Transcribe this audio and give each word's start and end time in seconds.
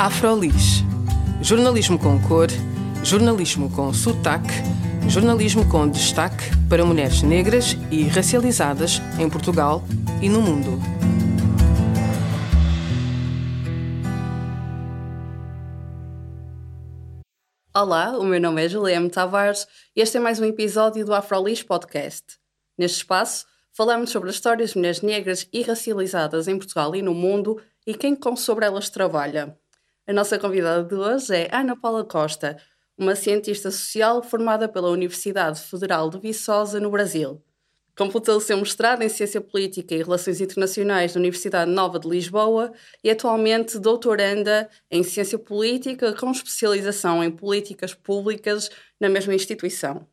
Afrolis. 0.00 0.82
Jornalismo 1.42 1.98
com 1.98 2.18
cor, 2.26 2.48
jornalismo 3.04 3.70
com 3.70 3.92
sotaque, 3.92 4.48
jornalismo 5.06 5.68
com 5.68 5.86
destaque 5.86 6.42
para 6.70 6.86
mulheres 6.86 7.20
negras 7.20 7.76
e 7.90 8.04
racializadas 8.04 8.98
em 9.18 9.28
Portugal 9.28 9.84
e 10.22 10.28
no 10.30 10.40
mundo. 10.40 10.80
Olá, 17.76 18.18
o 18.18 18.24
meu 18.24 18.40
nome 18.40 18.64
é 18.64 18.68
Juliana 18.70 19.10
Tavares 19.10 19.68
e 19.94 20.00
este 20.00 20.16
é 20.16 20.20
mais 20.20 20.40
um 20.40 20.46
episódio 20.46 21.04
do 21.04 21.12
Afrolis 21.12 21.62
Podcast. 21.62 22.38
Neste 22.78 22.96
espaço, 22.96 23.44
falamos 23.70 24.08
sobre 24.08 24.30
as 24.30 24.36
histórias 24.36 24.70
de 24.70 24.78
mulheres 24.78 25.02
negras 25.02 25.46
e 25.52 25.60
racializadas 25.60 26.48
em 26.48 26.56
Portugal 26.56 26.96
e 26.96 27.02
no 27.02 27.12
mundo 27.12 27.60
e 27.86 27.92
quem 27.92 28.16
com 28.16 28.34
sobre 28.34 28.64
elas 28.64 28.88
trabalha. 28.88 29.59
A 30.10 30.12
nossa 30.12 30.36
convidada 30.40 30.82
de 30.82 30.96
hoje 30.96 31.32
é 31.32 31.48
Ana 31.52 31.76
Paula 31.76 32.04
Costa, 32.04 32.56
uma 32.98 33.14
cientista 33.14 33.70
social 33.70 34.20
formada 34.24 34.68
pela 34.68 34.90
Universidade 34.90 35.60
Federal 35.60 36.10
de 36.10 36.18
Viçosa, 36.18 36.80
no 36.80 36.90
Brasil. 36.90 37.40
Completou 37.96 38.36
o 38.36 38.40
seu 38.40 38.56
mestrado 38.56 39.02
em 39.02 39.08
Ciência 39.08 39.40
Política 39.40 39.94
e 39.94 40.02
Relações 40.02 40.40
Internacionais 40.40 41.14
na 41.14 41.20
Universidade 41.20 41.70
Nova 41.70 42.00
de 42.00 42.08
Lisboa 42.08 42.72
e 43.04 43.08
atualmente 43.08 43.78
doutoranda 43.78 44.68
em 44.90 45.04
Ciência 45.04 45.38
Política 45.38 46.12
com 46.12 46.32
especialização 46.32 47.22
em 47.22 47.30
Políticas 47.30 47.94
Públicas 47.94 48.68
na 48.98 49.08
mesma 49.08 49.32
instituição. 49.32 50.08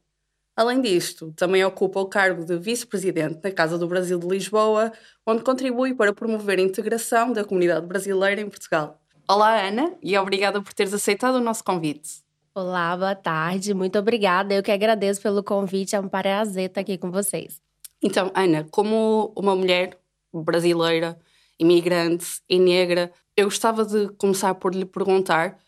Além 0.55 0.79
disto, 0.79 1.33
também 1.35 1.65
ocupa 1.65 1.99
o 1.99 2.05
cargo 2.05 2.45
de 2.45 2.55
vice-presidente 2.59 3.39
na 3.43 3.49
Casa 3.51 3.79
do 3.79 3.87
Brasil 3.87 4.19
de 4.19 4.27
Lisboa, 4.27 4.91
onde 5.25 5.41
contribui 5.41 5.95
para 5.95 6.13
promover 6.13 6.59
a 6.59 6.61
integração 6.61 7.33
da 7.33 7.43
comunidade 7.43 7.87
brasileira 7.87 8.39
em 8.39 8.47
Portugal. 8.47 9.01
Olá, 9.29 9.67
Ana, 9.67 9.95
e 10.01 10.17
obrigada 10.17 10.61
por 10.61 10.73
teres 10.73 10.93
aceitado 10.93 11.35
o 11.35 11.41
nosso 11.41 11.63
convite. 11.63 12.23
Olá, 12.55 12.95
boa 12.95 13.15
tarde, 13.15 13.73
muito 13.73 13.99
obrigada. 13.99 14.53
Eu 14.53 14.63
que 14.63 14.71
agradeço 14.71 15.21
pelo 15.21 15.43
convite, 15.43 15.95
é 15.95 15.99
um 15.99 16.07
prazer 16.07 16.69
estar 16.69 16.81
aqui 16.81 16.97
com 16.97 17.11
vocês. 17.11 17.61
Então, 18.01 18.31
Ana, 18.33 18.65
como 18.71 19.33
uma 19.35 19.55
mulher 19.55 19.99
brasileira, 20.33 21.19
imigrante 21.59 22.41
e 22.49 22.57
negra, 22.57 23.11
eu 23.35 23.45
gostava 23.45 23.85
de 23.85 24.09
começar 24.17 24.55
por 24.55 24.73
lhe 24.73 24.85
perguntar 24.85 25.59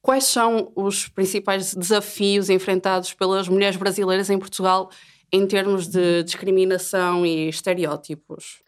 Quais 0.00 0.24
são 0.24 0.72
os 0.76 1.08
principais 1.08 1.74
desafios 1.74 2.48
enfrentados 2.48 3.12
pelas 3.12 3.48
mulheres 3.48 3.76
brasileiras 3.76 4.30
em 4.30 4.38
Portugal 4.38 4.90
em 5.30 5.46
termos 5.46 5.88
de 5.88 6.22
discriminação 6.22 7.26
e 7.26 7.48
estereótipos? 7.48 8.62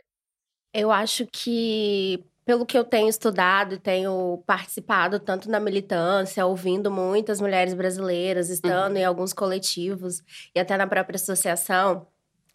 Eu 0.74 0.90
acho 0.90 1.26
que, 1.26 2.22
pelo 2.44 2.66
que 2.66 2.76
eu 2.76 2.84
tenho 2.84 3.08
estudado 3.08 3.74
e 3.74 3.78
tenho 3.78 4.42
participado 4.46 5.20
tanto 5.20 5.48
na 5.50 5.60
militância, 5.60 6.44
ouvindo 6.44 6.90
muitas 6.90 7.40
mulheres 7.40 7.74
brasileiras, 7.74 8.50
estando 8.50 8.94
uhum. 8.94 9.00
em 9.00 9.04
alguns 9.04 9.32
coletivos 9.32 10.22
e 10.54 10.58
até 10.58 10.76
na 10.76 10.86
própria 10.86 11.16
associação, 11.16 12.06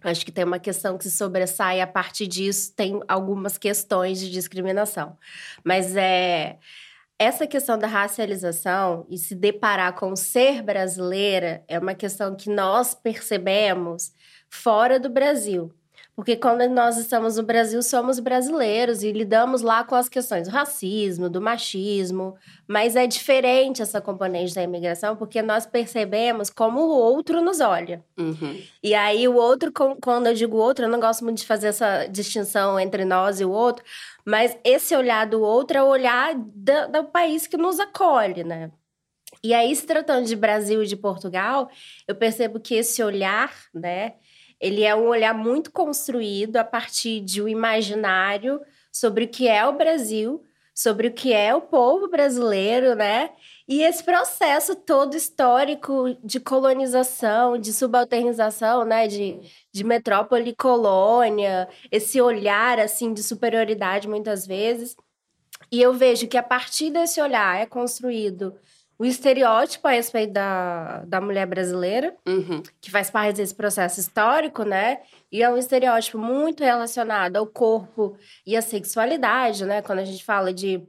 acho 0.03 0.25
que 0.25 0.31
tem 0.31 0.43
uma 0.43 0.59
questão 0.59 0.97
que 0.97 1.03
se 1.03 1.11
sobressai 1.11 1.81
a 1.81 1.87
partir 1.87 2.27
disso, 2.27 2.73
tem 2.75 2.99
algumas 3.07 3.57
questões 3.57 4.19
de 4.19 4.29
discriminação. 4.29 5.17
Mas 5.63 5.95
é 5.95 6.57
essa 7.17 7.47
questão 7.47 7.77
da 7.77 7.87
racialização 7.87 9.05
e 9.09 9.17
se 9.17 9.33
deparar 9.33 9.93
com 9.93 10.15
ser 10.15 10.61
brasileira 10.61 11.63
é 11.67 11.79
uma 11.79 11.95
questão 11.95 12.35
que 12.35 12.49
nós 12.49 12.93
percebemos 12.93 14.13
fora 14.49 14.99
do 14.99 15.09
Brasil. 15.09 15.73
Porque 16.15 16.37
quando 16.37 16.65
nós 16.69 16.97
estamos 16.97 17.35
no 17.35 17.43
Brasil, 17.43 17.83
somos 17.83 18.19
brasileiros 18.19 19.03
e 19.03 19.11
lidamos 19.11 19.61
lá 19.61 19.83
com 19.83 19.95
as 19.95 20.07
questões 20.07 20.47
do 20.47 20.51
racismo, 20.51 21.29
do 21.29 21.41
machismo, 21.41 22.37
mas 22.65 22.95
é 22.95 23.05
diferente 23.05 23.81
essa 23.81 23.99
componente 23.99 24.55
da 24.55 24.63
imigração, 24.63 25.17
porque 25.17 25.41
nós 25.41 25.65
percebemos 25.65 26.49
como 26.49 26.79
o 26.79 26.89
outro 26.89 27.41
nos 27.41 27.59
olha. 27.59 28.01
Uhum. 28.17 28.61
E 28.81 28.95
aí, 28.95 29.27
o 29.27 29.35
outro, 29.35 29.73
quando 30.01 30.27
eu 30.27 30.33
digo 30.33 30.55
outro, 30.55 30.85
eu 30.85 30.89
não 30.89 31.01
gosto 31.01 31.25
muito 31.25 31.39
de 31.39 31.45
fazer 31.45 31.67
essa 31.67 32.05
distinção 32.05 32.79
entre 32.79 33.03
nós 33.03 33.41
e 33.41 33.45
o 33.45 33.51
outro, 33.51 33.83
mas 34.23 34.57
esse 34.63 34.95
olhar 34.95 35.27
do 35.27 35.41
outro 35.41 35.77
é 35.77 35.83
o 35.83 35.87
olhar 35.87 36.33
do, 36.33 36.91
do 36.93 37.03
país 37.05 37.45
que 37.45 37.57
nos 37.57 37.77
acolhe, 37.77 38.45
né? 38.45 38.71
E 39.43 39.53
aí, 39.53 39.75
se 39.75 39.85
tratando 39.85 40.25
de 40.25 40.35
Brasil 40.35 40.81
e 40.81 40.87
de 40.87 40.95
Portugal, 40.95 41.69
eu 42.07 42.15
percebo 42.15 42.59
que 42.59 42.73
esse 42.73 43.03
olhar, 43.03 43.53
né? 43.73 44.13
Ele 44.59 44.83
é 44.83 44.95
um 44.95 45.07
olhar 45.07 45.33
muito 45.33 45.71
construído 45.71 46.57
a 46.57 46.63
partir 46.63 47.21
de 47.21 47.41
um 47.41 47.47
imaginário 47.47 48.61
sobre 48.91 49.25
o 49.25 49.27
que 49.27 49.47
é 49.47 49.65
o 49.65 49.73
Brasil, 49.73 50.43
sobre 50.73 51.07
o 51.07 51.13
que 51.13 51.31
é 51.31 51.55
o 51.55 51.61
povo 51.61 52.09
brasileiro, 52.09 52.95
né? 52.95 53.31
E 53.67 53.81
esse 53.81 54.03
processo 54.03 54.75
todo 54.75 55.15
histórico 55.15 56.17
de 56.23 56.39
colonização, 56.39 57.57
de 57.57 57.71
subalternização, 57.71 58.83
né? 58.83 59.07
De, 59.07 59.39
de 59.71 59.83
metrópole 59.83 60.53
colônia, 60.55 61.67
esse 61.91 62.19
olhar, 62.21 62.79
assim, 62.79 63.13
de 63.13 63.23
superioridade 63.23 64.07
muitas 64.07 64.45
vezes. 64.45 64.95
E 65.71 65.81
eu 65.81 65.93
vejo 65.93 66.27
que 66.27 66.37
a 66.37 66.43
partir 66.43 66.91
desse 66.91 67.21
olhar 67.21 67.59
é 67.59 67.65
construído 67.65 68.55
o 68.97 69.05
estereótipo 69.05 69.87
a 69.87 69.91
respeito 69.91 70.33
da, 70.33 71.03
da 71.05 71.19
mulher 71.19 71.45
brasileira, 71.45 72.15
uhum. 72.25 72.63
que 72.79 72.89
faz 72.89 73.09
parte 73.09 73.37
desse 73.37 73.53
processo 73.53 73.99
histórico, 73.99 74.63
né? 74.63 75.01
E 75.31 75.43
é 75.43 75.49
um 75.49 75.57
estereótipo 75.57 76.17
muito 76.17 76.63
relacionado 76.63 77.35
ao 77.35 77.45
corpo 77.45 78.17
e 78.45 78.55
à 78.55 78.61
sexualidade, 78.61 79.65
né? 79.65 79.81
Quando 79.81 79.99
a 79.99 80.05
gente 80.05 80.23
fala 80.23 80.53
de 80.53 80.81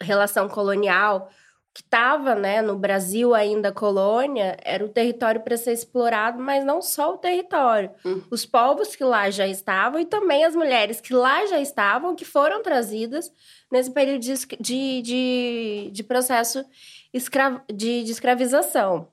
relação 0.00 0.48
colonial, 0.48 1.30
que 1.74 1.80
estava 1.80 2.36
né, 2.36 2.62
no 2.62 2.78
Brasil 2.78 3.34
ainda 3.34 3.72
colônia, 3.72 4.56
era 4.62 4.84
o 4.84 4.88
território 4.88 5.40
para 5.40 5.56
ser 5.56 5.72
explorado, 5.72 6.40
mas 6.40 6.64
não 6.64 6.80
só 6.80 7.14
o 7.14 7.18
território. 7.18 7.90
Uhum. 8.04 8.22
Os 8.30 8.46
povos 8.46 8.94
que 8.94 9.02
lá 9.02 9.28
já 9.28 9.46
estavam 9.48 10.00
e 10.00 10.06
também 10.06 10.44
as 10.44 10.54
mulheres 10.54 11.00
que 11.00 11.12
lá 11.12 11.44
já 11.46 11.60
estavam, 11.60 12.14
que 12.14 12.24
foram 12.24 12.62
trazidas 12.62 13.32
nesse 13.72 13.90
período 13.90 14.20
de, 14.20 14.34
de, 14.60 15.02
de, 15.02 15.90
de 15.92 16.04
processo 17.14 17.62
de, 17.72 18.02
de 18.04 18.10
escravização. 18.12 19.08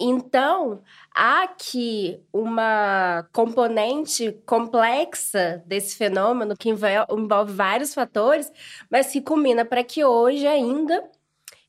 Então, 0.00 0.82
há 1.14 1.44
aqui 1.44 2.20
uma 2.32 3.26
componente 3.32 4.32
complexa 4.44 5.62
desse 5.66 5.96
fenômeno 5.96 6.56
que 6.56 6.68
envolve 6.68 7.52
vários 7.52 7.94
fatores, 7.94 8.50
mas 8.90 9.12
que 9.12 9.20
culmina 9.20 9.64
para 9.64 9.84
que 9.84 10.04
hoje 10.04 10.46
ainda 10.46 11.04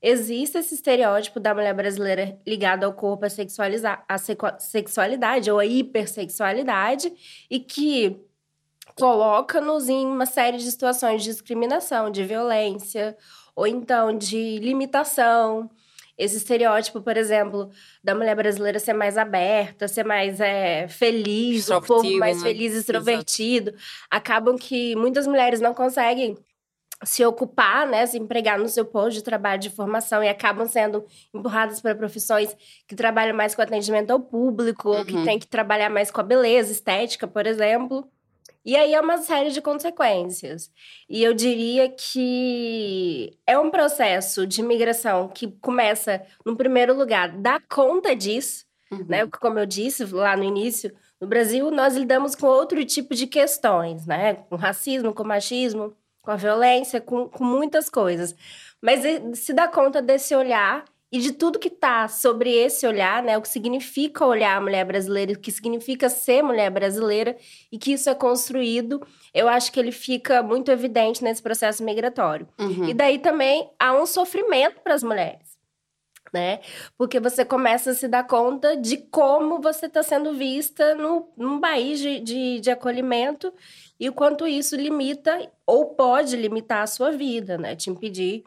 exista 0.02 0.58
esse 0.58 0.74
estereótipo 0.74 1.38
da 1.38 1.54
mulher 1.54 1.74
brasileira 1.74 2.38
ligado 2.46 2.84
ao 2.84 2.92
corpo, 2.92 3.24
a, 3.24 4.04
a 4.08 4.18
sexualidade 4.58 5.50
ou 5.50 5.58
a 5.58 5.66
hipersexualidade, 5.66 7.12
e 7.48 7.60
que 7.60 8.20
coloca-nos 8.98 9.88
em 9.88 10.06
uma 10.06 10.26
série 10.26 10.58
de 10.58 10.70
situações 10.70 11.22
de 11.22 11.30
discriminação, 11.30 12.10
de 12.10 12.24
violência, 12.24 13.16
ou 13.54 13.66
então 13.66 14.16
de 14.16 14.58
limitação. 14.58 15.70
Esse 16.16 16.36
estereótipo, 16.36 17.00
por 17.00 17.16
exemplo, 17.16 17.70
da 18.02 18.14
mulher 18.14 18.36
brasileira 18.36 18.78
ser 18.78 18.92
mais 18.92 19.18
aberta, 19.18 19.88
ser 19.88 20.04
mais 20.04 20.40
é, 20.40 20.86
feliz, 20.86 21.68
o 21.68 21.82
povo 21.82 22.18
mais 22.18 22.36
né? 22.36 22.42
feliz, 22.44 22.72
extrovertido, 22.72 23.70
Exato. 23.70 23.84
acabam 24.08 24.56
que 24.56 24.94
muitas 24.94 25.26
mulheres 25.26 25.60
não 25.60 25.74
conseguem 25.74 26.38
se 27.02 27.24
ocupar, 27.24 27.86
né, 27.86 28.06
se 28.06 28.16
empregar 28.18 28.58
no 28.58 28.68
seu 28.68 28.84
posto 28.84 29.16
de 29.16 29.22
trabalho 29.22 29.60
de 29.60 29.70
formação 29.70 30.22
e 30.22 30.28
acabam 30.28 30.66
sendo 30.66 31.04
empurradas 31.34 31.80
para 31.80 31.94
profissões 31.94 32.56
que 32.86 32.94
trabalham 32.94 33.36
mais 33.36 33.54
com 33.54 33.62
atendimento 33.62 34.10
ao 34.10 34.20
público, 34.20 34.90
uhum. 34.90 34.98
ou 34.98 35.04
que 35.04 35.14
uhum. 35.14 35.24
tem 35.24 35.38
que 35.38 35.46
trabalhar 35.46 35.90
mais 35.90 36.10
com 36.10 36.20
a 36.20 36.24
beleza 36.24 36.72
estética, 36.72 37.26
por 37.26 37.46
exemplo. 37.46 38.08
E 38.64 38.76
aí 38.76 38.94
é 38.94 39.00
uma 39.00 39.18
série 39.18 39.50
de 39.50 39.60
consequências. 39.60 40.70
E 41.08 41.22
eu 41.22 41.34
diria 41.34 41.88
que 41.90 43.36
é 43.46 43.58
um 43.58 43.70
processo 43.70 44.46
de 44.46 44.62
migração 44.62 45.28
que 45.28 45.48
começa, 45.60 46.22
no 46.44 46.56
primeiro 46.56 46.94
lugar, 46.94 47.28
dar 47.28 47.60
conta 47.68 48.16
disso, 48.16 48.64
uhum. 48.90 49.04
né? 49.06 49.26
Como 49.26 49.58
eu 49.58 49.66
disse 49.66 50.04
lá 50.06 50.36
no 50.36 50.44
início, 50.44 50.94
no 51.20 51.26
Brasil 51.26 51.70
nós 51.70 51.94
lidamos 51.94 52.34
com 52.34 52.46
outro 52.46 52.82
tipo 52.84 53.14
de 53.14 53.26
questões, 53.26 54.06
né? 54.06 54.34
Com 54.34 54.56
racismo, 54.56 55.12
com 55.12 55.24
machismo, 55.24 55.94
com 56.22 56.30
a 56.30 56.36
violência, 56.36 57.02
com, 57.02 57.28
com 57.28 57.44
muitas 57.44 57.90
coisas. 57.90 58.34
Mas 58.80 59.02
se 59.38 59.52
dá 59.52 59.68
conta 59.68 60.00
desse 60.00 60.34
olhar 60.34 60.84
e 61.14 61.18
de 61.20 61.30
tudo 61.30 61.60
que 61.60 61.68
está 61.68 62.08
sobre 62.08 62.50
esse 62.50 62.84
olhar, 62.84 63.22
né? 63.22 63.38
O 63.38 63.40
que 63.40 63.48
significa 63.48 64.26
olhar 64.26 64.56
a 64.56 64.60
mulher 64.60 64.84
brasileira, 64.84 65.32
o 65.32 65.38
que 65.38 65.52
significa 65.52 66.08
ser 66.08 66.42
mulher 66.42 66.68
brasileira 66.72 67.36
e 67.70 67.78
que 67.78 67.92
isso 67.92 68.10
é 68.10 68.14
construído, 68.16 69.00
eu 69.32 69.48
acho 69.48 69.70
que 69.70 69.78
ele 69.78 69.92
fica 69.92 70.42
muito 70.42 70.72
evidente 70.72 71.22
nesse 71.22 71.40
processo 71.40 71.84
migratório. 71.84 72.48
Uhum. 72.58 72.88
E 72.88 72.94
daí 72.94 73.20
também 73.20 73.70
há 73.78 73.94
um 73.94 74.06
sofrimento 74.06 74.80
para 74.80 74.92
as 74.92 75.04
mulheres. 75.04 75.56
Né? 76.32 76.58
Porque 76.98 77.20
você 77.20 77.44
começa 77.44 77.92
a 77.92 77.94
se 77.94 78.08
dar 78.08 78.24
conta 78.24 78.76
de 78.76 78.96
como 78.96 79.60
você 79.60 79.86
está 79.86 80.02
sendo 80.02 80.34
vista 80.34 80.96
no, 80.96 81.28
num 81.36 81.60
país 81.60 82.00
de, 82.00 82.18
de, 82.18 82.58
de 82.58 82.70
acolhimento 82.72 83.54
e 84.00 84.08
o 84.08 84.12
quanto 84.12 84.48
isso 84.48 84.74
limita 84.74 85.48
ou 85.64 85.94
pode 85.94 86.34
limitar 86.34 86.82
a 86.82 86.88
sua 86.88 87.12
vida, 87.12 87.56
né? 87.56 87.76
Te 87.76 87.88
impedir 87.88 88.42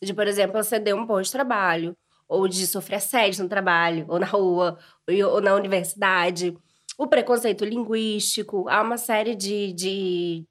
de, 0.00 0.14
por 0.14 0.28
exemplo, 0.28 0.58
aceder 0.58 0.94
um 0.94 1.04
posto 1.04 1.30
de 1.30 1.32
trabalho, 1.32 1.96
ou 2.32 2.48
de 2.48 2.66
sofrer 2.66 2.96
assédio 2.96 3.42
no 3.42 3.48
trabalho, 3.48 4.06
ou 4.08 4.18
na 4.18 4.26
rua, 4.26 4.78
ou 5.06 5.40
na 5.40 5.54
universidade. 5.54 6.56
O 6.96 7.06
preconceito 7.06 7.64
linguístico, 7.64 8.68
há 8.68 8.80
uma 8.82 8.96
série 8.96 9.34
de, 9.34 9.72
de 9.72 10.44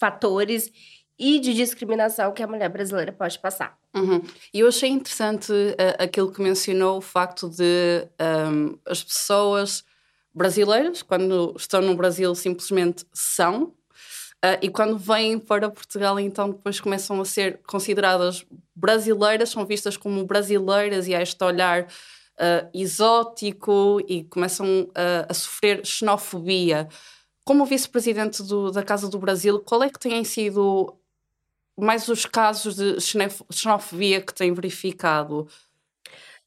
fatores 0.00 0.70
e 1.18 1.38
de 1.40 1.54
discriminação 1.54 2.32
que 2.32 2.42
a 2.42 2.46
mulher 2.46 2.68
brasileira 2.68 3.12
pode 3.12 3.38
passar. 3.38 3.76
Uhum. 3.94 4.22
E 4.52 4.60
eu 4.60 4.68
achei 4.68 4.88
interessante 4.88 5.52
uh, 5.52 6.02
aquilo 6.02 6.30
que 6.30 6.40
mencionou, 6.40 6.98
o 6.98 7.02
facto 7.02 7.48
de 7.48 8.08
um, 8.20 8.78
as 8.86 9.02
pessoas 9.02 9.84
brasileiras, 10.32 11.02
quando 11.02 11.54
estão 11.56 11.80
no 11.80 11.96
Brasil, 11.96 12.34
simplesmente 12.34 13.04
são, 13.12 13.74
Uh, 14.44 14.58
e 14.62 14.68
quando 14.68 14.96
vêm 14.96 15.36
para 15.38 15.68
Portugal, 15.68 16.18
então 16.20 16.50
depois 16.50 16.80
começam 16.80 17.20
a 17.20 17.24
ser 17.24 17.60
consideradas 17.66 18.46
brasileiras, 18.74 19.50
são 19.50 19.66
vistas 19.66 19.96
como 19.96 20.24
brasileiras 20.24 21.08
e 21.08 21.14
há 21.14 21.20
este 21.20 21.42
olhar 21.42 21.82
uh, 21.82 22.70
exótico 22.72 24.00
e 24.06 24.22
começam 24.24 24.82
uh, 24.82 25.26
a 25.28 25.34
sofrer 25.34 25.84
xenofobia. 25.84 26.88
Como 27.44 27.66
vice-presidente 27.66 28.42
da 28.72 28.82
Casa 28.82 29.08
do 29.08 29.18
Brasil, 29.18 29.58
qual 29.60 29.82
é 29.82 29.90
que 29.90 29.98
têm 29.98 30.22
sido 30.22 30.94
mais 31.76 32.06
os 32.08 32.24
casos 32.24 32.76
de 32.76 32.98
xenofobia 33.00 34.20
que 34.20 34.34
têm 34.34 34.52
verificado? 34.52 35.48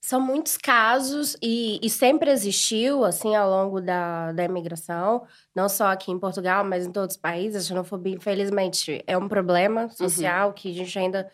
São 0.04 0.20
muitos 0.20 0.58
casos 0.58 1.38
e, 1.40 1.80
e, 1.84 1.88
sempre 1.88 2.32
existiu, 2.32 3.06
assim, 3.06 3.36
ao 3.36 3.48
longo 3.48 3.80
da, 3.80 4.32
da 4.32 4.44
imigração, 4.44 5.28
não 5.56 5.70
só 5.70 5.92
aqui 5.92 6.12
em 6.12 6.18
Portugal, 6.18 6.66
mas 6.66 6.88
em 6.88 6.92
todos 6.92 7.16
os 7.16 7.22
países. 7.22 7.64
A 7.64 7.68
xenofobia, 7.68 8.16
infelizmente, 8.16 9.04
é 9.06 9.16
um 9.16 9.28
problema 9.28 9.84
uhum. 9.84 9.90
social 9.92 10.48
uhum. 10.48 10.54
que 10.54 10.72
a 10.72 10.74
gente 10.74 10.98
ainda 10.98 11.32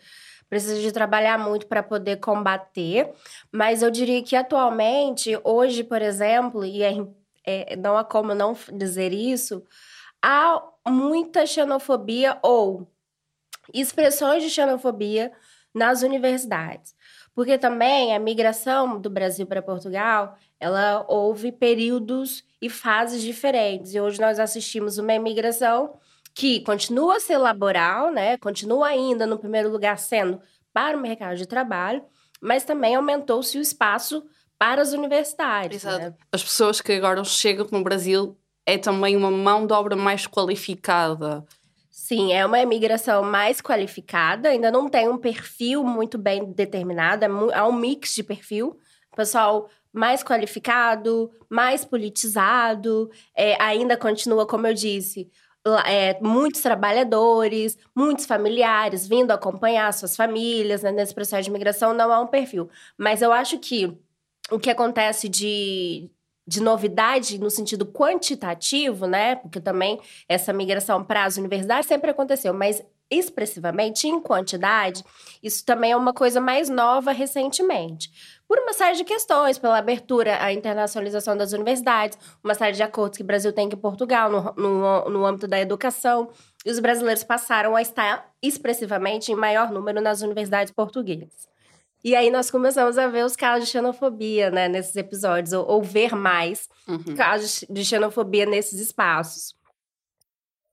precisa 0.50 0.80
de 0.80 0.92
trabalhar 0.92 1.38
muito 1.38 1.66
para 1.66 1.82
poder 1.82 2.16
combater. 2.18 3.10
Mas 3.50 3.82
eu 3.82 3.90
diria 3.90 4.22
que 4.22 4.36
atualmente, 4.36 5.38
hoje, 5.44 5.82
por 5.82 6.02
exemplo, 6.02 6.62
e 6.62 6.82
é, 6.82 6.94
é, 7.46 7.74
não 7.76 7.96
há 7.96 8.04
como 8.04 8.34
não 8.34 8.54
dizer 8.74 9.14
isso, 9.14 9.62
há 10.22 10.62
muita 10.86 11.46
xenofobia 11.46 12.38
ou 12.42 12.86
expressões 13.72 14.42
de 14.42 14.50
xenofobia 14.50 15.32
nas 15.74 16.02
universidades. 16.02 16.94
Porque 17.38 17.56
também 17.56 18.16
a 18.16 18.18
migração 18.18 19.00
do 19.00 19.08
Brasil 19.08 19.46
para 19.46 19.62
Portugal, 19.62 20.36
ela 20.58 21.06
houve 21.06 21.52
períodos 21.52 22.42
e 22.60 22.68
fases 22.68 23.22
diferentes. 23.22 23.94
E 23.94 24.00
hoje 24.00 24.20
nós 24.20 24.40
assistimos 24.40 24.98
uma 24.98 25.14
imigração 25.14 25.94
que 26.34 26.58
continua 26.62 27.18
a 27.18 27.20
ser 27.20 27.38
laboral, 27.38 28.10
né? 28.10 28.36
Continua 28.38 28.88
ainda 28.88 29.24
no 29.24 29.38
primeiro 29.38 29.70
lugar 29.70 29.96
sendo 30.00 30.40
para 30.72 30.98
o 30.98 31.00
mercado 31.00 31.36
de 31.36 31.46
trabalho, 31.46 32.02
mas 32.40 32.64
também 32.64 32.96
aumentou-se 32.96 33.56
o 33.56 33.60
espaço 33.60 34.26
para 34.58 34.82
as 34.82 34.92
universidades. 34.92 35.84
Né? 35.84 36.12
As 36.32 36.42
pessoas 36.42 36.80
que 36.80 36.90
agora 36.90 37.22
chegam 37.22 37.68
no 37.70 37.84
Brasil 37.84 38.36
é 38.66 38.76
também 38.76 39.16
uma 39.16 39.30
mão 39.30 39.64
de 39.64 39.72
obra 39.72 39.94
mais 39.94 40.26
qualificada. 40.26 41.44
Sim, 42.08 42.32
é 42.32 42.46
uma 42.46 42.58
imigração 42.58 43.22
mais 43.22 43.60
qualificada, 43.60 44.48
ainda 44.48 44.70
não 44.70 44.88
tem 44.88 45.06
um 45.10 45.18
perfil 45.18 45.84
muito 45.84 46.16
bem 46.16 46.42
determinado, 46.52 47.22
é 47.22 47.28
há 47.54 47.68
um 47.68 47.72
mix 47.72 48.14
de 48.14 48.22
perfil. 48.22 48.78
Pessoal 49.14 49.68
mais 49.92 50.24
qualificado, 50.24 51.30
mais 51.50 51.84
politizado, 51.84 53.10
é, 53.36 53.62
ainda 53.62 53.94
continua, 53.94 54.46
como 54.46 54.66
eu 54.66 54.72
disse, 54.72 55.30
é, 55.84 56.18
muitos 56.22 56.62
trabalhadores, 56.62 57.76
muitos 57.94 58.24
familiares 58.24 59.06
vindo 59.06 59.30
acompanhar 59.30 59.92
suas 59.92 60.16
famílias 60.16 60.82
né, 60.82 60.90
nesse 60.90 61.14
processo 61.14 61.42
de 61.42 61.50
imigração, 61.50 61.92
não 61.92 62.10
há 62.10 62.20
um 62.20 62.26
perfil. 62.26 62.70
Mas 62.96 63.20
eu 63.20 63.30
acho 63.32 63.58
que 63.58 63.94
o 64.50 64.58
que 64.58 64.70
acontece 64.70 65.28
de, 65.28 66.10
de 66.48 66.62
novidade 66.62 67.38
no 67.38 67.50
sentido 67.50 67.84
quantitativo, 67.84 69.06
né? 69.06 69.36
Porque 69.36 69.60
também 69.60 70.00
essa 70.26 70.50
migração 70.50 71.04
para 71.04 71.26
as 71.26 71.36
universidades 71.36 71.86
sempre 71.86 72.10
aconteceu, 72.10 72.54
mas 72.54 72.82
expressivamente 73.10 74.06
em 74.06 74.18
quantidade, 74.18 75.04
isso 75.42 75.64
também 75.64 75.92
é 75.92 75.96
uma 75.96 76.14
coisa 76.14 76.40
mais 76.40 76.70
nova 76.70 77.12
recentemente. 77.12 78.10
Por 78.46 78.58
uma 78.58 78.72
série 78.72 78.96
de 78.96 79.04
questões, 79.04 79.58
pela 79.58 79.76
abertura 79.76 80.42
à 80.42 80.50
internacionalização 80.50 81.36
das 81.36 81.52
universidades, 81.52 82.18
uma 82.42 82.54
série 82.54 82.76
de 82.76 82.82
acordos 82.82 83.18
que 83.18 83.22
o 83.22 83.26
Brasil 83.26 83.52
tem 83.52 83.68
com 83.68 83.76
Portugal 83.76 84.30
no, 84.30 84.54
no, 84.56 85.10
no 85.10 85.26
âmbito 85.26 85.46
da 85.46 85.60
educação, 85.60 86.30
e 86.64 86.70
os 86.70 86.78
brasileiros 86.78 87.24
passaram 87.24 87.76
a 87.76 87.82
estar 87.82 88.30
expressivamente 88.42 89.30
em 89.30 89.34
maior 89.34 89.70
número 89.70 90.00
nas 90.00 90.22
universidades 90.22 90.72
portuguesas. 90.72 91.46
E 92.02 92.14
aí 92.14 92.30
nós 92.30 92.50
começamos 92.50 92.96
a 92.96 93.08
ver 93.08 93.24
os 93.24 93.34
casos 93.34 93.66
de 93.66 93.72
xenofobia, 93.72 94.50
né, 94.50 94.68
nesses 94.68 94.94
episódios, 94.94 95.52
ou, 95.52 95.66
ou 95.66 95.82
ver 95.82 96.14
mais 96.14 96.68
uhum. 96.86 97.16
casos 97.16 97.64
de 97.68 97.84
xenofobia 97.84 98.46
nesses 98.46 98.78
espaços. 98.78 99.56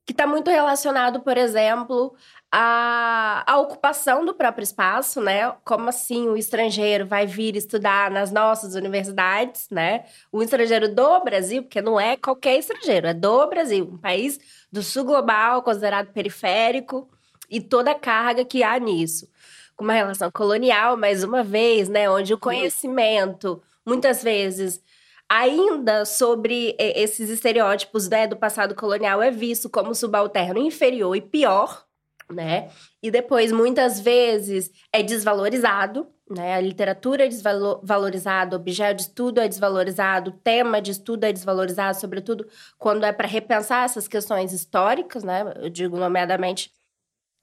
Que 0.05 0.11
está 0.11 0.27
muito 0.27 0.51
relacionado, 0.51 1.21
por 1.21 1.35
exemplo, 1.35 2.15
à, 2.51 3.43
à 3.51 3.57
ocupação 3.57 4.23
do 4.23 4.35
próprio 4.35 4.63
espaço, 4.63 5.19
né? 5.19 5.51
Como 5.65 5.89
assim 5.89 6.29
o 6.29 6.37
estrangeiro 6.37 7.07
vai 7.07 7.25
vir 7.25 7.55
estudar 7.55 8.11
nas 8.11 8.31
nossas 8.31 8.75
universidades, 8.75 9.67
né? 9.71 10.05
O 10.31 10.43
estrangeiro 10.43 10.93
do 10.93 11.21
Brasil, 11.21 11.63
porque 11.63 11.81
não 11.81 11.99
é 11.99 12.15
qualquer 12.15 12.59
estrangeiro, 12.59 13.07
é 13.07 13.15
do 13.15 13.47
Brasil, 13.47 13.89
um 13.91 13.97
país 13.97 14.39
do 14.71 14.83
sul 14.83 15.05
global, 15.05 15.63
considerado 15.63 16.13
periférico, 16.13 17.09
e 17.49 17.59
toda 17.59 17.89
a 17.89 17.95
carga 17.95 18.45
que 18.45 18.61
há 18.61 18.77
nisso 18.77 19.27
com 19.75 19.83
uma 19.83 19.93
relação 19.93 20.31
colonial, 20.31 20.97
mais 20.97 21.23
uma 21.23 21.43
vez, 21.43 21.89
né? 21.89 22.09
Onde 22.09 22.33
o 22.33 22.39
conhecimento, 22.39 23.61
muitas 23.85 24.23
vezes, 24.23 24.81
ainda 25.29 26.05
sobre 26.05 26.75
esses 26.79 27.29
estereótipos 27.29 28.07
né, 28.07 28.27
do 28.27 28.37
passado 28.37 28.75
colonial 28.75 29.21
é 29.21 29.31
visto 29.31 29.69
como 29.69 29.93
subalterno 29.93 30.59
inferior 30.59 31.15
e 31.15 31.21
pior, 31.21 31.85
né? 32.29 32.69
E 33.01 33.11
depois, 33.11 33.51
muitas 33.51 33.99
vezes, 33.99 34.71
é 34.91 35.03
desvalorizado, 35.03 36.07
né? 36.29 36.55
A 36.55 36.61
literatura 36.61 37.25
é 37.25 37.27
desvalorizada, 37.27 38.55
o 38.55 38.59
objeto 38.59 38.97
de 38.97 39.03
estudo 39.03 39.39
é 39.39 39.47
desvalorizado, 39.47 40.31
o 40.31 40.33
tema 40.33 40.81
de 40.81 40.91
estudo 40.91 41.23
é 41.25 41.31
desvalorizado, 41.33 41.99
sobretudo 41.99 42.47
quando 42.77 43.05
é 43.05 43.11
para 43.11 43.27
repensar 43.27 43.85
essas 43.85 44.07
questões 44.07 44.53
históricas, 44.53 45.23
né? 45.23 45.53
Eu 45.57 45.69
digo 45.69 45.97
nomeadamente 45.97 46.71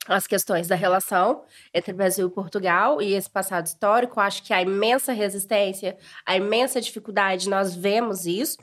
as 0.06 0.26
questões 0.26 0.66
da 0.66 0.74
relação 0.74 1.44
entre 1.72 1.92
Brasil 1.92 2.26
e 2.26 2.30
Portugal 2.30 3.00
e 3.00 3.14
esse 3.14 3.30
passado 3.30 3.66
histórico. 3.66 4.20
Acho 4.20 4.42
que 4.42 4.52
a 4.52 4.60
imensa 4.60 5.12
resistência, 5.12 5.96
a 6.26 6.36
imensa 6.36 6.80
dificuldade, 6.80 7.48
nós 7.48 7.74
vemos 7.74 8.26
isso. 8.26 8.58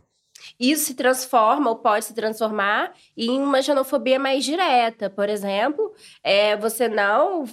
Isso 0.59 0.85
se 0.85 0.93
transforma 0.93 1.69
ou 1.69 1.77
pode 1.77 2.05
se 2.05 2.13
transformar 2.13 2.93
em 3.15 3.41
uma 3.41 3.61
xenofobia 3.61 4.17
mais 4.17 4.43
direta. 4.43 5.09
Por 5.09 5.29
exemplo, 5.29 5.93
é 6.23 6.55
você 6.55 6.87
não. 6.87 7.45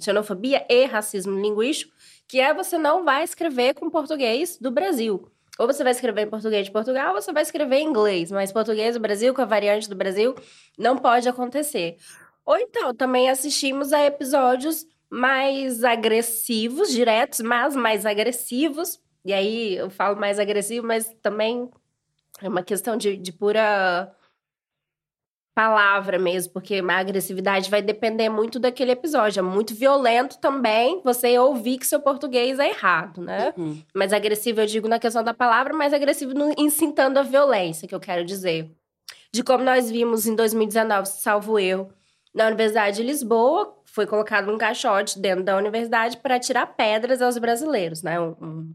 Xenofobia 0.00 0.64
e 0.68 0.86
racismo 0.86 1.38
linguístico, 1.38 1.92
que 2.26 2.40
é 2.40 2.54
você 2.54 2.78
não 2.78 3.04
vai 3.04 3.24
escrever 3.24 3.74
com 3.74 3.90
português 3.90 4.58
do 4.58 4.70
Brasil. 4.70 5.30
Ou 5.58 5.66
você 5.66 5.84
vai 5.84 5.92
escrever 5.92 6.22
em 6.22 6.30
português 6.30 6.64
de 6.64 6.72
Portugal, 6.72 7.14
ou 7.14 7.20
você 7.20 7.32
vai 7.32 7.42
escrever 7.42 7.76
em 7.76 7.88
inglês. 7.88 8.30
Mas 8.30 8.50
português 8.50 8.94
do 8.94 9.00
Brasil, 9.00 9.34
com 9.34 9.42
a 9.42 9.44
variante 9.44 9.90
do 9.90 9.94
Brasil, 9.94 10.34
não 10.78 10.96
pode 10.96 11.28
acontecer. 11.28 11.98
Ou 12.50 12.58
então, 12.58 12.92
também 12.92 13.30
assistimos 13.30 13.92
a 13.92 14.04
episódios 14.04 14.84
mais 15.08 15.84
agressivos, 15.84 16.90
diretos, 16.90 17.38
mas 17.38 17.76
mais 17.76 18.04
agressivos. 18.04 19.00
E 19.24 19.32
aí 19.32 19.76
eu 19.76 19.88
falo 19.88 20.18
mais 20.18 20.36
agressivo, 20.36 20.84
mas 20.84 21.14
também 21.22 21.70
é 22.42 22.48
uma 22.48 22.64
questão 22.64 22.96
de, 22.96 23.16
de 23.16 23.32
pura 23.32 24.12
palavra 25.54 26.18
mesmo, 26.18 26.52
porque 26.52 26.82
a 26.84 26.98
agressividade 26.98 27.70
vai 27.70 27.82
depender 27.82 28.28
muito 28.28 28.58
daquele 28.58 28.90
episódio. 28.90 29.38
É 29.38 29.42
muito 29.42 29.72
violento 29.72 30.36
também 30.40 31.00
você 31.04 31.38
ouvir 31.38 31.78
que 31.78 31.86
seu 31.86 32.00
português 32.00 32.58
é 32.58 32.70
errado, 32.70 33.20
né? 33.20 33.54
Uhum. 33.56 33.80
Mas 33.94 34.12
agressivo 34.12 34.60
eu 34.60 34.66
digo 34.66 34.88
na 34.88 34.98
questão 34.98 35.22
da 35.22 35.32
palavra, 35.32 35.72
mas 35.72 35.92
agressivo 35.92 36.34
no, 36.34 36.52
incitando 36.58 37.16
a 37.18 37.22
violência, 37.22 37.86
que 37.86 37.94
eu 37.94 38.00
quero 38.00 38.24
dizer. 38.24 38.68
De 39.32 39.44
como 39.44 39.62
nós 39.62 39.88
vimos 39.88 40.26
em 40.26 40.34
2019, 40.34 41.06
salvo 41.06 41.56
eu, 41.56 41.92
na 42.34 42.46
Universidade 42.46 42.96
de 42.96 43.02
Lisboa, 43.02 43.76
foi 43.84 44.06
colocado 44.06 44.52
um 44.52 44.58
caixote 44.58 45.18
dentro 45.18 45.44
da 45.44 45.56
universidade 45.56 46.16
para 46.18 46.38
tirar 46.38 46.66
pedras 46.66 47.20
aos 47.20 47.36
brasileiros, 47.38 48.02
né? 48.02 48.20
Um, 48.20 48.36
um, 48.40 48.74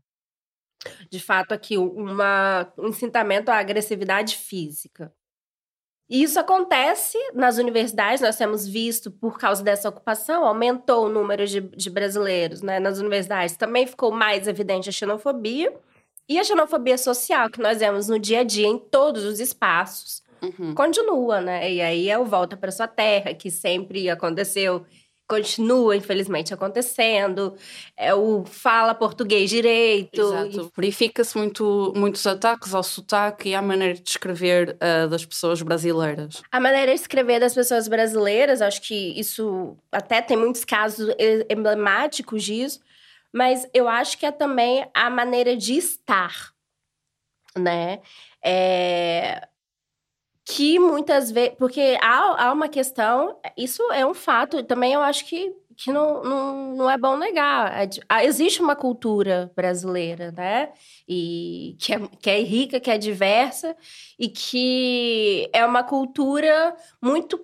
de 1.10 1.20
fato, 1.20 1.54
aqui, 1.54 1.78
uma, 1.78 2.72
um 2.78 2.90
incitamento 2.90 3.50
à 3.50 3.58
agressividade 3.58 4.36
física. 4.38 5.12
E 6.08 6.22
isso 6.22 6.40
acontece 6.40 7.18
nas 7.34 7.58
universidades, 7.58 8.22
nós 8.22 8.38
temos 8.38 8.68
visto, 8.68 9.10
por 9.10 9.40
causa 9.40 9.64
dessa 9.64 9.90
ocupação, 9.90 10.46
aumentou 10.46 11.06
o 11.06 11.10
número 11.10 11.48
de, 11.48 11.62
de 11.62 11.90
brasileiros 11.90 12.62
né, 12.62 12.80
nas 12.80 13.00
universidades. 13.00 13.58
Também 13.58 13.88
ficou 13.88 14.12
mais 14.12 14.48
evidente 14.48 14.90
a 14.90 14.92
xenofobia 14.92 15.74
e 16.30 16.38
a 16.38 16.44
xenofobia 16.44 16.98
social, 16.98 17.50
que 17.50 17.60
nós 17.60 17.80
vemos 17.80 18.08
no 18.08 18.20
dia 18.20 18.42
a 18.42 18.44
dia 18.44 18.68
em 18.68 18.78
todos 18.78 19.24
os 19.24 19.40
espaços 19.40 20.25
Uhum. 20.60 20.76
Continua, 20.76 21.42
né? 21.42 21.72
E 21.72 21.82
aí 21.82 22.10
é 22.10 22.18
o 22.18 22.26
volta 22.26 22.56
para 22.58 22.72
sua 22.72 22.88
terra, 22.88 23.34
que 23.34 23.50
sempre 23.50 24.10
aconteceu 24.10 24.86
continua, 25.28 25.96
infelizmente, 25.96 26.54
acontecendo. 26.54 27.56
É 27.98 28.14
o 28.14 28.46
fala 28.46 28.94
português 28.94 29.50
direito. 29.50 30.22
Exato. 30.22 30.72
Verifica-se 30.76 31.38
muito, 31.38 31.94
muitos 31.96 32.26
ataques 32.26 32.74
ao 32.74 32.84
sotaque 32.84 33.50
e 33.50 33.56
à 33.56 33.62
maneira 33.62 33.96
de 33.96 34.08
escrever 34.08 34.76
uh, 34.76 35.08
das 35.08 35.26
pessoas 35.26 35.62
brasileiras. 35.62 36.42
A 36.52 36.60
maneira 36.60 36.94
de 36.94 37.00
escrever 37.00 37.40
das 37.40 37.54
pessoas 37.54 37.88
brasileiras, 37.88 38.62
acho 38.62 38.82
que 38.82 39.20
isso 39.20 39.76
até 39.92 40.22
tem 40.22 40.38
muitos 40.38 40.64
casos 40.64 41.10
emblemáticos 41.50 42.44
disso, 42.44 42.80
mas 43.34 43.68
eu 43.74 43.90
acho 43.90 44.18
que 44.18 44.26
é 44.26 44.32
também 44.32 44.88
a 44.94 45.10
maneira 45.10 45.58
de 45.58 45.74
estar, 45.74 46.54
né? 47.58 48.00
É, 48.44 49.48
que 50.46 50.78
muitas 50.80 51.32
vezes. 51.32 51.56
Porque 51.58 51.98
há, 52.02 52.46
há 52.48 52.54
uma 52.54 52.70
questão, 52.70 53.38
isso 53.58 53.82
é 53.92 54.06
um 54.06 54.14
fato, 54.14 54.64
também 54.64 54.94
eu 54.94 55.02
acho 55.02 55.26
que, 55.26 55.52
que 55.76 55.92
não, 55.92 56.24
não, 56.24 56.76
não 56.76 56.90
é 56.90 56.98
bom 56.98 57.18
negar. 57.18 57.84
É 57.84 57.90
ah, 58.08 58.24
existe 58.24 58.62
uma 58.62 58.76
cultura 58.76 59.52
brasileira, 59.56 60.32
né? 60.32 60.72
E 61.08 61.76
que 61.80 61.94
é, 61.94 62.00
que 62.22 62.30
é 62.30 62.40
rica, 62.42 62.80
que 62.80 62.92
é 62.92 62.98
diversa, 62.98 63.76
e 64.20 64.30
que 64.30 65.50
é 65.52 65.66
uma 65.66 65.84
cultura 65.84 66.76
muito 67.02 67.40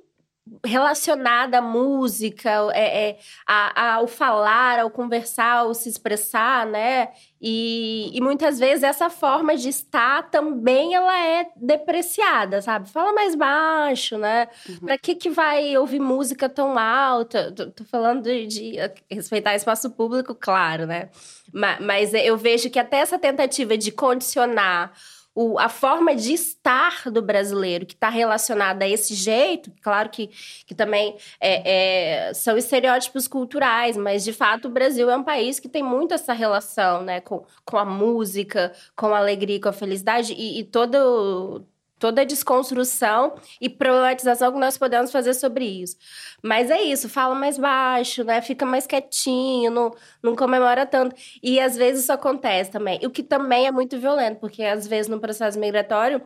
relacionada 0.65 1.59
à 1.59 1.61
música, 1.61 2.49
é, 2.73 3.09
é, 3.09 3.19
a, 3.47 3.93
ao 3.95 4.07
falar, 4.07 4.79
ao 4.79 4.89
conversar, 4.89 5.59
ao 5.59 5.73
se 5.73 5.87
expressar, 5.87 6.65
né? 6.65 7.09
E, 7.41 8.11
e, 8.13 8.21
muitas 8.21 8.59
vezes 8.59 8.83
essa 8.83 9.09
forma 9.09 9.55
de 9.55 9.69
estar 9.69 10.29
também 10.29 10.93
ela 10.93 11.25
é 11.25 11.47
depreciada, 11.55 12.61
sabe? 12.61 12.89
Fala 12.89 13.13
mais 13.13 13.33
baixo, 13.33 14.17
né? 14.17 14.47
Uhum. 14.67 14.79
Pra 14.85 14.97
que 14.97 15.15
que 15.15 15.29
vai 15.29 15.75
ouvir 15.77 15.99
música 15.99 16.49
tão 16.49 16.77
alta? 16.77 17.51
Tô, 17.51 17.71
tô 17.71 17.83
falando 17.85 18.23
de, 18.23 18.45
de, 18.45 18.75
respeitar 19.09 19.55
espaço 19.55 19.89
público, 19.89 20.35
claro, 20.35 20.85
né? 20.85 21.09
Mas, 21.53 21.79
mas 21.79 22.13
eu 22.13 22.37
vejo 22.37 22.69
que 22.69 22.79
até 22.79 22.97
essa 22.97 23.17
tentativa 23.17 23.77
de 23.77 23.91
condicionar 23.91 24.91
o, 25.33 25.57
a 25.57 25.69
forma 25.69 26.13
de 26.15 26.33
estar 26.33 27.09
do 27.09 27.21
brasileiro, 27.21 27.85
que 27.85 27.93
está 27.93 28.09
relacionada 28.09 28.83
a 28.83 28.87
esse 28.87 29.13
jeito, 29.13 29.71
claro 29.81 30.09
que, 30.09 30.29
que 30.65 30.75
também 30.75 31.15
é, 31.39 32.27
é, 32.29 32.33
são 32.33 32.57
estereótipos 32.57 33.27
culturais, 33.27 33.95
mas 33.95 34.23
de 34.23 34.33
fato 34.33 34.67
o 34.67 34.71
Brasil 34.71 35.09
é 35.09 35.15
um 35.15 35.23
país 35.23 35.59
que 35.59 35.69
tem 35.69 35.81
muito 35.81 36.13
essa 36.13 36.33
relação 36.33 37.03
né, 37.03 37.21
com, 37.21 37.45
com 37.63 37.77
a 37.77 37.85
música, 37.85 38.73
com 38.95 39.07
a 39.07 39.19
alegria, 39.19 39.61
com 39.61 39.69
a 39.69 39.73
felicidade, 39.73 40.33
e, 40.33 40.59
e 40.59 40.63
todo, 40.65 41.65
toda 42.01 42.23
a 42.23 42.25
desconstrução 42.25 43.35
e 43.61 43.69
problematização 43.69 44.51
que 44.51 44.57
nós 44.57 44.75
podemos 44.75 45.11
fazer 45.11 45.35
sobre 45.35 45.63
isso. 45.65 45.95
Mas 46.41 46.71
é 46.71 46.81
isso, 46.81 47.07
fala 47.07 47.35
mais 47.35 47.59
baixo, 47.59 48.23
né? 48.23 48.41
Fica 48.41 48.65
mais 48.65 48.87
quietinho, 48.87 49.69
não, 49.69 49.93
não 50.21 50.35
comemora 50.35 50.83
tanto. 50.83 51.15
E 51.43 51.59
às 51.59 51.77
vezes 51.77 52.01
isso 52.01 52.11
acontece 52.11 52.71
também. 52.71 52.99
O 53.05 53.11
que 53.11 53.21
também 53.21 53.67
é 53.67 53.71
muito 53.71 53.99
violento, 53.99 54.39
porque 54.39 54.63
às 54.63 54.87
vezes 54.87 55.07
no 55.07 55.19
processo 55.19 55.59
migratório 55.59 56.19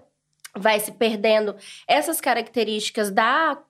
vai 0.55 0.79
se 0.79 0.93
perdendo 0.93 1.53
essas 1.85 2.21
características 2.21 3.11
da 3.11 3.61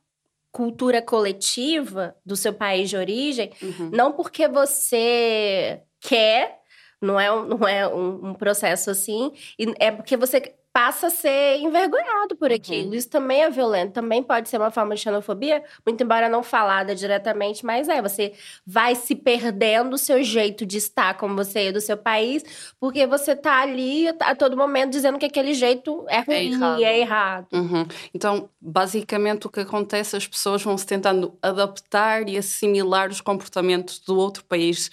cultura 0.52 1.02
coletiva 1.02 2.16
do 2.24 2.36
seu 2.36 2.54
país 2.54 2.88
de 2.88 2.98
origem, 2.98 3.52
uhum. 3.60 3.90
não 3.92 4.12
porque 4.12 4.48
você 4.48 5.82
quer, 6.00 6.60
não 7.02 7.20
é, 7.20 7.30
não 7.30 7.68
é 7.68 7.88
um, 7.88 8.28
um 8.28 8.34
processo 8.36 8.92
assim, 8.92 9.34
é 9.80 9.90
porque 9.90 10.16
você 10.16 10.54
passa 10.76 11.08
a 11.08 11.10
ser 11.10 11.60
envergonhado 11.60 12.36
por 12.36 12.52
aquilo. 12.52 12.90
Uhum. 12.90 12.96
Isso 12.96 13.10
também 13.10 13.44
é 13.44 13.50
violento, 13.50 13.94
também 13.94 14.22
pode 14.22 14.50
ser 14.50 14.58
uma 14.58 14.70
forma 14.70 14.94
de 14.94 15.00
xenofobia, 15.00 15.64
muito 15.86 16.04
embora 16.04 16.28
não 16.28 16.44
falada 16.44 16.94
diretamente, 16.94 17.66
mas 17.66 17.88
é, 17.88 18.02
você 18.02 18.34
vai 18.68 18.94
se 18.94 19.16
perdendo 19.16 19.94
o 19.94 19.98
seu 19.98 20.22
jeito 20.22 20.66
de 20.66 20.78
estar 20.78 21.14
como 21.14 21.34
você 21.34 21.68
é 21.68 21.72
do 21.72 21.80
seu 21.80 21.96
país, 21.96 22.44
porque 22.78 23.08
você 23.08 23.38
tá 23.38 23.62
ali 23.62 24.10
a 24.20 24.36
todo 24.36 24.58
momento 24.58 24.92
dizendo 24.92 25.18
que 25.18 25.26
aquele 25.26 25.54
jeito 25.54 26.06
é, 26.10 26.18
é 26.18 26.20
ruim, 26.20 26.36
é 26.36 26.44
errado. 26.44 26.84
É 26.84 27.00
errado. 27.00 27.48
Uhum. 27.54 27.88
Então, 28.14 28.50
basicamente 28.60 29.48
o 29.48 29.50
que 29.50 29.62
acontece, 29.62 30.18
as 30.18 30.28
pessoas 30.28 30.62
vão 30.62 30.78
se 30.78 30.86
tentando 30.86 31.38
adaptar 31.42 32.28
e 32.28 32.38
assimilar 32.38 33.10
os 33.10 33.22
comportamentos 33.22 34.00
do 34.00 34.18
outro 34.18 34.44
país 34.44 34.92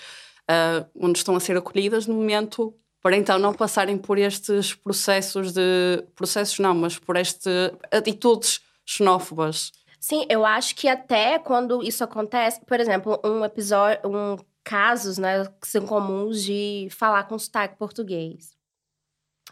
uh, 0.49 0.87
onde 0.95 1.19
estão 1.19 1.35
a 1.35 1.41
ser 1.41 1.57
acolhidas 1.57 2.07
no 2.07 2.15
momento 2.15 2.73
para 3.03 3.17
então 3.17 3.39
não 3.39 3.53
passarem 3.53 3.99
por 3.99 4.17
estes 4.17 4.75
processos 4.75 5.53
de. 5.53 6.05
processos 6.15 6.59
não, 6.61 6.75
mas 6.75 6.99
por 6.99 7.17
estas 7.17 7.73
atitudes 7.91 8.61
xenófobas. 8.87 9.73
Sim, 9.99 10.25
eu 10.29 10.47
acho 10.47 10.75
que 10.75 10.89
até 10.89 11.39
quando 11.39 11.83
isso 11.83 12.03
acontece, 12.03 12.61
por 12.65 12.79
exemplo, 12.81 13.21
um 13.25 13.45
episódio, 13.45 14.01
um 14.09 14.37
casos, 14.65 15.19
né, 15.19 15.45
que 15.61 15.67
são 15.67 15.85
comuns 15.87 16.43
de 16.43 16.89
falar 16.91 17.25
com 17.25 17.39
sotaque 17.39 17.77
português. 17.77 18.57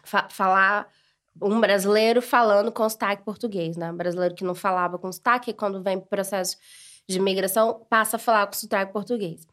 Fa 0.03 0.27
falar 0.29 0.87
um 1.41 1.59
brasileiro 1.59 2.21
falando 2.21 2.71
com 2.71 2.87
sotaque 2.89 3.23
português, 3.23 3.77
né? 3.77 3.91
Um 3.91 3.97
brasileiro 3.97 4.35
que 4.35 4.43
não 4.43 4.55
falava 4.55 4.97
com 4.97 5.11
sotaque, 5.11 5.53
quando 5.53 5.81
vem 5.81 5.97
para 5.97 6.05
o 6.05 6.09
processo 6.09 6.57
de 7.07 7.17
imigração, 7.17 7.85
passa 7.89 8.15
a 8.15 8.19
falar 8.19 8.47
com 8.47 8.53
sotaque 8.53 8.93
português. 8.93 9.45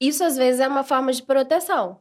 Isso 0.00 0.24
às 0.24 0.36
vezes 0.36 0.60
é 0.60 0.68
uma 0.68 0.82
forma 0.82 1.12
de 1.12 1.22
proteção. 1.22 2.00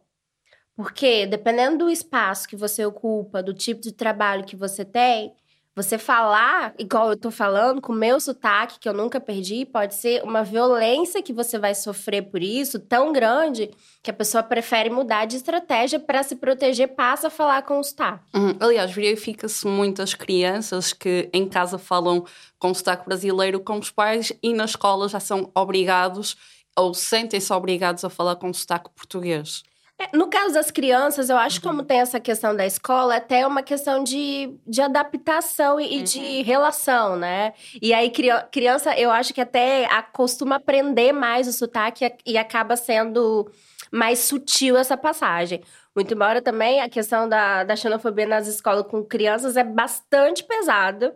Porque 0.79 1.25
dependendo 1.25 1.79
do 1.79 1.89
espaço 1.89 2.47
que 2.47 2.55
você 2.55 2.85
ocupa, 2.85 3.43
do 3.43 3.53
tipo 3.53 3.81
de 3.81 3.91
trabalho 3.91 4.45
que 4.45 4.55
você 4.55 4.85
tem, 4.85 5.33
você 5.75 5.97
falar, 5.97 6.73
igual 6.79 7.09
eu 7.09 7.17
tô 7.17 7.29
falando, 7.29 7.81
com 7.81 7.91
o 7.91 7.95
meu 7.95 8.17
sotaque, 8.17 8.79
que 8.79 8.87
eu 8.87 8.93
nunca 8.93 9.19
perdi, 9.19 9.65
pode 9.65 9.93
ser 9.93 10.23
uma 10.23 10.41
violência 10.41 11.21
que 11.21 11.33
você 11.33 11.59
vai 11.59 11.75
sofrer 11.75 12.21
por 12.21 12.41
isso, 12.41 12.79
tão 12.79 13.11
grande, 13.11 13.69
que 14.01 14.09
a 14.09 14.13
pessoa 14.13 14.41
prefere 14.41 14.89
mudar 14.89 15.25
de 15.25 15.35
estratégia 15.35 15.99
para 15.99 16.23
se 16.23 16.37
proteger, 16.37 16.87
passa 16.95 17.27
a 17.27 17.29
falar 17.29 17.63
com 17.63 17.77
o 17.77 17.83
sotaque. 17.83 18.23
Uhum. 18.33 18.55
Aliás, 18.57 18.89
verifica-se 18.89 19.67
muitas 19.67 20.13
crianças 20.13 20.93
que 20.93 21.29
em 21.33 21.45
casa 21.45 21.77
falam 21.77 22.23
com 22.57 22.73
sotaque 22.73 23.05
brasileiro 23.05 23.59
com 23.59 23.79
os 23.79 23.91
pais 23.91 24.31
e 24.41 24.53
na 24.53 24.63
escola 24.63 25.09
já 25.09 25.19
são 25.19 25.51
obrigados 25.53 26.37
ou 26.73 26.93
sentem-se 26.93 27.51
obrigados 27.51 28.05
a 28.05 28.09
falar 28.09 28.37
com 28.37 28.53
sotaque 28.53 28.89
português. 28.95 29.61
É, 30.01 30.15
no 30.15 30.27
caso 30.27 30.53
das 30.53 30.71
crianças, 30.71 31.29
eu 31.29 31.37
acho 31.37 31.59
que 31.59 31.67
como 31.67 31.79
uhum. 31.79 31.85
tem 31.85 31.99
essa 31.99 32.21
questão 32.21 32.55
da 32.55 32.65
escola, 32.65 33.15
é 33.15 33.17
até 33.17 33.45
uma 33.45 33.61
questão 33.61 34.01
de, 34.01 34.57
de 34.65 34.81
adaptação 34.81 35.77
e, 35.77 35.97
uhum. 35.97 36.03
de 36.03 36.41
relação, 36.43 37.17
né? 37.17 37.53
E 37.81 37.93
aí, 37.93 38.09
criança, 38.49 38.97
eu 38.97 39.11
acho 39.11 39.33
que 39.33 39.41
até 39.41 39.85
costuma 40.13 40.55
aprender 40.55 41.11
mais 41.11 41.49
o 41.49 41.51
sotaque 41.51 42.09
e 42.25 42.37
acaba 42.37 42.77
sendo 42.77 43.51
mais 43.91 44.19
sutil 44.19 44.77
essa 44.77 44.95
passagem. 44.95 45.61
Muito 45.93 46.13
embora 46.13 46.41
também 46.41 46.79
a 46.79 46.87
questão 46.87 47.27
da, 47.27 47.65
da 47.65 47.75
xenofobia 47.75 48.25
nas 48.25 48.47
escolas 48.47 48.87
com 48.87 49.03
crianças 49.03 49.57
é 49.57 49.65
bastante 49.65 50.45
pesada. 50.45 51.13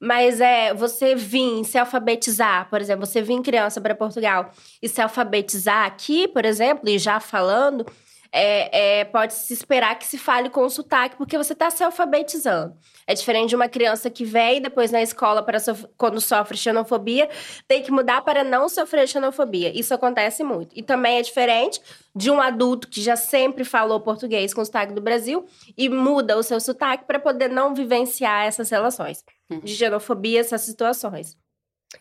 Mas 0.00 0.40
é 0.40 0.74
você 0.74 1.14
vir 1.14 1.64
se 1.64 1.78
alfabetizar, 1.78 2.68
por 2.68 2.80
exemplo, 2.80 3.06
você 3.06 3.22
vir 3.22 3.40
criança 3.42 3.80
para 3.80 3.94
Portugal 3.94 4.50
e 4.82 4.88
se 4.88 5.00
alfabetizar 5.00 5.86
aqui, 5.86 6.26
por 6.26 6.44
exemplo, 6.44 6.88
e 6.88 6.98
já 6.98 7.20
falando, 7.20 7.86
é, 8.30 9.00
é, 9.00 9.04
pode 9.04 9.34
se 9.34 9.52
esperar 9.52 9.98
que 9.98 10.06
se 10.06 10.18
fale 10.18 10.50
com 10.50 10.68
sotaque, 10.68 11.16
porque 11.16 11.38
você 11.38 11.52
está 11.52 11.70
se 11.70 11.82
alfabetizando. 11.82 12.76
É 13.06 13.14
diferente 13.14 13.50
de 13.50 13.56
uma 13.56 13.68
criança 13.68 14.10
que 14.10 14.24
vem 14.24 14.60
depois 14.60 14.90
na 14.90 15.02
escola 15.02 15.42
para 15.42 15.58
quando 15.96 16.20
sofre 16.20 16.56
xenofobia, 16.56 17.28
tem 17.66 17.82
que 17.82 17.90
mudar 17.90 18.22
para 18.22 18.44
não 18.44 18.68
sofrer 18.68 19.08
xenofobia. 19.08 19.72
Isso 19.78 19.94
acontece 19.94 20.44
muito. 20.44 20.76
E 20.76 20.82
também 20.82 21.18
é 21.18 21.22
diferente 21.22 21.80
de 22.14 22.30
um 22.30 22.40
adulto 22.40 22.88
que 22.88 23.00
já 23.00 23.16
sempre 23.16 23.64
falou 23.64 24.00
português 24.00 24.52
com 24.52 24.64
sotaque 24.64 24.92
do 24.92 25.00
Brasil 25.00 25.46
e 25.76 25.88
muda 25.88 26.36
o 26.36 26.42
seu 26.42 26.60
sotaque 26.60 27.04
para 27.06 27.18
poder 27.18 27.48
não 27.48 27.74
vivenciar 27.74 28.46
essas 28.46 28.68
relações 28.70 29.24
uhum. 29.50 29.60
de 29.60 29.74
xenofobia, 29.74 30.40
essas 30.40 30.60
situações. 30.62 31.36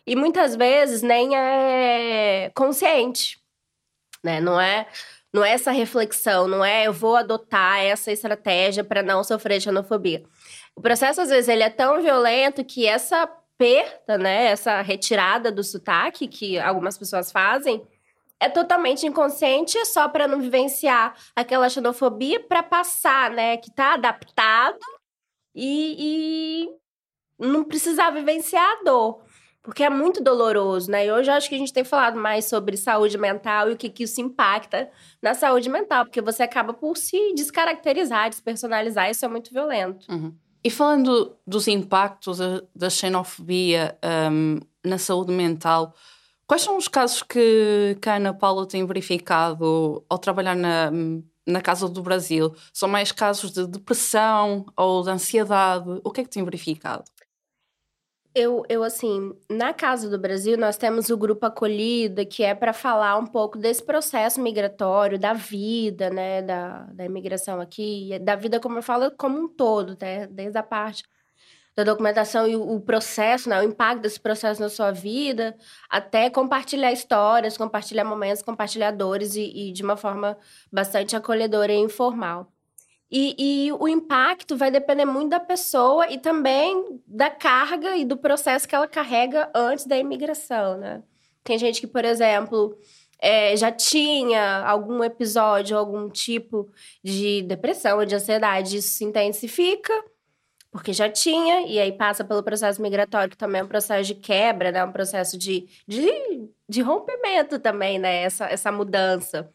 E 0.05 0.15
muitas 0.15 0.55
vezes 0.55 1.01
nem 1.01 1.37
é 1.37 2.51
consciente, 2.53 3.39
né? 4.21 4.41
Não 4.41 4.59
é 4.59 4.87
não 5.37 5.45
é 5.45 5.51
essa 5.51 5.69
reflexão, 5.69 6.47
não 6.47 6.65
é 6.65 6.87
eu 6.87 6.93
vou 6.93 7.15
adotar 7.15 7.79
essa 7.79 8.11
estratégia 8.11 8.83
para 8.83 9.03
não 9.03 9.23
sofrer 9.23 9.61
xenofobia. 9.61 10.23
O 10.75 10.81
processo, 10.81 11.21
às 11.21 11.29
vezes, 11.29 11.47
ele 11.47 11.61
é 11.61 11.69
tão 11.69 12.01
violento 12.01 12.65
que 12.65 12.87
essa 12.87 13.27
perda, 13.55 14.17
né, 14.17 14.45
essa 14.45 14.81
retirada 14.81 15.51
do 15.51 15.63
sotaque 15.63 16.27
que 16.27 16.57
algumas 16.57 16.97
pessoas 16.97 17.31
fazem, 17.31 17.85
é 18.39 18.49
totalmente 18.49 19.05
inconsciente, 19.05 19.77
é 19.77 19.85
só 19.85 20.09
para 20.09 20.27
não 20.27 20.41
vivenciar 20.41 21.15
aquela 21.35 21.69
xenofobia, 21.69 22.39
para 22.39 22.63
passar, 22.63 23.29
né, 23.29 23.57
que 23.57 23.71
tá 23.71 23.93
adaptado 23.93 24.79
e, 25.53 26.65
e 26.67 26.69
não 27.37 27.63
precisar 27.63 28.09
vivenciar 28.09 28.63
a 28.63 28.83
dor 28.83 29.23
porque 29.67 29.83
é 29.83 29.89
muito 29.89 30.23
doloroso, 30.23 30.89
né? 30.89 31.07
E 31.07 31.11
hoje 31.11 31.29
eu 31.29 31.35
acho 31.35 31.49
que 31.49 31.55
a 31.55 31.57
gente 31.57 31.73
tem 31.73 31.83
falado 31.83 32.17
mais 32.17 32.45
sobre 32.45 32.77
saúde 32.77 33.17
mental 33.17 33.69
e 33.69 33.73
o 33.73 33.77
que, 33.77 33.89
que 33.89 34.03
isso 34.03 34.21
impacta 34.21 34.89
na 35.21 35.33
saúde 35.33 35.67
mental, 35.69 36.05
porque 36.05 36.21
você 36.21 36.43
acaba 36.43 36.73
por 36.73 36.95
se 36.95 37.33
descaracterizar, 37.33 38.29
despersonalizar, 38.29 39.11
isso 39.11 39.25
é 39.25 39.27
muito 39.27 39.51
violento. 39.51 40.09
Uhum. 40.09 40.33
E 40.63 40.69
falando 40.69 41.35
dos 41.45 41.67
impactos 41.67 42.39
da 42.73 42.89
xenofobia 42.89 43.97
um, 44.31 44.59
na 44.85 44.97
saúde 44.97 45.33
mental, 45.33 45.93
Quais 46.47 46.61
são 46.61 46.77
os 46.77 46.87
casos 46.87 47.21
que, 47.21 47.97
que 48.01 48.09
a 48.09 48.15
Ana 48.15 48.33
Paula 48.33 48.65
tem 48.65 48.85
verificado 48.85 50.01
ao 50.09 50.17
trabalhar 50.17 50.55
na, 50.55 50.89
na 51.45 51.59
Casa 51.59 51.89
do 51.89 52.01
Brasil? 52.01 52.55
São 52.71 52.87
mais 52.87 53.11
casos 53.11 53.51
de 53.51 53.67
depressão 53.67 54.65
ou 54.77 55.03
de 55.03 55.09
ansiedade? 55.09 55.99
O 56.05 56.09
que 56.09 56.21
é 56.21 56.23
que 56.23 56.29
tem 56.29 56.45
verificado? 56.45 57.03
Eu, 58.39 58.63
eu, 58.69 58.83
assim, 58.83 59.33
na 59.49 59.73
Casa 59.73 60.07
do 60.07 60.19
Brasil, 60.19 60.55
nós 60.59 60.77
temos 60.77 61.09
o 61.09 61.17
grupo 61.17 61.43
Acolhida, 61.47 62.23
que 62.23 62.43
é 62.43 62.53
para 62.53 62.71
falar 62.71 63.17
um 63.17 63.25
pouco 63.25 63.57
desse 63.57 63.83
processo 63.83 64.39
migratório, 64.39 65.17
da 65.17 65.33
vida, 65.33 66.11
né, 66.11 66.43
da, 66.43 66.83
da 66.93 67.03
imigração 67.03 67.59
aqui, 67.59 68.19
da 68.19 68.35
vida, 68.35 68.59
como 68.59 68.77
eu 68.77 68.83
falo, 68.83 69.09
como 69.17 69.39
um 69.39 69.47
todo, 69.47 69.97
né, 69.99 70.27
desde 70.27 70.55
a 70.55 70.61
parte 70.61 71.03
da 71.75 71.83
documentação 71.83 72.47
e 72.47 72.55
o, 72.55 72.79
processo, 72.79 73.49
né, 73.49 73.59
o 73.59 73.63
impacto 73.63 74.01
desse 74.01 74.19
processo 74.19 74.61
na 74.61 74.69
sua 74.69 74.91
vida, 74.91 75.57
até 75.89 76.29
compartilhar 76.29 76.91
histórias, 76.91 77.57
compartilhar 77.57 78.03
momentos, 78.03 78.43
compartilhar 78.43 78.91
dores 78.91 79.35
e, 79.35 79.69
e 79.69 79.71
de 79.71 79.81
uma 79.81 79.97
forma 79.97 80.37
bastante 80.71 81.15
acolhedora 81.15 81.73
e 81.73 81.77
informal. 81.77 82.51
E, 83.09 83.67
e, 83.67 83.71
o 83.71 83.87
impacto 83.87 84.57
vai 84.57 84.69
depender 84.69 85.05
muito 85.05 85.29
da 85.29 85.39
pessoa 85.39 86.11
e 86.11 86.17
também 86.17 87.01
da 87.07 87.29
carga 87.29 87.95
e 87.95 88.03
do 88.03 88.17
processo 88.17 88.67
que 88.67 88.75
ela 88.75 88.87
carrega 88.87 89.49
antes 89.55 89.85
da 89.85 89.97
imigração, 89.97 90.77
né? 90.77 91.01
Tem 91.41 91.57
gente 91.57 91.79
que, 91.79 91.87
por 91.87 92.03
exemplo, 92.03 92.77
é, 93.19 93.55
já 93.55 93.71
tinha 93.71 94.63
algum 94.65 95.03
episódio, 95.03 95.77
algum 95.77 96.09
tipo 96.09 96.69
de 97.03 97.41
depressão 97.43 97.99
ou 97.99 98.05
de 98.05 98.15
ansiedade, 98.15 98.77
isso 98.77 98.89
se 98.89 99.05
intensifica, 99.05 99.93
porque 100.69 100.91
já 100.93 101.09
tinha, 101.09 101.61
e 101.61 101.79
aí 101.79 101.91
passa 101.91 102.25
pelo 102.25 102.43
processo 102.43 102.81
migratório, 102.81 103.29
que 103.29 103.37
também 103.37 103.61
é 103.61 103.63
um 103.63 103.67
processo 103.67 104.05
de 104.05 104.15
quebra, 104.15 104.71
né? 104.71 104.83
Um 104.83 104.91
processo 104.91 105.37
de, 105.37 105.67
de, 105.87 106.11
de 106.67 106.81
rompimento 106.81 107.57
também, 107.57 107.97
né? 107.97 108.23
Essa, 108.23 108.45
essa 108.47 108.71
mudança. 108.71 109.49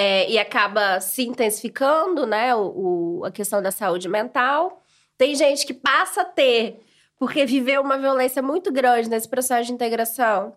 É, 0.00 0.30
e 0.30 0.38
acaba 0.38 1.00
se 1.00 1.24
intensificando, 1.24 2.24
né, 2.24 2.54
o, 2.54 3.18
o, 3.20 3.24
a 3.24 3.32
questão 3.32 3.60
da 3.60 3.72
saúde 3.72 4.08
mental. 4.08 4.80
Tem 5.16 5.34
gente 5.34 5.66
que 5.66 5.74
passa 5.74 6.20
a 6.20 6.24
ter, 6.24 6.78
porque 7.18 7.44
viveu 7.44 7.82
uma 7.82 7.98
violência 7.98 8.40
muito 8.40 8.70
grande 8.70 9.10
nesse 9.10 9.28
processo 9.28 9.66
de 9.66 9.72
integração, 9.72 10.54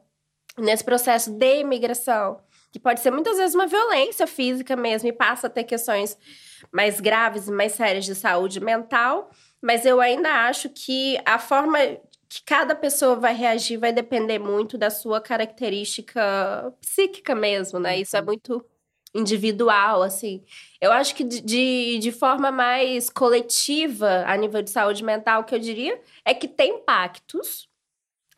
nesse 0.60 0.84
processo 0.84 1.32
de 1.32 1.62
imigração, 1.62 2.40
que 2.72 2.80
pode 2.80 3.00
ser 3.00 3.10
muitas 3.10 3.38
vezes 3.38 3.56
uma 3.56 3.66
violência 3.66 4.28
física 4.28 4.76
mesmo, 4.76 5.10
e 5.10 5.12
passa 5.12 5.48
a 5.48 5.50
ter 5.50 5.64
questões 5.64 6.16
mais 6.72 7.00
graves 7.00 7.48
e 7.48 7.52
mais 7.52 7.72
sérias 7.72 8.06
de 8.06 8.14
saúde 8.14 8.60
mental. 8.60 9.32
Mas 9.60 9.88
eu 9.88 10.00
ainda 10.00 10.30
acho 10.46 10.70
que 10.70 11.20
a 11.26 11.40
forma 11.40 11.80
que 12.30 12.44
cada 12.46 12.76
pessoa 12.76 13.16
vai 13.16 13.34
reagir 13.34 13.78
vai 13.80 13.92
depender 13.92 14.38
muito 14.38 14.78
da 14.78 14.92
sua 14.92 15.20
característica 15.20 16.22
psíquica 16.80 17.34
mesmo, 17.34 17.80
né? 17.80 17.98
Isso 17.98 18.16
é 18.16 18.20
uhum. 18.20 18.26
muito 18.28 18.66
individual, 19.14 20.02
assim. 20.02 20.44
Eu 20.80 20.92
acho 20.92 21.14
que 21.16 21.24
de, 21.24 22.00
de 22.00 22.12
forma 22.12 22.52
mais 22.52 23.10
coletiva, 23.10 24.24
a 24.26 24.36
nível 24.38 24.62
de 24.62 24.70
saúde 24.70 25.04
mental, 25.04 25.44
que 25.44 25.54
eu 25.54 25.60
diria 25.60 26.00
é 26.26 26.34
que 26.34 26.48
tem 26.48 26.76
impactos, 26.76 27.70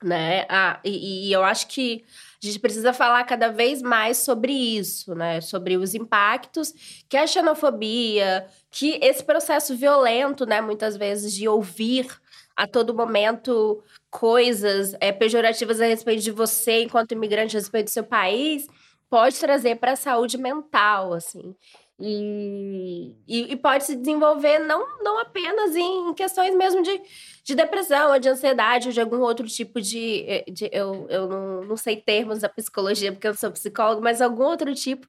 né? 0.03 0.46
Ah, 0.50 0.80
e, 0.84 1.30
e 1.30 1.34
eu 1.34 1.44
acho 1.44 1.68
que 1.68 2.03
a 2.44 2.46
gente 2.46 2.60
precisa 2.60 2.92
falar 2.92 3.24
cada 3.24 3.50
vez 3.50 3.82
mais 3.82 4.18
sobre 4.18 4.51
isso, 4.51 5.15
né? 5.15 5.39
Sobre 5.42 5.77
os 5.77 5.96
impactos 5.96 6.74
que 7.08 7.15
a 7.15 7.25
xenofobia, 7.25 8.46
que 8.70 9.00
esse 9.01 9.24
processo 9.24 9.75
violento, 9.75 10.46
né? 10.46 10.60
Muitas 10.60 10.98
vezes 10.98 11.34
de 11.34 11.48
ouvir 11.48 12.08
a 12.56 12.68
todo 12.68 12.94
momento 12.94 13.82
coisas 14.10 14.96
é, 15.00 15.12
pejorativas 15.12 15.82
a 15.82 15.86
respeito 15.86 16.22
de 16.22 16.32
você 16.32 16.84
enquanto 16.84 17.13
imigrante, 17.13 17.56
a 17.56 17.60
respeito 17.60 17.86
do 17.88 17.92
seu 17.92 18.03
país, 18.03 18.68
pode 19.13 19.39
trazer 19.39 19.75
para 19.75 19.91
a 19.91 19.96
saúde 19.96 20.39
mental, 20.39 21.13
assim. 21.13 21.56
E, 21.99 23.15
e, 23.28 23.54
e, 23.54 23.56
pode 23.56 23.84
se 23.84 23.95
desenvolver 23.95 24.58
não, 24.58 25.04
não 25.04 25.19
apenas 25.19 25.76
em 25.76 26.12
questões 26.15 26.56
mesmo 26.56 26.82
de, 26.82 26.99
de 27.43 27.54
depressão, 27.54 28.12
ou 28.12 28.17
de 28.17 28.28
ansiedade, 28.28 28.88
ou 28.88 28.91
de 28.91 28.99
algum 28.99 29.19
outro 29.19 29.47
tipo 29.47 29.80
de. 29.80 30.26
Eh, 30.28 30.45
de 30.49 30.67
eu 30.71 31.06
eu 31.12 31.30
não, 31.30 31.63
não 31.63 31.78
sei 31.78 31.97
termos 31.97 32.39
da 32.39 32.49
psicologia, 32.49 33.12
porque 33.12 33.28
eu 33.28 33.36
sou 33.36 33.52
psicóloga, 33.52 34.02
mas 34.02 34.19
algum 34.19 34.45
outro 34.45 34.73
tipo 34.73 35.08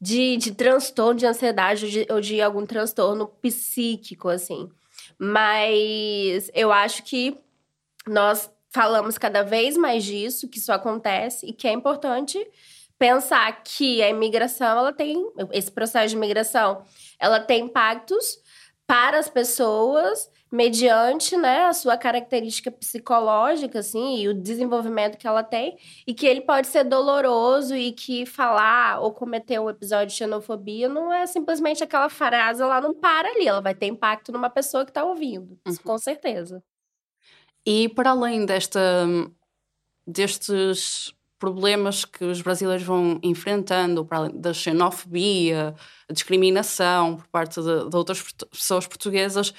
de, 0.00 0.36
de 0.36 0.52
transtorno 0.52 1.20
de 1.20 1.26
ansiedade 1.26 1.84
ou 1.84 1.90
de, 1.92 2.06
ou 2.10 2.20
de 2.20 2.42
algum 2.42 2.66
transtorno 2.66 3.28
psíquico, 3.40 4.28
assim. 4.28 4.68
Mas 5.16 6.50
eu 6.52 6.72
acho 6.72 7.04
que 7.04 7.38
nós 8.04 8.50
falamos 8.70 9.16
cada 9.16 9.44
vez 9.44 9.76
mais 9.76 10.02
disso, 10.02 10.48
que 10.48 10.58
isso 10.58 10.72
acontece 10.72 11.46
e 11.46 11.52
que 11.52 11.68
é 11.68 11.72
importante 11.72 12.44
pensar 12.98 13.62
que 13.62 14.02
a 14.02 14.08
imigração, 14.08 14.78
ela 14.78 14.92
tem 14.92 15.24
esse 15.52 15.70
processo 15.70 16.08
de 16.08 16.16
imigração, 16.16 16.82
ela 17.18 17.38
tem 17.38 17.64
impactos 17.64 18.38
para 18.86 19.18
as 19.18 19.28
pessoas 19.28 20.30
mediante, 20.50 21.36
né, 21.36 21.66
a 21.66 21.74
sua 21.74 21.96
característica 21.98 22.70
psicológica, 22.70 23.80
assim, 23.80 24.16
e 24.16 24.28
o 24.28 24.34
desenvolvimento 24.34 25.18
que 25.18 25.26
ela 25.26 25.42
tem, 25.42 25.76
e 26.06 26.14
que 26.14 26.26
ele 26.26 26.40
pode 26.40 26.68
ser 26.68 26.84
doloroso 26.84 27.76
e 27.76 27.92
que 27.92 28.24
falar 28.24 29.00
ou 29.00 29.12
cometer 29.12 29.60
um 29.60 29.68
episódio 29.68 30.06
de 30.06 30.14
xenofobia 30.14 30.88
não 30.88 31.12
é 31.12 31.26
simplesmente 31.26 31.84
aquela 31.84 32.08
frase, 32.08 32.62
ela 32.62 32.80
não 32.80 32.94
para 32.94 33.28
ali, 33.28 33.46
ela 33.46 33.60
vai 33.60 33.74
ter 33.74 33.86
impacto 33.86 34.32
numa 34.32 34.48
pessoa 34.48 34.86
que 34.86 34.90
está 34.90 35.04
ouvindo, 35.04 35.58
uhum. 35.66 35.76
com 35.84 35.98
certeza. 35.98 36.62
E 37.66 37.90
para 37.90 38.10
além 38.10 38.46
desta 38.46 39.06
destes 40.06 41.12
problemas 41.38 42.04
que 42.04 42.24
os 42.24 42.42
brasileiros 42.42 42.84
vão 42.84 43.18
enfrentando, 43.22 44.04
para 44.04 44.18
além 44.18 44.40
da 44.40 44.52
xenofobia, 44.52 45.74
a 46.08 46.12
discriminação 46.12 47.16
por 47.16 47.26
parte 47.28 47.60
de, 47.60 47.88
de 47.88 47.96
outras 47.96 48.22
pessoas 48.50 48.86
portuguesas, 48.86 49.52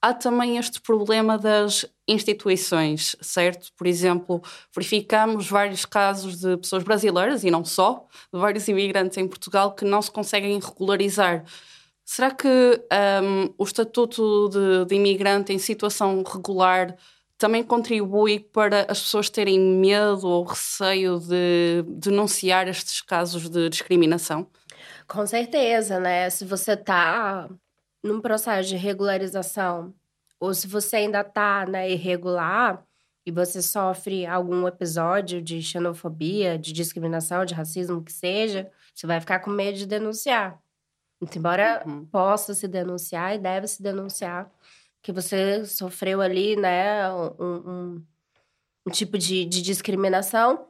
há 0.00 0.14
também 0.14 0.56
este 0.58 0.80
problema 0.80 1.36
das 1.36 1.84
instituições, 2.06 3.16
certo? 3.20 3.72
Por 3.76 3.86
exemplo, 3.86 4.42
verificamos 4.74 5.48
vários 5.48 5.84
casos 5.84 6.40
de 6.40 6.56
pessoas 6.56 6.82
brasileiras, 6.82 7.44
e 7.44 7.50
não 7.50 7.64
só, 7.64 8.06
de 8.32 8.38
vários 8.38 8.68
imigrantes 8.68 9.18
em 9.18 9.26
Portugal 9.26 9.74
que 9.74 9.84
não 9.84 10.00
se 10.00 10.10
conseguem 10.10 10.58
regularizar. 10.60 11.44
Será 12.04 12.30
que 12.30 12.46
um, 12.46 13.52
o 13.58 13.64
estatuto 13.64 14.48
de, 14.48 14.84
de 14.84 14.94
imigrante 14.94 15.52
em 15.52 15.58
situação 15.58 16.22
regular 16.22 16.96
também 17.38 17.62
contribui 17.62 18.40
para 18.40 18.82
as 18.88 19.00
pessoas 19.00 19.28
terem 19.28 19.58
medo 19.60 20.26
ou 20.26 20.44
receio 20.44 21.18
de 21.18 21.82
denunciar 21.88 22.68
estes 22.68 23.00
casos 23.02 23.48
de 23.48 23.68
discriminação? 23.68 24.46
Com 25.06 25.26
certeza, 25.26 26.00
né? 26.00 26.30
Se 26.30 26.44
você 26.44 26.72
está 26.72 27.48
num 28.02 28.20
processo 28.20 28.68
de 28.68 28.76
regularização 28.76 29.94
ou 30.40 30.54
se 30.54 30.66
você 30.66 30.96
ainda 30.96 31.20
está 31.20 31.66
né, 31.66 31.90
irregular 31.90 32.84
e 33.24 33.30
você 33.30 33.60
sofre 33.60 34.24
algum 34.24 34.66
episódio 34.66 35.42
de 35.42 35.60
xenofobia, 35.60 36.58
de 36.58 36.72
discriminação, 36.72 37.44
de 37.44 37.54
racismo, 37.54 38.02
que 38.02 38.12
seja, 38.12 38.70
você 38.94 39.06
vai 39.06 39.20
ficar 39.20 39.40
com 39.40 39.50
medo 39.50 39.76
de 39.76 39.86
denunciar. 39.86 40.60
Embora 41.34 41.82
uhum. 41.86 42.04
possa 42.06 42.54
se 42.54 42.68
denunciar 42.68 43.34
e 43.34 43.38
deve 43.38 43.66
se 43.66 43.82
denunciar, 43.82 44.50
que 45.06 45.12
você 45.12 45.64
sofreu 45.64 46.20
ali, 46.20 46.56
né, 46.56 47.08
um, 47.12 47.44
um, 47.44 48.04
um 48.88 48.90
tipo 48.90 49.16
de, 49.16 49.44
de 49.44 49.62
discriminação 49.62 50.66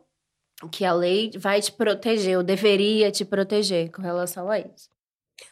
que 0.70 0.84
a 0.84 0.92
lei 0.92 1.30
vai 1.38 1.58
te 1.62 1.72
proteger, 1.72 2.36
ou 2.36 2.44
deveria 2.44 3.10
te 3.10 3.24
proteger 3.24 3.90
com 3.90 4.02
relação 4.02 4.50
a 4.50 4.58
isso. 4.58 4.90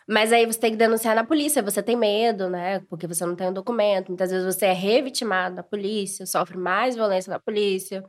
Mas 0.07 0.35
aí 0.35 0.44
você 0.44 0.61
tem 0.61 0.73
que 0.73 0.77
denunciar 0.77 1.16
na 1.16 1.25
polícia, 1.25 1.62
você 1.62 1.83
tem 1.83 1.97
medo, 1.97 2.51
né? 2.51 2.81
Porque 2.81 3.07
você 3.07 3.25
não 3.25 3.35
tem 3.35 3.49
um 3.49 3.55
documento. 3.55 4.09
Muitas 4.09 4.31
vezes 4.31 4.55
você 4.55 4.66
é 4.66 4.73
revitimado 4.73 5.57
na 5.57 5.62
polícia, 5.62 6.27
sofre 6.27 6.59
mais 6.59 6.94
violência 6.94 7.31
na 7.31 7.38
polícia. 7.38 8.05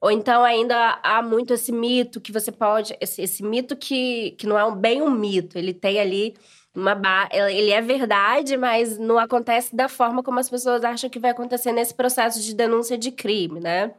Ou 0.00 0.12
então 0.12 0.44
ainda 0.44 1.00
há 1.02 1.20
muito 1.20 1.52
esse 1.52 1.72
mito 1.72 2.20
que 2.20 2.30
você 2.30 2.52
pode. 2.52 2.96
Esse, 3.00 3.22
esse 3.22 3.42
mito 3.42 3.76
que, 3.76 4.32
que 4.32 4.46
não 4.46 4.56
é 4.56 4.76
bem 4.76 5.02
um 5.02 5.10
mito, 5.10 5.58
ele 5.58 5.74
tem 5.74 5.98
ali 5.98 6.36
uma 6.76 7.28
ele 7.32 7.70
é 7.70 7.80
verdade, 7.80 8.56
mas 8.56 8.98
não 8.98 9.18
acontece 9.18 9.74
da 9.74 9.88
forma 9.88 10.22
como 10.22 10.38
as 10.38 10.50
pessoas 10.50 10.84
acham 10.84 11.08
que 11.08 11.18
vai 11.18 11.30
acontecer 11.30 11.72
nesse 11.72 11.94
processo 11.94 12.42
de 12.42 12.54
denúncia 12.54 12.98
de 12.98 13.10
crime, 13.10 13.58
né? 13.58 13.94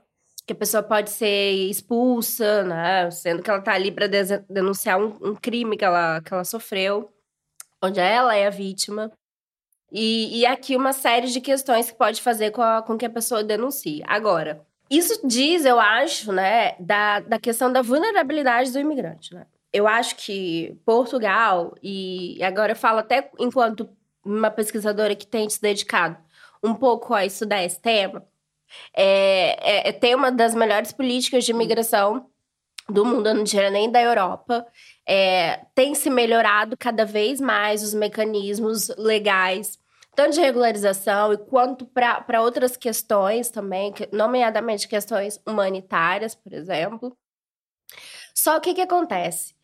Que 0.45 0.53
a 0.53 0.55
pessoa 0.55 0.83
pode 0.83 1.09
ser 1.09 1.51
expulsa, 1.69 2.63
né? 2.63 3.09
Sendo 3.09 3.41
que 3.41 3.49
ela 3.49 3.61
tá 3.61 3.73
ali 3.73 3.91
para 3.91 4.07
denunciar 4.47 4.99
um, 5.01 5.07
um, 5.21 5.35
crime 5.35 5.75
que 5.75 5.83
ela, 5.83 6.21
que 6.21 6.31
ela 6.31 6.43
sofreu, 6.43 7.11
onde 7.81 7.99
ela 7.99 8.35
é 8.35 8.45
a 8.45 8.51
vítima. 8.51 9.11
E, 9.91 10.39
e 10.39 10.45
aqui 10.45 10.75
uma 10.75 10.93
série 10.93 11.27
de 11.27 11.41
questões 11.41 11.89
que 11.89 11.97
pode 11.97 12.21
fazer 12.21 12.51
com, 12.51 12.61
a, 12.61 12.81
com 12.83 12.97
que 12.97 13.05
a 13.05 13.09
pessoa 13.09 13.43
denuncie. 13.43 14.03
Agora, 14.05 14.61
isso 14.89 15.19
diz, 15.25 15.65
eu 15.65 15.79
acho, 15.79 16.31
né, 16.31 16.75
da, 16.79 17.21
da 17.21 17.39
questão 17.39 17.71
da 17.71 17.81
vulnerabilidade 17.81 18.71
do 18.71 18.79
imigrante, 18.79 19.33
né? 19.33 19.45
Eu 19.71 19.87
acho 19.87 20.15
que 20.15 20.77
Portugal, 20.85 21.75
e 21.83 22.41
agora 22.43 22.71
eu 22.71 22.75
falo 22.75 22.99
até 22.99 23.29
enquanto 23.39 23.89
uma 24.23 24.51
pesquisadora 24.51 25.15
que 25.15 25.27
tem 25.27 25.49
se 25.49 25.61
dedicado 25.61 26.17
um 26.63 26.73
pouco 26.73 27.13
a 27.13 27.25
estudar 27.25 27.63
esse 27.63 27.79
tema, 27.79 28.25
é, 28.93 29.87
é, 29.87 29.89
é 29.89 29.91
tem 29.91 30.15
uma 30.15 30.31
das 30.31 30.55
melhores 30.55 30.91
políticas 30.91 31.45
de 31.45 31.51
imigração 31.51 32.29
do 32.89 33.05
mundo, 33.05 33.33
não 33.33 33.43
diria 33.43 33.69
nem 33.69 33.91
da 33.91 34.01
Europa, 34.01 34.65
é, 35.05 35.65
tem 35.75 35.93
se 35.93 36.09
melhorado 36.09 36.77
cada 36.77 37.05
vez 37.05 37.39
mais 37.39 37.83
os 37.83 37.93
mecanismos 37.93 38.89
legais, 38.97 39.77
tanto 40.15 40.33
de 40.33 40.41
regularização 40.41 41.33
e 41.33 41.37
quanto 41.37 41.85
para 41.85 42.41
outras 42.41 42.77
questões 42.77 43.49
também, 43.49 43.93
nomeadamente 44.11 44.87
questões 44.87 45.39
humanitárias, 45.45 46.33
por 46.33 46.53
exemplo. 46.53 47.15
Só 48.33 48.59
que 48.59 48.71
o 48.71 48.75
que 48.75 48.81
acontece? 48.81 49.56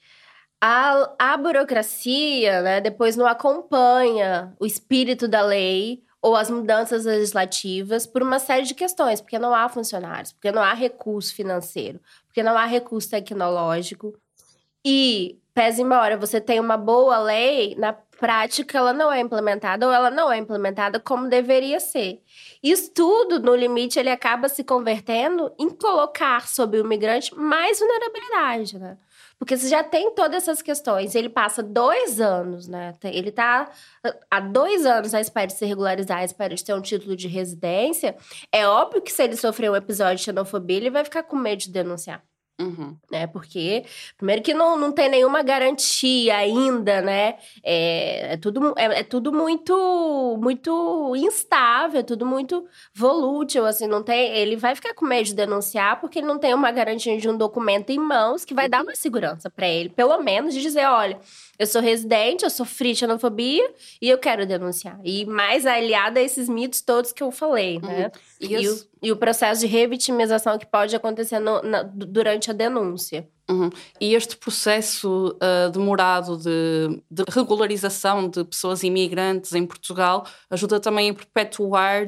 A, 0.66 1.14
a 1.20 1.36
burocracia, 1.36 2.62
né, 2.62 2.80
depois 2.80 3.18
não 3.18 3.28
acompanha 3.28 4.56
o 4.58 4.66
espírito 4.66 5.28
da 5.28 5.42
lei 5.42 6.02
ou 6.22 6.38
as 6.38 6.50
mudanças 6.50 7.04
legislativas 7.04 8.08
por 8.08 8.24
uma 8.24 8.40
série 8.40 8.64
de 8.64 8.74
questões, 8.74 9.20
porque 9.20 9.38
não 9.38 9.54
há 9.54 9.68
funcionários, 9.68 10.32
porque 10.32 10.54
não 10.54 10.62
há 10.62 10.74
recurso 10.74 11.36
financeiro, 11.36 12.00
porque 12.28 12.42
não 12.42 12.58
há 12.58 12.64
recurso 12.64 13.10
tecnológico. 13.10 14.14
E, 14.86 15.38
pese 15.54 15.82
embora 15.82 16.16
você 16.16 16.40
tenha 16.40 16.62
uma 16.62 16.78
boa 16.78 17.20
lei, 17.20 17.76
na 17.76 17.92
prática 17.92 18.78
ela 18.78 18.94
não 18.94 19.12
é 19.12 19.20
implementada 19.20 19.86
ou 19.86 19.92
ela 19.92 20.10
não 20.10 20.32
é 20.32 20.38
implementada 20.38 20.98
como 20.98 21.28
deveria 21.28 21.82
ser. 21.82 22.22
Isso 22.64 22.90
tudo, 22.94 23.38
no 23.38 23.54
limite, 23.54 24.00
ele 24.00 24.10
acaba 24.10 24.48
se 24.48 24.64
convertendo 24.64 25.52
em 25.60 25.70
colocar 25.70 26.48
sobre 26.48 26.80
o 26.80 26.86
migrante 26.86 27.36
mais 27.36 27.80
vulnerabilidade, 27.80 28.80
né? 28.80 28.98
Porque 29.44 29.58
você 29.58 29.68
já 29.68 29.84
tem 29.84 30.16
todas 30.16 30.44
essas 30.44 30.62
questões. 30.62 31.16
Ele 31.16 31.28
passa 31.28 31.62
dois 31.62 32.22
anos, 32.22 32.66
né? 32.66 32.94
Ele 33.04 33.28
está 33.28 33.70
há 34.32 34.40
dois 34.40 34.86
anos 34.86 35.14
à 35.14 35.20
espera 35.20 35.48
de 35.48 35.54
se 35.54 35.66
regularizar, 35.66 36.20
à 36.20 36.24
espera 36.24 36.56
de 36.56 36.64
ter 36.64 36.74
um 36.74 36.80
título 36.80 37.14
de 37.14 37.28
residência. 37.28 38.16
É 38.54 38.66
óbvio 38.66 39.02
que 39.02 39.12
se 39.12 39.22
ele 39.22 39.36
sofrer 39.36 39.70
um 39.70 39.76
episódio 39.76 40.16
de 40.16 40.24
xenofobia, 40.24 40.78
ele 40.78 40.90
vai 40.90 41.04
ficar 41.04 41.24
com 41.24 41.36
medo 41.36 41.60
de 41.60 41.72
denunciar. 41.72 42.24
Uhum. 42.64 42.96
Né? 43.12 43.28
Porque, 43.28 43.84
primeiro, 44.18 44.42
que 44.42 44.54
não, 44.54 44.78
não 44.78 44.92
tem 44.92 45.10
nenhuma 45.10 45.44
garantia 45.44 46.38
ainda, 46.38 47.02
né? 47.02 47.36
É, 47.64 48.34
é 48.34 48.38
tudo, 48.38 48.74
é, 48.78 49.00
é, 49.00 49.04
tudo 49.04 49.32
muito 49.32 50.38
muito 50.42 51.14
instável, 51.16 52.00
é 52.00 52.04
tudo 52.04 52.26
muito 52.26 52.66
volútil, 52.94 53.66
assim, 53.66 53.88
não 53.88 54.02
tem. 54.02 54.36
Ele 54.36 54.56
vai 54.56 54.76
ficar 54.76 54.94
com 54.94 55.06
medo 55.06 55.26
de 55.26 55.36
denunciar 55.36 56.00
porque 56.00 56.20
ele 56.20 56.28
não 56.28 56.40
tem 56.40 56.54
uma 56.54 56.72
garantia 56.72 57.18
de 57.18 57.30
um 57.30 57.38
documento 57.38 57.90
em 57.90 58.00
mãos 58.00 58.46
que 58.46 58.54
vai 58.54 58.70
dar 58.70 58.84
uma 58.84 58.96
segurança 58.96 59.50
para 59.50 59.68
ele, 59.68 59.90
pelo 59.90 60.18
menos 60.20 60.54
de 60.54 60.62
dizer: 60.62 60.86
olha, 60.86 61.20
eu 61.58 61.68
sou 61.68 61.82
residente, 61.82 62.44
eu 62.44 62.50
sofri 62.50 62.96
xenofobia 62.96 63.72
e 64.02 64.10
eu 64.10 64.18
quero 64.18 64.46
denunciar. 64.46 65.00
E 65.04 65.26
mais 65.26 65.66
aliada 65.66 66.20
a 66.20 66.24
esses 66.24 66.50
mitos 66.50 66.82
todos 66.82 67.12
que 67.12 67.22
eu 67.22 67.32
falei, 67.32 67.80
né? 67.80 68.06
Uhum. 68.06 68.48
E, 68.50 68.56
e, 68.56 68.68
o, 68.68 68.93
e, 69.04 69.12
o, 69.12 69.16
processo 69.16 69.62
de 69.62 69.68
revitimização 69.68 70.58
que 70.58 70.66
pode 70.66 70.96
acontecer 70.96 71.40
no, 71.40 71.62
na, 71.62 71.84
durante 71.84 72.50
a 72.50 72.54
denúncia. 72.54 73.28
Uhum. 73.50 73.70
E 74.00 74.16
este 74.16 74.38
processo 74.38 75.36
uh, 75.36 75.70
demorado 75.70 76.38
de, 76.38 77.02
de, 77.12 77.24
regularização 77.30 78.30
de 78.30 78.44
pessoas 78.46 78.84
imigrantes 78.84 79.54
em 79.54 79.66
Portugal 79.66 80.26
ajuda 80.50 80.80
também 80.80 81.10
a 81.10 81.14
perpetuar 81.14 82.06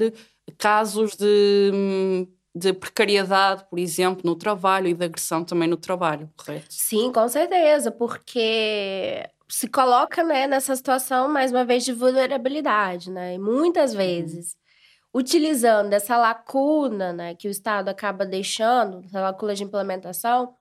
casos 0.58 1.16
de 1.16 2.28
de 2.56 2.72
precariedade, 2.72 3.66
por 3.70 3.78
exemplo, 3.78 4.22
no 4.24 4.34
trabalho 4.34 4.88
e 4.88 4.94
de 4.94 5.04
agressão 5.04 5.44
também 5.44 5.68
no 5.68 5.76
trabalho, 5.76 6.30
correto? 6.38 6.68
Sim, 6.70 7.12
com 7.12 7.28
certeza, 7.28 7.92
porque 7.92 9.30
se 9.50 9.68
coloca 9.68 10.24
né, 10.24 10.48
nessa 10.48 10.74
situação, 10.74 11.28
mais 11.28 11.52
uma 11.52 11.66
vez, 11.66 11.84
de 11.84 11.92
vulnerabilidade, 11.92 13.12
né? 13.12 13.34
E 13.34 13.38
muitas 13.38 13.92
uhum. 13.92 13.98
Utilizando 15.16 15.94
essa 15.94 16.18
lacuna 16.18 17.14
né, 17.14 17.36
que 17.36 17.48
o 17.48 17.52
Estado 17.52 17.88
acaba 17.88 18.26
deixando, 18.26 19.02
essa 19.06 19.22
lacuna 19.22 19.56
de 19.56 19.64
implementação, 19.64 20.54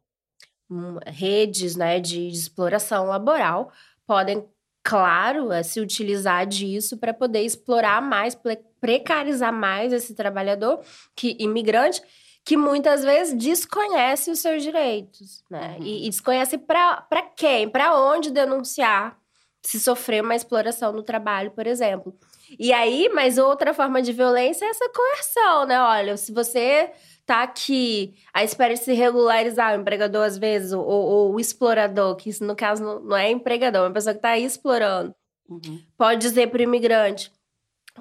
hum, 0.71 0.97
redes 1.05 1.75
né, 1.75 1.99
de, 1.99 2.31
de 2.31 2.39
exploração 2.39 3.07
laboral 3.07 3.73
podem, 4.07 4.49
claro, 4.81 5.51
é, 5.51 5.65
se 5.65 5.81
utilizar 5.81 6.47
disso 6.47 6.97
para 6.97 7.13
poder 7.13 7.41
explorar 7.41 8.01
mais, 8.01 8.39
precarizar 8.81 9.53
mais 9.53 9.93
esse 9.93 10.15
trabalhador, 10.15 10.81
que 11.17 11.37
imigrante, 11.41 12.01
que 12.45 12.57
muitas 12.57 13.03
vezes 13.03 13.35
desconhece 13.35 14.31
os 14.31 14.39
seus 14.39 14.63
direitos, 14.63 15.43
né? 15.51 15.79
Uhum. 15.81 15.85
E, 15.85 16.07
e 16.07 16.11
desconhece 16.11 16.59
para 16.59 17.23
quem, 17.35 17.69
para 17.69 17.99
onde 17.99 18.31
denunciar 18.31 19.19
se 19.63 19.81
sofrer 19.81 20.23
uma 20.23 20.37
exploração 20.37 20.93
no 20.93 21.03
trabalho, 21.03 21.51
por 21.51 21.67
exemplo. 21.67 22.15
E 22.59 22.73
aí, 22.73 23.11
mas 23.15 23.39
outra 23.39 23.73
forma 23.73 24.03
de 24.03 24.13
violência 24.13 24.65
é 24.65 24.69
essa 24.69 24.89
coerção, 24.89 25.67
né? 25.67 25.81
Olha, 25.81 26.17
se 26.17 26.33
você 26.33 26.91
tá 27.27 27.43
aqui 27.43 28.15
à 28.33 28.45
espera 28.45 28.75
de 28.75 28.81
se 28.81 28.93
regularizar, 28.93 29.73
o 29.77 29.81
empregador 29.81 30.25
às 30.25 30.37
vezes, 30.37 30.73
ou, 30.73 30.85
ou 30.85 31.35
o 31.35 31.41
explorador, 31.41 32.17
que 32.17 32.31
isso 32.31 32.45
no 32.45 32.55
caso 32.55 33.01
não 33.01 33.17
é 33.17 33.31
empregador, 33.31 33.85
é 33.85 33.89
uma 33.89 33.95
pessoa 33.95 34.15
que 34.15 34.21
tá 34.21 34.31
aí 34.31 34.45
explorando, 34.45 35.15
uhum. 35.49 35.81
pode 35.97 36.21
dizer 36.21 36.49
para 36.49 36.61
o 36.61 36.63
imigrante: 36.63 37.33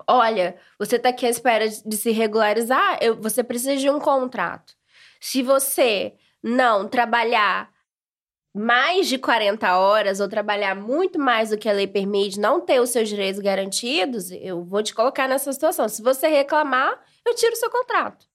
Olha, 0.08 0.56
você 0.78 0.98
está 0.98 1.10
aqui 1.10 1.26
à 1.26 1.30
espera 1.30 1.68
de 1.68 1.98
se 1.98 2.12
regularizar, 2.12 2.98
eu, 3.02 3.16
você 3.16 3.44
precisa 3.44 3.78
de 3.78 3.90
um 3.90 4.00
contrato. 4.00 4.74
Se 5.20 5.42
você 5.42 6.14
não 6.44 6.88
trabalhar 6.88 7.73
mais 8.54 9.08
de 9.08 9.18
40 9.18 9.78
horas 9.78 10.20
ou 10.20 10.28
trabalhar 10.28 10.76
muito 10.76 11.18
mais 11.18 11.50
do 11.50 11.58
que 11.58 11.68
a 11.68 11.74
lei 11.74 11.88
permite, 11.88 12.40
não 12.40 12.62
ter 12.62 12.80
os 12.80 12.92
seus 12.92 13.10
direitos 13.10 13.42
garantidos, 13.42 14.30
eu 14.32 14.64
vou 14.64 14.84
te 14.84 14.94
colocar 14.94 15.28
nessa 15.28 15.52
situação. 15.52 15.90
Se 15.90 16.04
você 16.04 16.28
reclamar, 16.28 17.02
eu 17.26 17.34
tiro 17.34 17.54
o 17.54 17.56
seu 17.56 17.70
contrato. 17.70 18.28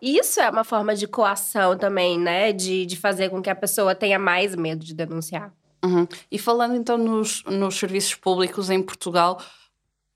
Isso 0.00 0.40
é 0.40 0.50
uma 0.50 0.64
forma 0.64 0.96
de 0.96 1.06
coação 1.06 1.76
também, 1.76 2.18
né? 2.18 2.52
De, 2.52 2.86
de 2.86 2.96
fazer 2.96 3.28
com 3.28 3.42
que 3.42 3.50
a 3.50 3.54
pessoa 3.54 3.94
tenha 3.94 4.18
mais 4.18 4.56
medo 4.56 4.84
de 4.84 4.94
denunciar. 4.94 5.52
Uhum. 5.84 6.08
E 6.30 6.38
falando 6.38 6.74
então 6.74 6.96
nos, 6.96 7.44
nos 7.44 7.76
serviços 7.76 8.14
públicos 8.14 8.70
em 8.70 8.82
Portugal, 8.82 9.40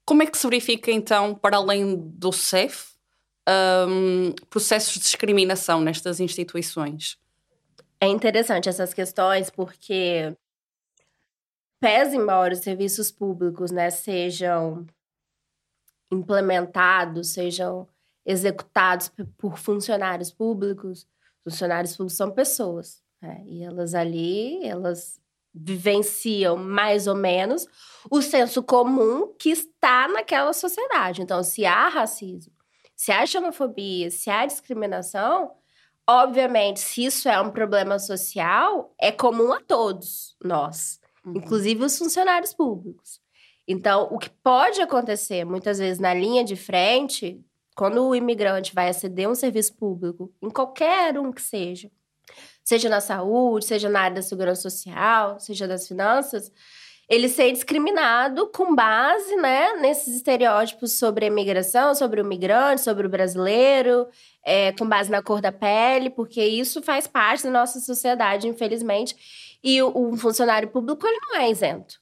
como 0.04 0.22
é 0.22 0.26
que 0.26 0.38
se 0.38 0.46
verifica, 0.46 0.90
então, 0.90 1.34
para 1.34 1.56
além 1.56 1.96
do 1.96 2.32
CEF, 2.32 2.94
um, 3.88 4.32
processos 4.48 4.94
de 4.94 5.00
discriminação 5.00 5.80
nestas 5.80 6.20
instituições? 6.20 7.18
É 8.06 8.08
interessante 8.08 8.68
essas 8.68 8.94
questões 8.94 9.50
porque, 9.50 10.32
pese 11.80 12.16
embora 12.16 12.54
os 12.54 12.60
serviços 12.60 13.10
públicos 13.10 13.72
né, 13.72 13.90
sejam 13.90 14.86
implementados, 16.12 17.32
sejam 17.32 17.88
executados 18.24 19.10
por 19.36 19.58
funcionários 19.58 20.30
públicos, 20.30 21.04
funcionários 21.42 21.96
públicos 21.96 22.16
são 22.16 22.30
pessoas. 22.30 23.02
Né? 23.20 23.42
E 23.44 23.64
elas 23.64 23.92
ali, 23.92 24.64
elas 24.64 25.20
vivenciam 25.52 26.56
mais 26.56 27.08
ou 27.08 27.16
menos 27.16 27.66
o 28.08 28.22
senso 28.22 28.62
comum 28.62 29.34
que 29.36 29.50
está 29.50 30.06
naquela 30.06 30.52
sociedade. 30.52 31.22
Então, 31.22 31.42
se 31.42 31.66
há 31.66 31.88
racismo, 31.88 32.52
se 32.94 33.10
há 33.10 33.26
xenofobia, 33.26 34.12
se 34.12 34.30
há 34.30 34.46
discriminação, 34.46 35.56
obviamente, 36.08 36.80
se 36.80 37.04
isso 37.04 37.28
é 37.28 37.40
um 37.40 37.50
problema 37.50 37.98
social, 37.98 38.94
é 39.00 39.10
comum 39.10 39.52
a 39.52 39.60
todos 39.60 40.36
nós, 40.42 41.00
uhum. 41.24 41.34
inclusive 41.36 41.84
os 41.84 41.98
funcionários 41.98 42.54
públicos. 42.54 43.20
Então, 43.66 44.08
o 44.12 44.18
que 44.18 44.30
pode 44.30 44.80
acontecer 44.80 45.44
muitas 45.44 45.78
vezes 45.78 45.98
na 45.98 46.14
linha 46.14 46.44
de 46.44 46.54
frente, 46.54 47.44
quando 47.74 48.02
o 48.04 48.14
imigrante 48.14 48.72
vai 48.74 48.88
aceder 48.88 49.26
a 49.26 49.30
um 49.30 49.34
serviço 49.34 49.74
público, 49.74 50.32
em 50.40 50.48
qualquer 50.48 51.18
um 51.18 51.32
que 51.32 51.42
seja, 51.42 51.90
seja 52.62 52.88
na 52.88 53.00
saúde, 53.00 53.66
seja 53.66 53.88
na 53.88 54.00
área 54.00 54.16
da 54.16 54.22
segurança 54.22 54.62
social, 54.62 55.40
seja 55.40 55.66
das 55.66 55.88
finanças, 55.88 56.52
ele 57.08 57.28
ser 57.28 57.52
discriminado 57.52 58.48
com 58.48 58.74
base 58.74 59.36
né, 59.36 59.74
nesses 59.74 60.16
estereótipos 60.16 60.98
sobre 60.98 61.24
a 61.24 61.28
imigração, 61.28 61.94
sobre 61.94 62.20
o 62.20 62.24
migrante, 62.24 62.80
sobre 62.80 63.06
o 63.06 63.10
brasileiro, 63.10 64.08
é, 64.44 64.72
com 64.72 64.88
base 64.88 65.10
na 65.10 65.22
cor 65.22 65.40
da 65.40 65.52
pele, 65.52 66.10
porque 66.10 66.44
isso 66.44 66.82
faz 66.82 67.06
parte 67.06 67.44
da 67.44 67.50
nossa 67.50 67.78
sociedade, 67.78 68.48
infelizmente. 68.48 69.14
E 69.62 69.80
o, 69.82 70.12
o 70.12 70.16
funcionário 70.16 70.68
público 70.68 71.06
ele 71.06 71.18
não 71.20 71.36
é 71.36 71.50
isento 71.50 72.00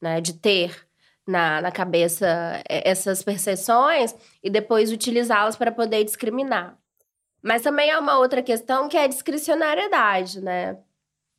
né, 0.00 0.20
de 0.20 0.32
ter 0.32 0.88
na, 1.26 1.60
na 1.60 1.70
cabeça 1.70 2.26
é, 2.68 2.88
essas 2.88 3.22
percepções 3.22 4.14
e 4.42 4.48
depois 4.48 4.90
utilizá-las 4.90 5.56
para 5.56 5.70
poder 5.70 6.02
discriminar. 6.02 6.78
Mas 7.42 7.62
também 7.62 7.90
há 7.90 7.98
uma 7.98 8.18
outra 8.18 8.42
questão 8.42 8.88
que 8.88 8.96
é 8.96 9.04
a 9.04 9.06
discricionariedade, 9.06 10.40
né? 10.40 10.78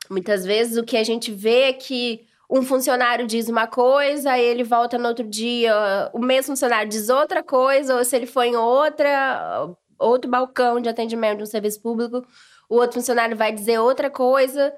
Muitas 0.09 0.43
vezes 0.43 0.77
o 0.77 0.83
que 0.83 0.97
a 0.97 1.03
gente 1.03 1.31
vê 1.31 1.69
é 1.69 1.73
que 1.73 2.27
um 2.51 2.61
funcionário 2.61 3.25
diz 3.25 3.47
uma 3.47 3.65
coisa, 3.65 4.37
ele 4.37 4.61
volta 4.61 4.97
no 4.97 5.07
outro 5.07 5.25
dia, 5.25 5.73
o 6.11 6.19
mesmo 6.19 6.51
funcionário 6.51 6.89
diz 6.89 7.07
outra 7.07 7.41
coisa, 7.41 7.95
ou 7.95 8.03
se 8.03 8.13
ele 8.13 8.25
for 8.25 8.43
em 8.43 8.57
outra, 8.57 9.69
outro 9.97 10.29
balcão 10.29 10.81
de 10.81 10.89
atendimento 10.89 11.37
de 11.37 11.43
um 11.43 11.47
serviço 11.47 11.81
público, 11.81 12.27
o 12.69 12.75
outro 12.75 12.95
funcionário 12.95 13.37
vai 13.37 13.53
dizer 13.53 13.79
outra 13.79 14.09
coisa. 14.09 14.73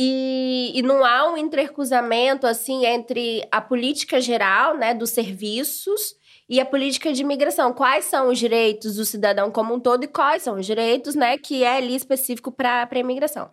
E, 0.00 0.70
e 0.76 0.80
não 0.80 1.04
há 1.04 1.28
um 1.28 1.36
intercruzamento 1.36 2.46
assim 2.46 2.86
entre 2.86 3.44
a 3.50 3.60
política 3.60 4.20
geral, 4.20 4.76
né, 4.76 4.94
dos 4.94 5.10
serviços 5.10 6.14
e 6.48 6.60
a 6.60 6.64
política 6.64 7.12
de 7.12 7.22
imigração. 7.22 7.72
Quais 7.72 8.04
são 8.04 8.28
os 8.28 8.38
direitos 8.38 8.94
do 8.94 9.04
cidadão 9.04 9.50
como 9.50 9.74
um 9.74 9.80
todo 9.80 10.04
e 10.04 10.06
quais 10.06 10.44
são 10.44 10.54
os 10.54 10.64
direitos, 10.64 11.16
né, 11.16 11.36
que 11.36 11.64
é 11.64 11.78
ali 11.78 11.96
específico 11.96 12.52
para 12.52 12.88
a 12.88 12.98
imigração. 12.98 13.50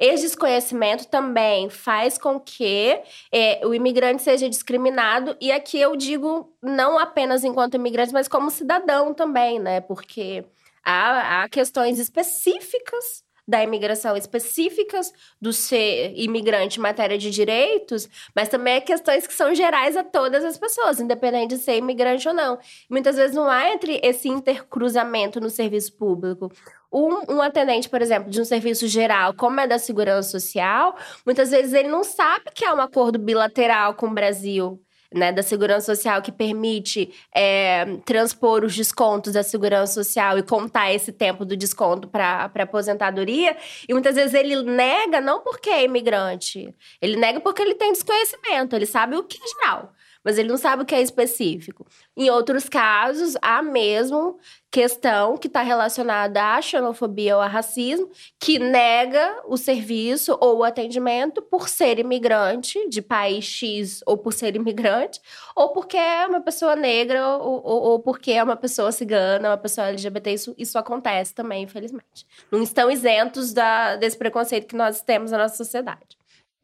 Esse 0.00 0.22
desconhecimento 0.24 1.06
também 1.08 1.68
faz 1.68 2.16
com 2.16 2.40
que 2.40 2.98
é, 3.30 3.60
o 3.66 3.74
imigrante 3.74 4.22
seja 4.22 4.48
discriminado, 4.48 5.36
e 5.38 5.52
aqui 5.52 5.78
eu 5.78 5.94
digo 5.94 6.56
não 6.62 6.98
apenas 6.98 7.44
enquanto 7.44 7.74
imigrante, 7.74 8.10
mas 8.12 8.26
como 8.26 8.50
cidadão 8.50 9.12
também, 9.12 9.58
né? 9.58 9.82
Porque 9.82 10.42
há, 10.82 11.42
há 11.42 11.48
questões 11.50 11.98
específicas 11.98 13.22
da 13.50 13.64
imigração 13.64 14.16
específicas 14.16 15.12
do 15.40 15.52
ser 15.52 16.12
imigrante 16.14 16.78
em 16.78 16.82
matéria 16.82 17.18
de 17.18 17.30
direitos, 17.30 18.08
mas 18.34 18.48
também 18.48 18.74
é 18.74 18.80
questões 18.80 19.26
que 19.26 19.34
são 19.34 19.52
gerais 19.52 19.96
a 19.96 20.04
todas 20.04 20.44
as 20.44 20.56
pessoas, 20.56 21.00
independente 21.00 21.56
de 21.56 21.60
ser 21.60 21.76
imigrante 21.76 22.28
ou 22.28 22.32
não. 22.32 22.60
Muitas 22.88 23.16
vezes 23.16 23.34
não 23.34 23.50
há 23.50 23.70
entre 23.70 24.00
esse 24.04 24.28
intercruzamento 24.28 25.40
no 25.40 25.50
serviço 25.50 25.92
público. 25.94 26.52
Um, 26.92 27.34
um, 27.34 27.42
atendente, 27.42 27.88
por 27.88 28.00
exemplo, 28.00 28.30
de 28.30 28.40
um 28.40 28.44
serviço 28.44 28.86
geral, 28.86 29.34
como 29.34 29.58
é 29.58 29.66
da 29.66 29.78
segurança 29.78 30.30
social, 30.30 30.96
muitas 31.26 31.50
vezes 31.50 31.72
ele 31.72 31.88
não 31.88 32.04
sabe 32.04 32.44
que 32.54 32.64
há 32.64 32.72
um 32.72 32.80
acordo 32.80 33.18
bilateral 33.18 33.94
com 33.94 34.06
o 34.06 34.14
Brasil 34.14 34.80
né, 35.12 35.32
da 35.32 35.42
Segurança 35.42 35.94
Social 35.94 36.22
que 36.22 36.30
permite 36.30 37.12
é, 37.34 37.96
transpor 38.04 38.64
os 38.64 38.74
descontos 38.76 39.32
da 39.32 39.42
Segurança 39.42 39.92
Social 39.94 40.38
e 40.38 40.42
contar 40.42 40.92
esse 40.92 41.12
tempo 41.12 41.44
do 41.44 41.56
desconto 41.56 42.08
para 42.08 42.50
aposentadoria. 42.54 43.56
E 43.88 43.92
muitas 43.92 44.14
vezes 44.14 44.34
ele 44.34 44.62
nega 44.62 45.20
não 45.20 45.40
porque 45.40 45.70
é 45.70 45.84
imigrante, 45.84 46.74
ele 47.00 47.16
nega 47.16 47.40
porque 47.40 47.62
ele 47.62 47.74
tem 47.74 47.92
desconhecimento, 47.92 48.76
ele 48.76 48.86
sabe 48.86 49.16
o 49.16 49.24
que 49.24 49.38
é 49.42 49.46
geral 49.48 49.92
mas 50.24 50.38
ele 50.38 50.48
não 50.48 50.56
sabe 50.56 50.82
o 50.82 50.86
que 50.86 50.94
é 50.94 51.00
específico. 51.00 51.86
Em 52.16 52.30
outros 52.30 52.68
casos, 52.68 53.34
há 53.40 53.62
mesmo 53.62 54.38
questão 54.70 55.36
que 55.36 55.48
está 55.48 55.62
relacionada 55.62 56.54
à 56.54 56.62
xenofobia 56.62 57.36
ou 57.36 57.42
ao 57.42 57.48
racismo, 57.48 58.08
que 58.38 58.58
nega 58.58 59.42
o 59.46 59.56
serviço 59.56 60.36
ou 60.40 60.58
o 60.58 60.64
atendimento 60.64 61.42
por 61.42 61.68
ser 61.68 61.98
imigrante 61.98 62.88
de 62.88 63.02
país 63.02 63.44
X 63.44 64.00
ou 64.06 64.16
por 64.16 64.32
ser 64.32 64.54
imigrante, 64.54 65.20
ou 65.56 65.70
porque 65.70 65.96
é 65.96 66.26
uma 66.26 66.40
pessoa 66.40 66.76
negra 66.76 67.36
ou, 67.36 67.60
ou, 67.64 67.82
ou 67.82 67.98
porque 67.98 68.32
é 68.32 68.42
uma 68.42 68.56
pessoa 68.56 68.92
cigana, 68.92 69.50
uma 69.50 69.58
pessoa 69.58 69.88
LGBT. 69.88 70.32
Isso, 70.32 70.54
isso 70.56 70.78
acontece 70.78 71.34
também, 71.34 71.64
infelizmente. 71.64 72.26
Não 72.50 72.62
estão 72.62 72.90
isentos 72.90 73.52
da, 73.52 73.96
desse 73.96 74.16
preconceito 74.16 74.68
que 74.68 74.76
nós 74.76 75.02
temos 75.02 75.32
na 75.32 75.38
nossa 75.38 75.56
sociedade. 75.56 76.19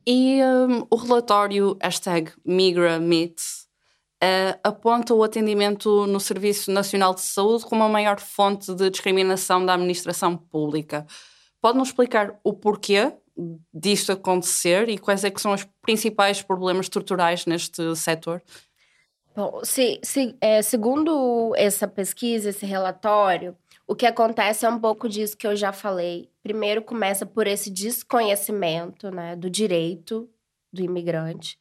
E 0.06 0.40
um, 0.42 0.86
o 0.88 0.96
relatório 0.96 1.76
hashtag 1.82 2.30
MigraMeet 2.44 3.42
uh, 4.22 4.58
aponta 4.62 5.12
o 5.12 5.24
atendimento 5.24 6.06
no 6.06 6.20
Serviço 6.20 6.70
Nacional 6.70 7.12
de 7.12 7.22
Saúde 7.22 7.64
como 7.64 7.82
a 7.82 7.88
maior 7.88 8.20
fonte 8.20 8.72
de 8.72 8.88
discriminação 8.88 9.66
da 9.66 9.74
administração 9.74 10.36
pública. 10.36 11.04
Pode-nos 11.60 11.88
explicar 11.88 12.38
o 12.44 12.52
porquê 12.52 13.12
disto 13.74 14.12
acontecer 14.12 14.88
e 14.88 14.96
quais 14.96 15.24
é 15.24 15.30
que 15.30 15.40
são 15.40 15.52
os 15.52 15.66
principais 15.82 16.40
problemas 16.40 16.86
estruturais 16.86 17.44
neste 17.44 17.94
setor? 17.96 18.42
Bom, 19.34 19.60
se, 19.62 20.00
se, 20.02 20.34
é, 20.40 20.62
segundo 20.62 21.52
essa 21.56 21.86
pesquisa, 21.86 22.50
esse 22.50 22.64
relatório, 22.64 23.54
o 23.86 23.94
que 23.94 24.06
acontece 24.06 24.66
é 24.66 24.68
um 24.68 24.78
pouco 24.78 25.08
disso 25.08 25.36
que 25.36 25.46
eu 25.46 25.54
já 25.54 25.72
falei. 25.72 26.28
Primeiro 26.42 26.82
começa 26.82 27.24
por 27.24 27.46
esse 27.46 27.70
desconhecimento, 27.70 29.10
né, 29.10 29.36
do 29.36 29.48
direito 29.48 30.28
do 30.72 30.82
imigrante. 30.82 31.58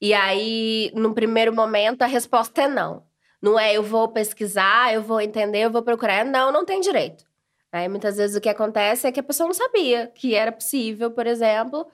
E 0.00 0.12
aí, 0.12 0.90
no 0.94 1.14
primeiro 1.14 1.54
momento, 1.54 2.02
a 2.02 2.06
resposta 2.06 2.62
é 2.62 2.68
não. 2.68 3.04
Não 3.40 3.58
é 3.58 3.72
eu 3.74 3.82
vou 3.82 4.08
pesquisar, 4.08 4.92
eu 4.92 5.02
vou 5.02 5.20
entender, 5.20 5.60
eu 5.60 5.70
vou 5.70 5.82
procurar. 5.82 6.20
É, 6.20 6.24
não, 6.24 6.52
não 6.52 6.64
tem 6.64 6.80
direito. 6.80 7.24
Aí, 7.72 7.88
muitas 7.88 8.16
vezes, 8.16 8.36
o 8.36 8.40
que 8.40 8.48
acontece 8.48 9.06
é 9.06 9.12
que 9.12 9.20
a 9.20 9.22
pessoa 9.22 9.46
não 9.46 9.54
sabia 9.54 10.08
que 10.08 10.34
era 10.34 10.52
possível, 10.52 11.10
por 11.10 11.26
exemplo, 11.26 11.86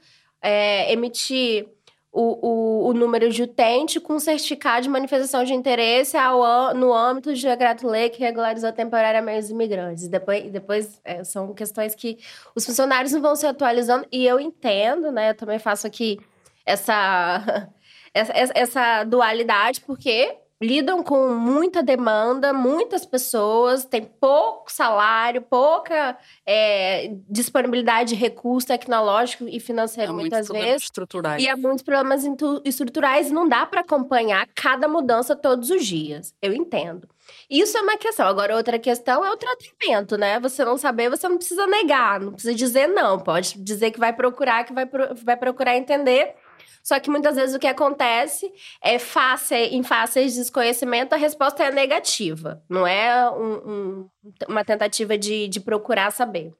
é, 0.42 0.92
emitir 0.92 1.68
o, 2.10 2.86
o, 2.86 2.88
o, 2.88 2.94
número 2.94 3.30
de 3.30 3.42
utente 3.42 4.00
com 4.00 4.18
certificado 4.18 4.82
de 4.82 4.88
manifestação 4.88 5.44
de 5.44 5.52
interesse 5.52 6.16
ao, 6.16 6.74
no 6.74 6.92
âmbito 6.92 7.34
de 7.34 7.46
decreto-lei 7.46 8.08
que 8.08 8.18
regularizou 8.20 8.72
temporariamente 8.72 9.40
os 9.40 9.50
imigrantes. 9.50 10.08
Depois, 10.08 10.50
depois 10.50 11.00
é, 11.04 11.22
são 11.22 11.52
questões 11.52 11.94
que 11.94 12.18
os 12.54 12.64
funcionários 12.64 13.12
não 13.12 13.20
vão 13.20 13.36
se 13.36 13.46
atualizando, 13.46 14.06
e 14.10 14.26
eu 14.26 14.40
entendo, 14.40 15.12
né? 15.12 15.30
Eu 15.30 15.34
também 15.34 15.58
faço 15.58 15.86
aqui 15.86 16.18
essa, 16.64 17.68
essa, 18.14 18.52
essa 18.54 19.04
dualidade, 19.04 19.82
porque 19.82 20.34
lidam 20.60 21.02
com 21.02 21.34
muita 21.34 21.82
demanda, 21.82 22.52
muitas 22.52 23.06
pessoas, 23.06 23.84
tem 23.84 24.02
pouco 24.02 24.72
salário, 24.72 25.40
pouca 25.40 26.18
é, 26.44 27.12
disponibilidade 27.28 28.10
de 28.10 28.14
recurso 28.16 28.66
tecnológico 28.66 29.44
e 29.48 29.60
financeiro 29.60 30.10
há 30.12 30.14
muitas 30.14 30.48
vezes. 30.48 30.84
Estruturais. 30.84 31.42
E 31.42 31.48
há 31.48 31.56
muitos 31.56 31.82
problemas 31.82 32.24
estruturais 32.64 33.30
e 33.30 33.32
não 33.32 33.48
dá 33.48 33.64
para 33.64 33.80
acompanhar 33.80 34.48
cada 34.54 34.88
mudança 34.88 35.36
todos 35.36 35.70
os 35.70 35.86
dias. 35.86 36.34
Eu 36.42 36.52
entendo. 36.52 37.08
Isso 37.48 37.76
é 37.76 37.80
uma 37.82 37.96
questão. 37.96 38.26
Agora, 38.26 38.56
outra 38.56 38.78
questão 38.78 39.24
é 39.24 39.30
o 39.30 39.36
tratamento, 39.36 40.16
né? 40.16 40.40
Você 40.40 40.64
não 40.64 40.76
saber, 40.76 41.10
você 41.10 41.28
não 41.28 41.36
precisa 41.36 41.66
negar, 41.66 42.20
não 42.20 42.32
precisa 42.32 42.54
dizer 42.54 42.86
não. 42.88 43.18
Pode 43.18 43.58
dizer 43.62 43.90
que 43.90 44.00
vai 44.00 44.12
procurar, 44.12 44.64
que 44.64 44.72
vai, 44.72 44.86
pro, 44.86 45.14
vai 45.14 45.36
procurar 45.36 45.76
entender 45.76 46.34
só 46.82 46.98
que 46.98 47.10
muitas 47.10 47.36
vezes 47.36 47.54
o 47.54 47.58
que 47.58 47.66
acontece 47.66 48.52
é 48.82 48.98
face, 48.98 49.54
em 49.54 49.82
face 49.82 50.24
de 50.24 50.34
desconhecimento, 50.34 51.14
a 51.14 51.18
resposta 51.18 51.64
é 51.64 51.70
negativa. 51.70 52.62
Não 52.68 52.86
é 52.86 53.30
um, 53.30 53.52
um, 53.54 54.10
uma 54.48 54.64
tentativa 54.64 55.18
de, 55.18 55.48
de 55.48 55.60
procurar 55.60 56.10
saber. 56.10 56.52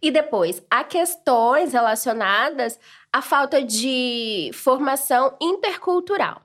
E 0.00 0.10
depois, 0.10 0.62
há 0.70 0.84
questões 0.84 1.72
relacionadas 1.72 2.78
à 3.12 3.20
falta 3.20 3.62
de 3.62 4.50
formação 4.54 5.36
intercultural. 5.40 6.42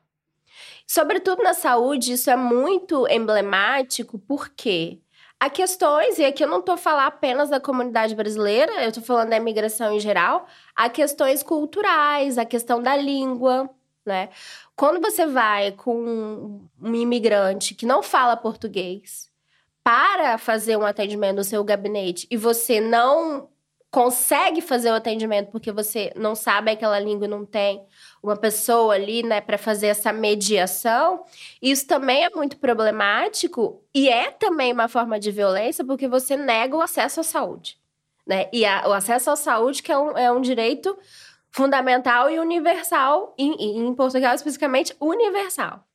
Sobretudo 0.87 1.41
na 1.41 1.53
saúde, 1.53 2.13
isso 2.13 2.29
é 2.29 2.35
muito 2.35 3.07
emblemático, 3.07 4.19
porque 4.19 4.99
Há 5.39 5.49
questões, 5.49 6.17
e 6.17 6.25
aqui 6.25 6.43
eu 6.43 6.47
não 6.47 6.59
estou 6.59 6.77
falando 6.77 7.07
apenas 7.07 7.49
da 7.49 7.59
comunidade 7.59 8.15
brasileira, 8.15 8.83
eu 8.83 8.89
estou 8.89 9.03
falando 9.03 9.29
da 9.29 9.37
imigração 9.37 9.93
em 9.93 9.99
geral, 9.99 10.47
há 10.75 10.89
questões 10.89 11.43
culturais, 11.43 12.37
a 12.37 12.45
questão 12.45 12.81
da 12.81 12.95
língua, 12.95 13.69
né? 14.05 14.29
Quando 14.75 15.01
você 15.01 15.25
vai 15.25 15.71
com 15.71 16.67
um 16.81 16.95
imigrante 16.95 17.75
que 17.75 17.85
não 17.85 18.01
fala 18.01 18.37
português 18.37 19.29
para 19.83 20.37
fazer 20.37 20.77
um 20.77 20.85
atendimento 20.85 21.37
no 21.37 21.43
seu 21.43 21.63
gabinete 21.63 22.27
e 22.31 22.37
você 22.37 22.79
não 22.81 23.49
consegue 23.95 24.59
fazer 24.59 24.91
o 24.91 24.95
atendimento 24.95 25.51
porque 25.51 25.71
você 25.71 26.11
não 26.17 26.35
sabe 26.35 26.69
aquela 26.69 26.99
língua, 26.99 27.29
não 27.29 27.45
tem 27.45 27.81
uma 28.21 28.35
pessoa 28.35 28.93
ali, 28.93 29.23
né, 29.23 29.39
para 29.39 29.57
fazer 29.57 29.87
essa 29.87 30.11
mediação, 30.11 31.23
isso 31.61 31.87
também 31.87 32.25
é 32.25 32.29
muito 32.29 32.57
problemático 32.57 33.81
e 33.93 34.09
é 34.09 34.31
também 34.31 34.73
uma 34.73 34.89
forma 34.89 35.17
de 35.17 35.31
violência 35.31 35.85
porque 35.85 36.09
você 36.09 36.35
nega 36.35 36.75
o 36.75 36.81
acesso 36.81 37.21
à 37.21 37.23
saúde, 37.23 37.77
né? 38.27 38.49
E 38.51 38.65
a, 38.65 38.85
o 38.85 38.91
acesso 38.91 39.31
à 39.31 39.37
saúde 39.37 39.81
que 39.81 39.93
é 39.93 39.97
um, 39.97 40.17
é 40.17 40.29
um 40.29 40.41
direito 40.41 40.97
fundamental 41.49 42.29
e 42.29 42.37
universal, 42.37 43.33
em 43.37 43.95
Portugal 43.95 44.35
especificamente 44.35 44.93
universal. 44.99 45.85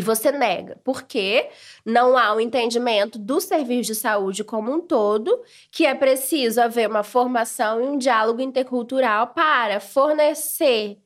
E 0.00 0.02
você 0.02 0.32
nega, 0.32 0.80
porque 0.82 1.50
não 1.84 2.16
há 2.16 2.32
um 2.32 2.40
entendimento 2.40 3.18
do 3.18 3.38
serviço 3.38 3.92
de 3.92 3.94
saúde 3.94 4.42
como 4.42 4.72
um 4.72 4.80
todo, 4.80 5.42
que 5.70 5.84
é 5.84 5.94
preciso 5.94 6.58
haver 6.58 6.88
uma 6.88 7.02
formação 7.02 7.82
e 7.82 7.86
um 7.86 7.98
diálogo 7.98 8.40
intercultural 8.40 9.26
para 9.26 9.78
fornecer 9.78 10.96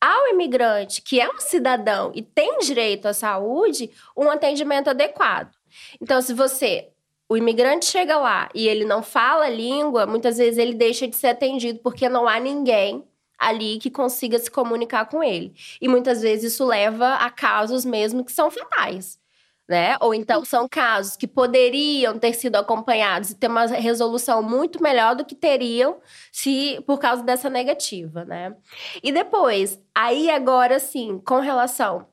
ao 0.00 0.26
imigrante, 0.30 1.00
que 1.00 1.20
é 1.20 1.30
um 1.30 1.38
cidadão 1.38 2.10
e 2.12 2.22
tem 2.22 2.58
direito 2.58 3.06
à 3.06 3.14
saúde, 3.14 3.88
um 4.16 4.28
atendimento 4.28 4.90
adequado. 4.90 5.54
Então, 6.00 6.20
se 6.20 6.34
você 6.34 6.88
o 7.28 7.36
imigrante 7.36 7.86
chega 7.86 8.18
lá 8.18 8.48
e 8.52 8.66
ele 8.66 8.84
não 8.84 9.00
fala 9.00 9.44
a 9.44 9.48
língua, 9.48 10.06
muitas 10.06 10.38
vezes 10.38 10.58
ele 10.58 10.74
deixa 10.74 11.06
de 11.06 11.14
ser 11.14 11.28
atendido 11.28 11.78
porque 11.84 12.08
não 12.08 12.26
há 12.26 12.40
ninguém 12.40 13.04
ali 13.40 13.78
que 13.78 13.90
consiga 13.90 14.38
se 14.38 14.50
comunicar 14.50 15.06
com 15.06 15.24
ele. 15.24 15.54
E 15.80 15.88
muitas 15.88 16.20
vezes 16.20 16.52
isso 16.52 16.66
leva 16.66 17.14
a 17.14 17.30
casos 17.30 17.86
mesmo 17.86 18.22
que 18.22 18.30
são 18.30 18.50
fatais. 18.50 19.18
Né? 19.66 19.96
Ou 20.00 20.12
então 20.12 20.44
são 20.44 20.68
casos 20.68 21.16
que 21.16 21.28
poderiam 21.28 22.18
ter 22.18 22.34
sido 22.34 22.56
acompanhados 22.56 23.30
e 23.30 23.36
ter 23.36 23.46
uma 23.46 23.66
resolução 23.66 24.42
muito 24.42 24.82
melhor 24.82 25.14
do 25.14 25.24
que 25.24 25.34
teriam 25.34 26.00
se 26.32 26.82
por 26.88 26.98
causa 26.98 27.22
dessa 27.22 27.48
negativa, 27.48 28.24
né? 28.24 28.56
E 29.00 29.12
depois, 29.12 29.80
aí 29.94 30.28
agora 30.28 30.80
sim, 30.80 31.22
com 31.24 31.38
relação 31.38 32.08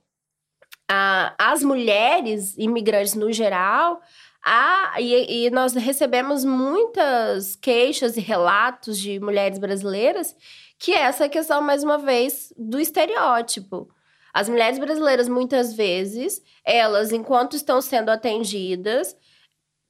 às 0.87 1.63
mulheres 1.63 2.55
imigrantes 2.59 3.15
no 3.15 3.33
geral, 3.33 4.01
a, 4.45 5.01
e, 5.01 5.47
e 5.47 5.49
nós 5.49 5.73
recebemos 5.73 6.45
muitas 6.45 7.55
queixas 7.55 8.17
e 8.17 8.21
relatos 8.21 8.97
de 8.99 9.19
mulheres 9.19 9.57
brasileiras 9.57 10.35
que 10.79 10.93
é 10.93 11.01
essa 11.01 11.27
questão, 11.27 11.61
mais 11.61 11.83
uma 11.83 11.97
vez, 11.97 12.53
do 12.57 12.79
estereótipo. 12.79 13.89
As 14.33 14.47
mulheres 14.47 14.77
brasileiras, 14.77 15.27
muitas 15.27 15.73
vezes, 15.73 16.41
elas, 16.63 17.11
enquanto 17.11 17.55
estão 17.55 17.81
sendo 17.81 18.09
atendidas, 18.09 19.15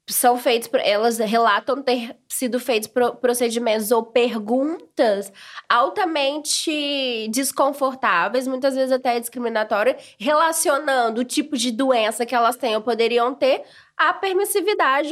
são 0.10 0.38
feitos, 0.38 0.70
elas 0.74 1.18
relatam 1.18 1.82
ter 1.82 2.16
sido 2.30 2.60
feitos 2.62 2.90
procedimentos 3.20 3.92
ou 3.92 4.04
perguntas 4.04 5.32
altamente 5.68 7.28
desconfortáveis, 7.30 8.48
muitas 8.48 8.74
vezes 8.74 8.92
até 8.94 9.20
discriminatórias, 9.20 10.16
relacionando 10.18 11.22
o 11.22 11.26
tipo 11.26 11.58
de 11.58 11.72
doença 11.72 12.26
que 12.26 12.34
elas 12.34 12.56
têm 12.56 12.76
ou 12.76 12.82
poderiam 12.82 13.36
ter 13.36 13.64
à 13.98 14.14
permissividade 14.14 15.12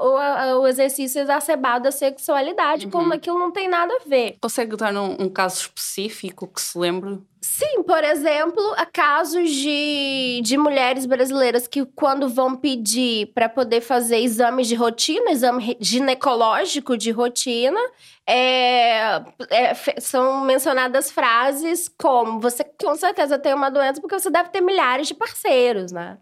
ou 0.00 0.18
ao 0.18 0.66
exercício 0.66 1.22
exacerbado 1.22 1.84
da 1.84 1.90
sexualidade, 1.90 2.84
uhum. 2.84 2.90
como 2.90 3.14
aquilo 3.14 3.38
não 3.38 3.50
tem 3.50 3.68
nada 3.68 3.92
a 3.94 4.08
ver. 4.08 4.36
Consegue 4.40 4.76
dar 4.76 4.94
um, 4.94 5.16
um 5.22 5.28
caso 5.28 5.62
específico 5.62 6.46
que 6.46 6.60
se 6.60 6.78
lembre? 6.78 7.18
Sim, 7.40 7.82
por 7.84 8.02
exemplo, 8.02 8.60
casos 8.92 9.50
de, 9.50 10.40
de 10.42 10.58
mulheres 10.58 11.06
brasileiras 11.06 11.66
que, 11.68 11.86
quando 11.86 12.28
vão 12.28 12.56
pedir 12.56 13.28
para 13.28 13.48
poder 13.48 13.80
fazer 13.80 14.18
exames 14.18 14.66
de 14.66 14.74
rotina, 14.74 15.30
exame 15.30 15.76
ginecológico 15.80 16.96
de 16.96 17.12
rotina, 17.12 17.80
é, 18.26 19.22
é, 19.48 19.74
são 20.00 20.40
mencionadas 20.40 21.10
frases 21.10 21.88
como: 21.96 22.40
você 22.40 22.64
com 22.64 22.96
certeza 22.96 23.38
tem 23.38 23.54
uma 23.54 23.70
doença 23.70 24.00
porque 24.00 24.18
você 24.18 24.28
deve 24.28 24.50
ter 24.50 24.60
milhares 24.60 25.06
de 25.06 25.14
parceiros, 25.14 25.92
né? 25.92 26.18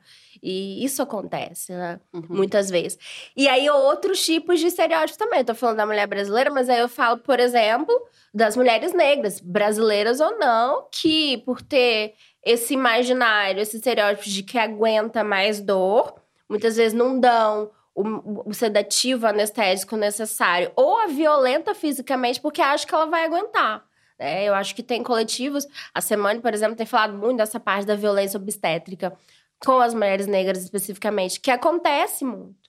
E 0.46 0.84
isso 0.84 1.00
acontece, 1.00 1.72
né? 1.72 1.98
Uhum. 2.12 2.26
Muitas 2.28 2.68
vezes. 2.68 2.98
E 3.34 3.48
aí, 3.48 3.70
outros 3.70 4.22
tipos 4.22 4.60
de 4.60 4.66
estereótipos 4.66 5.16
também. 5.16 5.38
Eu 5.38 5.46
tô 5.46 5.54
falando 5.54 5.78
da 5.78 5.86
mulher 5.86 6.06
brasileira, 6.06 6.50
mas 6.50 6.68
aí 6.68 6.80
eu 6.80 6.88
falo, 6.88 7.16
por 7.16 7.40
exemplo, 7.40 7.98
das 8.32 8.54
mulheres 8.54 8.92
negras, 8.92 9.40
brasileiras 9.40 10.20
ou 10.20 10.38
não, 10.38 10.86
que 10.92 11.38
por 11.46 11.62
ter 11.62 12.12
esse 12.44 12.74
imaginário, 12.74 13.62
esse 13.62 13.76
estereótipo 13.76 14.28
de 14.28 14.42
que 14.42 14.58
aguenta 14.58 15.24
mais 15.24 15.62
dor, 15.62 16.14
muitas 16.46 16.76
vezes 16.76 16.92
não 16.92 17.18
dão 17.18 17.70
o, 17.94 18.52
sedativo 18.52 19.26
anestésico 19.26 19.96
necessário, 19.96 20.70
ou 20.76 20.98
a 20.98 21.06
violenta 21.06 21.74
fisicamente 21.74 22.38
porque 22.38 22.60
acha 22.60 22.86
que 22.86 22.94
ela 22.94 23.06
vai 23.06 23.24
aguentar. 23.24 23.82
É, 24.18 24.44
eu 24.44 24.54
acho 24.54 24.74
que 24.74 24.82
tem 24.82 25.02
coletivos. 25.02 25.66
A 25.92 26.02
Semana, 26.02 26.38
por 26.40 26.52
exemplo, 26.52 26.76
tem 26.76 26.86
falado 26.86 27.14
muito 27.16 27.38
dessa 27.38 27.58
parte 27.58 27.86
da 27.86 27.96
violência 27.96 28.38
obstétrica 28.38 29.16
com 29.64 29.80
as 29.80 29.94
mulheres 29.94 30.26
negras 30.26 30.62
especificamente, 30.62 31.40
que 31.40 31.50
acontece 31.50 32.24
muito. 32.24 32.64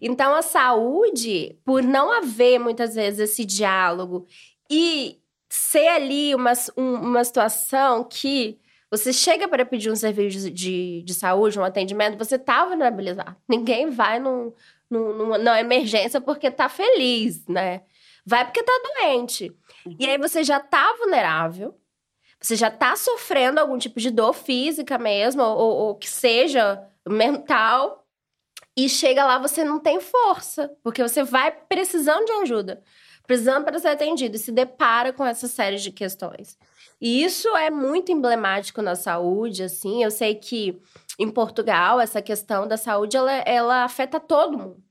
Então, 0.00 0.34
a 0.34 0.42
saúde, 0.42 1.56
por 1.64 1.82
não 1.82 2.10
haver 2.12 2.58
muitas 2.58 2.94
vezes 2.94 3.30
esse 3.30 3.44
diálogo 3.44 4.26
e 4.68 5.18
ser 5.48 5.88
ali 5.88 6.34
uma, 6.34 6.52
uma 6.76 7.24
situação 7.24 8.04
que 8.04 8.58
você 8.90 9.12
chega 9.12 9.46
para 9.46 9.64
pedir 9.64 9.90
um 9.90 9.96
serviço 9.96 10.50
de, 10.50 11.02
de 11.02 11.14
saúde, 11.14 11.58
um 11.58 11.64
atendimento, 11.64 12.18
você 12.18 12.38
tá 12.38 12.64
vulnerabilizado. 12.64 13.36
Ninguém 13.48 13.88
vai 13.88 14.18
num, 14.18 14.52
num, 14.90 15.12
numa, 15.38 15.60
emergência 15.60 16.20
porque 16.20 16.50
tá 16.50 16.68
feliz, 16.68 17.46
né? 17.46 17.82
Vai 18.26 18.44
porque 18.44 18.62
tá 18.62 18.72
doente. 18.84 19.52
E 19.98 20.06
aí 20.06 20.18
você 20.18 20.42
já 20.42 20.58
tá 20.58 20.92
vulnerável 20.98 21.74
você 22.40 22.56
já 22.56 22.70
tá 22.70 22.96
sofrendo 22.96 23.60
algum 23.60 23.76
tipo 23.78 24.00
de 24.00 24.10
dor 24.10 24.32
física 24.32 24.98
mesmo, 24.98 25.42
ou, 25.42 25.76
ou 25.76 25.94
que 25.94 26.08
seja 26.08 26.82
mental, 27.06 28.06
e 28.76 28.88
chega 28.88 29.24
lá 29.24 29.38
você 29.38 29.62
não 29.62 29.78
tem 29.78 30.00
força, 30.00 30.74
porque 30.82 31.02
você 31.02 31.22
vai 31.22 31.50
precisando 31.50 32.24
de 32.24 32.32
ajuda, 32.32 32.82
precisando 33.26 33.64
para 33.64 33.78
ser 33.78 33.88
atendido, 33.88 34.36
e 34.36 34.38
se 34.38 34.50
depara 34.50 35.12
com 35.12 35.24
essa 35.24 35.46
série 35.46 35.76
de 35.76 35.90
questões. 35.90 36.58
E 37.00 37.22
isso 37.22 37.48
é 37.56 37.70
muito 37.70 38.12
emblemático 38.12 38.82
na 38.82 38.94
saúde, 38.94 39.62
assim. 39.62 40.04
Eu 40.04 40.10
sei 40.10 40.34
que 40.34 40.80
em 41.18 41.30
Portugal 41.30 41.98
essa 41.98 42.20
questão 42.20 42.68
da 42.68 42.76
saúde 42.76 43.16
ela, 43.16 43.32
ela 43.32 43.84
afeta 43.84 44.20
todo 44.20 44.58
mundo, 44.58 44.82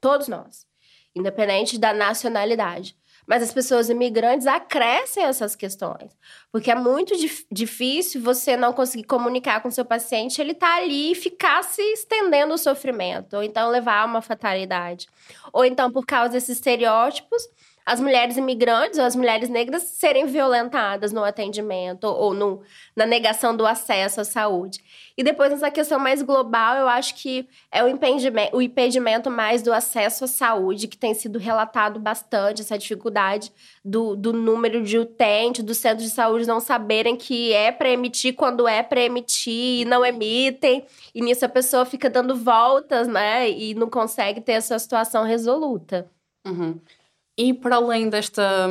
todos 0.00 0.28
nós, 0.28 0.66
independente 1.14 1.78
da 1.78 1.92
nacionalidade. 1.92 2.96
Mas 3.26 3.42
as 3.42 3.52
pessoas 3.52 3.90
imigrantes 3.90 4.46
acrescem 4.46 5.24
essas 5.24 5.56
questões. 5.56 6.16
Porque 6.52 6.70
é 6.70 6.74
muito 6.74 7.16
dif 7.16 7.44
difícil 7.50 8.22
você 8.22 8.56
não 8.56 8.72
conseguir 8.72 9.04
comunicar 9.04 9.60
com 9.60 9.70
seu 9.70 9.84
paciente, 9.84 10.40
ele 10.40 10.54
tá 10.54 10.76
ali 10.76 11.12
e 11.12 11.14
ficar 11.14 11.62
se 11.64 11.82
estendendo 11.82 12.54
o 12.54 12.58
sofrimento, 12.58 13.36
ou 13.36 13.42
então 13.42 13.70
levar 13.70 14.02
a 14.02 14.04
uma 14.06 14.22
fatalidade. 14.22 15.06
Ou 15.52 15.64
então, 15.64 15.90
por 15.90 16.06
causa 16.06 16.30
desses 16.30 16.50
estereótipos, 16.50 17.42
as 17.86 18.00
mulheres 18.00 18.36
imigrantes 18.36 18.98
ou 18.98 19.04
as 19.04 19.14
mulheres 19.14 19.48
negras 19.48 19.84
serem 19.84 20.26
violentadas 20.26 21.12
no 21.12 21.22
atendimento 21.22 22.04
ou 22.04 22.34
no, 22.34 22.60
na 22.96 23.06
negação 23.06 23.56
do 23.56 23.64
acesso 23.64 24.20
à 24.20 24.24
saúde. 24.24 24.80
E 25.16 25.22
depois, 25.22 25.52
nessa 25.52 25.70
questão 25.70 25.96
mais 25.96 26.20
global, 26.20 26.74
eu 26.76 26.88
acho 26.88 27.14
que 27.14 27.48
é 27.70 27.84
o 27.84 27.88
impedimento, 27.88 28.56
o 28.56 28.60
impedimento 28.60 29.30
mais 29.30 29.62
do 29.62 29.72
acesso 29.72 30.24
à 30.24 30.26
saúde, 30.26 30.88
que 30.88 30.96
tem 30.96 31.14
sido 31.14 31.38
relatado 31.38 32.00
bastante, 32.00 32.60
essa 32.60 32.76
dificuldade 32.76 33.52
do, 33.84 34.16
do 34.16 34.32
número 34.32 34.82
de 34.82 34.98
utentes, 34.98 35.64
dos 35.64 35.78
centros 35.78 36.08
de 36.08 36.12
saúde 36.12 36.44
não 36.44 36.58
saberem 36.58 37.14
que 37.14 37.52
é 37.52 37.70
para 37.70 37.88
emitir 37.88 38.34
quando 38.34 38.66
é 38.66 38.82
para 38.82 39.00
emitir 39.00 39.82
e 39.82 39.84
não 39.84 40.04
emitem. 40.04 40.84
E 41.14 41.22
nisso 41.22 41.44
a 41.44 41.48
pessoa 41.48 41.84
fica 41.84 42.10
dando 42.10 42.34
voltas, 42.34 43.06
né? 43.06 43.48
E 43.48 43.74
não 43.74 43.88
consegue 43.88 44.40
ter 44.40 44.52
essa 44.52 44.76
situação 44.76 45.22
resoluta. 45.22 46.10
Uhum. 46.44 46.80
E 47.38 47.52
para 47.52 47.76
além 47.76 48.08
desta, 48.08 48.66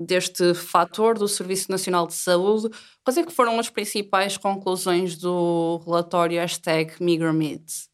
deste 0.00 0.54
fator 0.54 1.18
do 1.18 1.28
Serviço 1.28 1.70
Nacional 1.70 2.06
de 2.06 2.14
Saúde, 2.14 2.70
quais 3.04 3.18
é 3.18 3.22
que 3.22 3.32
foram 3.32 3.58
as 3.58 3.68
principais 3.68 4.36
conclusões 4.36 5.16
do 5.16 5.82
relatório 5.84 6.40
hashtag 6.40 6.94
MigraMids? 7.02 7.90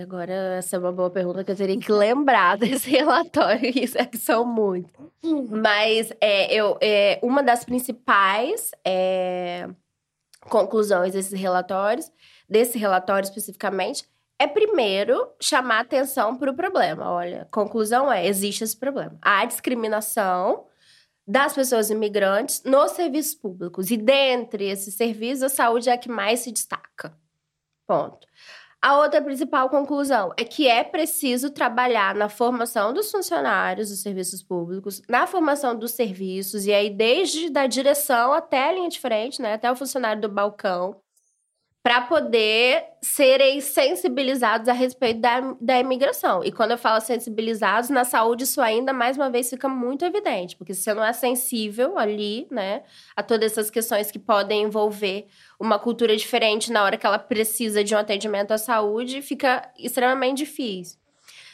Agora, 0.00 0.32
essa 0.56 0.76
é 0.76 0.78
uma 0.78 0.92
boa 0.92 1.10
pergunta 1.10 1.44
que 1.44 1.50
eu 1.50 1.56
teria 1.56 1.78
que 1.78 1.92
lembrar 1.92 2.56
desse 2.58 2.90
relatório, 2.90 3.70
isso 3.78 3.98
é 3.98 4.06
que 4.06 4.16
são 4.16 4.44
muitos. 4.44 4.90
Mas 5.50 6.10
é, 6.22 6.54
eu, 6.54 6.78
é, 6.80 7.20
uma 7.22 7.42
das 7.42 7.66
principais 7.66 8.70
é, 8.82 9.68
conclusões 10.48 11.12
desses 11.12 11.38
relatórios, 11.38 12.10
desse 12.48 12.78
relatório 12.78 13.26
especificamente, 13.26 14.08
é 14.38 14.46
primeiro 14.46 15.28
chamar 15.40 15.80
atenção 15.80 16.36
para 16.36 16.50
o 16.50 16.54
problema. 16.54 17.10
Olha, 17.10 17.48
conclusão 17.50 18.10
é: 18.10 18.26
existe 18.26 18.64
esse 18.64 18.76
problema. 18.76 19.18
Há 19.20 19.44
discriminação 19.44 20.66
das 21.26 21.52
pessoas 21.52 21.90
imigrantes 21.90 22.62
nos 22.64 22.92
serviços 22.92 23.34
públicos. 23.34 23.90
E 23.90 23.96
dentre 23.96 24.66
esses 24.66 24.94
serviços, 24.94 25.42
a 25.42 25.48
saúde 25.48 25.90
é 25.90 25.92
a 25.92 25.98
que 25.98 26.08
mais 26.08 26.40
se 26.40 26.50
destaca. 26.50 27.14
Ponto. 27.86 28.26
A 28.80 28.96
outra 28.98 29.20
principal 29.20 29.68
conclusão 29.68 30.32
é 30.38 30.44
que 30.44 30.68
é 30.68 30.84
preciso 30.84 31.50
trabalhar 31.50 32.14
na 32.14 32.28
formação 32.28 32.94
dos 32.94 33.10
funcionários 33.10 33.90
dos 33.90 34.00
serviços 34.00 34.40
públicos, 34.40 35.02
na 35.08 35.26
formação 35.26 35.76
dos 35.76 35.90
serviços, 35.90 36.64
e 36.64 36.72
aí 36.72 36.88
desde 36.88 37.50
da 37.50 37.66
direção 37.66 38.32
até 38.32 38.68
a 38.68 38.72
linha 38.72 38.88
de 38.88 39.00
frente, 39.00 39.42
né, 39.42 39.54
até 39.54 39.70
o 39.70 39.74
funcionário 39.74 40.22
do 40.22 40.28
balcão, 40.28 41.00
para 41.88 42.02
poder 42.02 42.84
serem 43.00 43.62
sensibilizados 43.62 44.68
a 44.68 44.74
respeito 44.74 45.20
da, 45.20 45.56
da 45.58 45.80
imigração. 45.80 46.44
E 46.44 46.52
quando 46.52 46.72
eu 46.72 46.76
falo 46.76 47.00
sensibilizados, 47.00 47.88
na 47.88 48.04
saúde 48.04 48.44
isso 48.44 48.60
ainda, 48.60 48.92
mais 48.92 49.16
uma 49.16 49.30
vez, 49.30 49.48
fica 49.48 49.70
muito 49.70 50.04
evidente, 50.04 50.54
porque 50.54 50.74
se 50.74 50.82
você 50.82 50.92
não 50.92 51.02
é 51.02 51.14
sensível 51.14 51.96
ali, 51.96 52.46
né, 52.50 52.82
a 53.16 53.22
todas 53.22 53.52
essas 53.52 53.70
questões 53.70 54.10
que 54.10 54.18
podem 54.18 54.64
envolver 54.64 55.28
uma 55.58 55.78
cultura 55.78 56.14
diferente 56.14 56.70
na 56.70 56.84
hora 56.84 56.98
que 56.98 57.06
ela 57.06 57.18
precisa 57.18 57.82
de 57.82 57.94
um 57.94 57.98
atendimento 57.98 58.52
à 58.52 58.58
saúde, 58.58 59.22
fica 59.22 59.72
extremamente 59.78 60.44
difícil. 60.44 60.98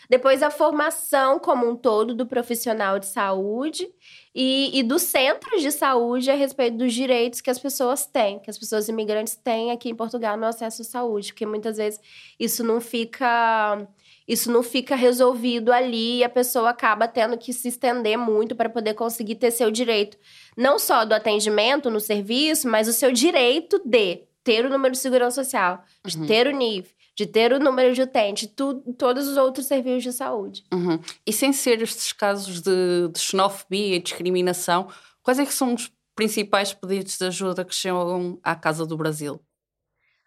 Depois, 0.08 0.42
a 0.42 0.50
formação 0.50 1.38
como 1.38 1.68
um 1.68 1.76
todo 1.76 2.14
do 2.14 2.26
profissional 2.26 2.98
de 2.98 3.06
saúde 3.06 3.88
e, 4.34 4.78
e 4.78 4.82
dos 4.82 5.02
centros 5.02 5.62
de 5.62 5.70
saúde 5.70 6.30
a 6.30 6.34
respeito 6.34 6.76
dos 6.76 6.92
direitos 6.92 7.40
que 7.40 7.50
as 7.50 7.58
pessoas 7.58 8.06
têm, 8.06 8.38
que 8.38 8.50
as 8.50 8.58
pessoas 8.58 8.88
imigrantes 8.88 9.34
têm 9.34 9.70
aqui 9.70 9.88
em 9.88 9.94
Portugal 9.94 10.36
no 10.36 10.46
acesso 10.46 10.82
à 10.82 10.84
saúde, 10.84 11.32
porque 11.32 11.46
muitas 11.46 11.76
vezes 11.76 12.00
isso 12.38 12.62
não 12.62 12.80
fica 12.80 13.86
isso 14.26 14.50
não 14.50 14.62
fica 14.62 14.96
resolvido 14.96 15.70
ali 15.70 16.18
e 16.18 16.24
a 16.24 16.30
pessoa 16.30 16.70
acaba 16.70 17.06
tendo 17.06 17.36
que 17.36 17.52
se 17.52 17.68
estender 17.68 18.16
muito 18.16 18.56
para 18.56 18.70
poder 18.70 18.94
conseguir 18.94 19.34
ter 19.34 19.50
seu 19.50 19.70
direito, 19.70 20.16
não 20.56 20.78
só 20.78 21.04
do 21.04 21.12
atendimento 21.12 21.90
no 21.90 22.00
serviço, 22.00 22.66
mas 22.66 22.88
o 22.88 22.92
seu 22.92 23.12
direito 23.12 23.80
de 23.84 24.22
ter 24.42 24.64
o 24.64 24.70
número 24.70 24.92
de 24.92 24.98
segurança 24.98 25.42
social, 25.42 25.82
de 26.04 26.18
uhum. 26.18 26.26
ter 26.26 26.46
o 26.46 26.52
NIF, 26.52 26.94
de 27.16 27.26
ter 27.26 27.52
o 27.52 27.60
número 27.60 27.94
de 27.94 28.02
utente, 28.02 28.48
tu, 28.48 28.74
todos 28.98 29.28
os 29.28 29.36
outros 29.36 29.66
serviços 29.66 30.02
de 30.02 30.12
saúde. 30.12 30.64
Uhum. 30.72 30.98
E 31.24 31.32
sem 31.32 31.52
ser 31.52 31.80
estes 31.80 32.12
casos 32.12 32.60
de, 32.60 33.08
de 33.12 33.18
xenofobia 33.18 33.96
e 33.96 34.02
discriminação, 34.02 34.88
quais 35.22 35.38
é 35.38 35.46
que 35.46 35.54
são 35.54 35.74
os 35.74 35.92
principais 36.14 36.72
pedidos 36.72 37.16
de 37.16 37.24
ajuda 37.24 37.64
que 37.64 37.74
chegam 37.74 38.38
à 38.42 38.54
Casa 38.54 38.84
do 38.84 38.96
Brasil? 38.96 39.40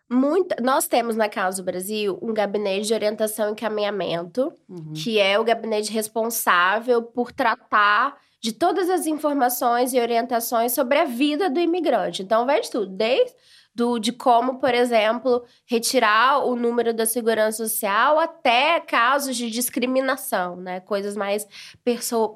Muito, 0.09 0.55
nós 0.63 0.87
temos 0.87 1.17
na 1.17 1.27
Casa 1.27 1.61
do 1.61 1.65
Brasil 1.65 2.17
um 2.21 2.33
gabinete 2.33 2.87
de 2.87 2.93
orientação 2.93 3.49
e 3.49 3.51
encaminhamento, 3.51 4.53
uhum. 4.69 4.93
que 4.93 5.19
é 5.19 5.37
o 5.37 5.43
gabinete 5.43 5.91
responsável 5.91 7.03
por 7.03 7.33
tratar 7.33 8.17
de 8.39 8.53
todas 8.53 8.89
as 8.89 9.05
informações 9.05 9.93
e 9.93 9.99
orientações 9.99 10.71
sobre 10.71 10.97
a 10.99 11.03
vida 11.03 11.49
do 11.49 11.59
imigrante. 11.59 12.23
Então, 12.23 12.45
vai 12.45 12.61
de 12.61 12.71
tudo, 12.71 12.87
desde 12.87 13.35
do, 13.77 13.99
de 13.99 14.11
como, 14.11 14.57
por 14.57 14.73
exemplo, 14.73 15.45
retirar 15.63 16.43
o 16.43 16.55
número 16.55 16.95
da 16.95 17.05
segurança 17.05 17.63
social 17.67 18.17
até 18.17 18.79
casos 18.79 19.37
de 19.37 19.51
discriminação, 19.51 20.55
né? 20.55 20.79
Coisas 20.79 21.15
mais 21.15 21.47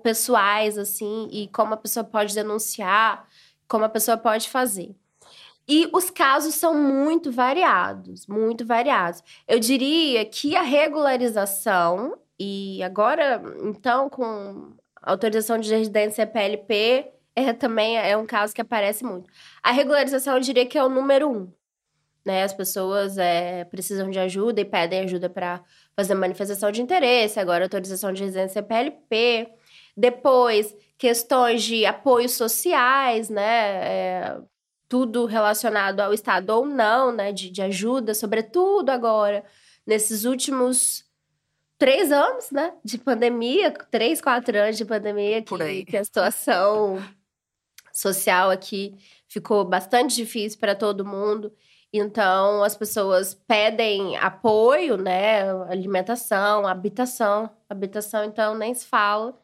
pessoais, 0.03 0.77
assim, 0.77 1.27
e 1.31 1.47
como 1.47 1.73
a 1.73 1.77
pessoa 1.77 2.03
pode 2.03 2.35
denunciar, 2.35 3.27
como 3.67 3.83
a 3.83 3.89
pessoa 3.89 4.17
pode 4.17 4.49
fazer. 4.49 4.95
E 5.67 5.89
os 5.91 6.11
casos 6.11 6.53
são 6.53 6.75
muito 6.75 7.31
variados, 7.31 8.27
muito 8.27 8.63
variados. 8.63 9.23
Eu 9.47 9.59
diria 9.59 10.23
que 10.25 10.55
a 10.55 10.61
regularização, 10.61 12.19
e 12.39 12.83
agora, 12.83 13.41
então, 13.63 14.07
com 14.09 14.73
autorização 15.01 15.57
de 15.57 15.73
residência 15.73 16.27
PLP, 16.27 17.11
é, 17.35 17.53
também 17.53 17.97
é 17.97 18.15
um 18.17 18.25
caso 18.25 18.53
que 18.53 18.61
aparece 18.61 19.03
muito. 19.03 19.29
A 19.63 19.71
regularização, 19.71 20.35
eu 20.35 20.41
diria 20.41 20.65
que 20.65 20.77
é 20.77 20.83
o 20.83 20.89
número 20.89 21.29
um. 21.29 21.51
Né? 22.25 22.43
As 22.43 22.53
pessoas 22.53 23.17
é, 23.17 23.63
precisam 23.65 24.09
de 24.09 24.19
ajuda 24.19 24.61
e 24.61 24.65
pedem 24.65 25.01
ajuda 25.01 25.29
para 25.29 25.63
fazer 25.95 26.13
manifestação 26.13 26.71
de 26.71 26.81
interesse, 26.81 27.39
agora 27.39 27.65
autorização 27.65 28.13
de 28.13 28.23
residência 28.23 28.61
PLP. 28.61 29.49
Depois, 29.95 30.75
questões 30.97 31.63
de 31.63 31.85
apoios 31.85 32.33
sociais, 32.33 33.29
né? 33.29 33.43
É, 33.43 34.37
tudo 34.87 35.25
relacionado 35.25 35.99
ao 35.99 36.13
Estado 36.13 36.49
ou 36.51 36.65
não, 36.65 37.11
né? 37.11 37.31
De, 37.31 37.49
de 37.49 37.61
ajuda, 37.61 38.13
sobretudo 38.13 38.89
agora, 38.89 39.43
nesses 39.85 40.25
últimos 40.25 41.03
três 41.77 42.11
anos, 42.11 42.51
né? 42.51 42.73
De 42.85 42.97
pandemia, 42.97 43.71
três, 43.89 44.21
quatro 44.21 44.57
anos 44.57 44.77
de 44.77 44.85
pandemia, 44.85 45.41
que, 45.41 45.85
que 45.85 45.97
a 45.97 46.03
situação 46.03 47.01
social 47.93 48.49
aqui 48.49 48.97
ficou 49.27 49.63
bastante 49.63 50.15
difícil 50.15 50.59
para 50.59 50.75
todo 50.75 51.05
mundo. 51.05 51.53
Então, 51.93 52.63
as 52.63 52.75
pessoas 52.75 53.33
pedem 53.33 54.17
apoio, 54.17 54.97
né? 54.97 55.49
Alimentação, 55.69 56.65
habitação. 56.67 57.49
Habitação, 57.69 58.23
então, 58.23 58.55
nem 58.55 58.73
se 58.73 58.85
fala. 58.85 59.37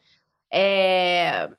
É... 0.52 1.50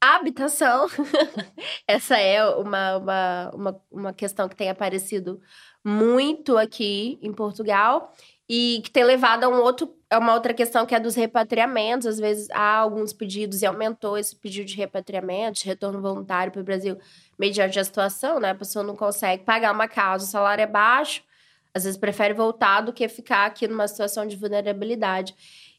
Habitação. 0.00 0.86
Essa 1.88 2.18
é 2.18 2.44
uma, 2.46 2.96
uma, 2.98 3.50
uma, 3.54 3.82
uma 3.90 4.12
questão 4.12 4.48
que 4.48 4.56
tem 4.56 4.70
aparecido 4.70 5.40
muito 5.84 6.56
aqui 6.56 7.18
em 7.22 7.32
Portugal 7.32 8.12
e 8.48 8.80
que 8.84 8.90
tem 8.90 9.04
levado 9.04 9.44
a 9.44 9.48
um 9.48 9.60
outro, 9.60 9.92
a 10.08 10.18
uma 10.18 10.34
outra 10.34 10.54
questão 10.54 10.86
que 10.86 10.94
é 10.94 11.00
dos 11.00 11.14
repatriamentos. 11.14 12.06
Às 12.06 12.18
vezes 12.18 12.48
há 12.50 12.76
alguns 12.76 13.12
pedidos 13.12 13.62
e 13.62 13.66
aumentou 13.66 14.16
esse 14.16 14.36
pedido 14.36 14.66
de 14.66 14.76
repatriamento, 14.76 15.60
de 15.60 15.66
retorno 15.66 16.00
voluntário 16.00 16.52
para 16.52 16.60
o 16.60 16.64
Brasil, 16.64 16.96
mediante 17.38 17.78
a 17.78 17.84
situação, 17.84 18.38
né? 18.38 18.50
A 18.50 18.54
pessoa 18.54 18.84
não 18.84 18.96
consegue 18.96 19.44
pagar 19.44 19.72
uma 19.72 19.88
casa, 19.88 20.24
o 20.24 20.28
salário 20.28 20.62
é 20.62 20.66
baixo, 20.66 21.22
às 21.74 21.84
vezes 21.84 21.98
prefere 21.98 22.34
voltar 22.34 22.80
do 22.82 22.92
que 22.92 23.08
ficar 23.08 23.46
aqui 23.46 23.66
numa 23.66 23.88
situação 23.88 24.26
de 24.26 24.36
vulnerabilidade. 24.36 25.34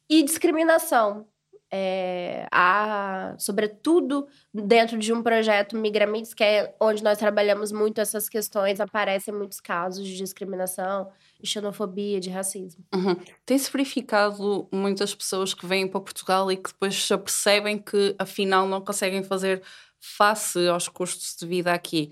E 0.09 0.23
discriminação 0.23 1.25
é, 1.71 2.47
há, 2.51 3.35
sobretudo 3.37 4.27
dentro 4.53 4.97
de 4.97 5.11
um 5.11 5.21
projeto 5.21 5.75
Migramits, 5.75 6.33
que 6.33 6.43
é 6.43 6.75
onde 6.79 7.03
nós 7.03 7.17
trabalhamos 7.17 7.71
muito 7.71 7.99
essas 7.99 8.29
questões, 8.29 8.79
aparecem 8.79 9.33
muitos 9.33 9.59
casos 9.59 10.05
de 10.05 10.15
discriminação, 10.15 11.09
de 11.41 11.49
xenofobia, 11.49 12.19
de 12.19 12.29
racismo. 12.29 12.83
Uhum. 12.93 13.15
Tem-se 13.45 13.71
verificado 13.71 14.67
muitas 14.71 15.13
pessoas 15.13 15.53
que 15.53 15.65
vêm 15.65 15.87
para 15.87 15.99
Portugal 15.99 16.51
e 16.51 16.57
que 16.57 16.71
depois 16.71 16.93
já 16.93 17.17
percebem 17.17 17.77
que 17.77 18.15
afinal 18.17 18.67
não 18.67 18.81
conseguem 18.81 19.23
fazer 19.23 19.61
face 19.99 20.67
aos 20.67 20.87
custos 20.87 21.35
de 21.35 21.45
vida 21.45 21.73
aqui. 21.73 22.11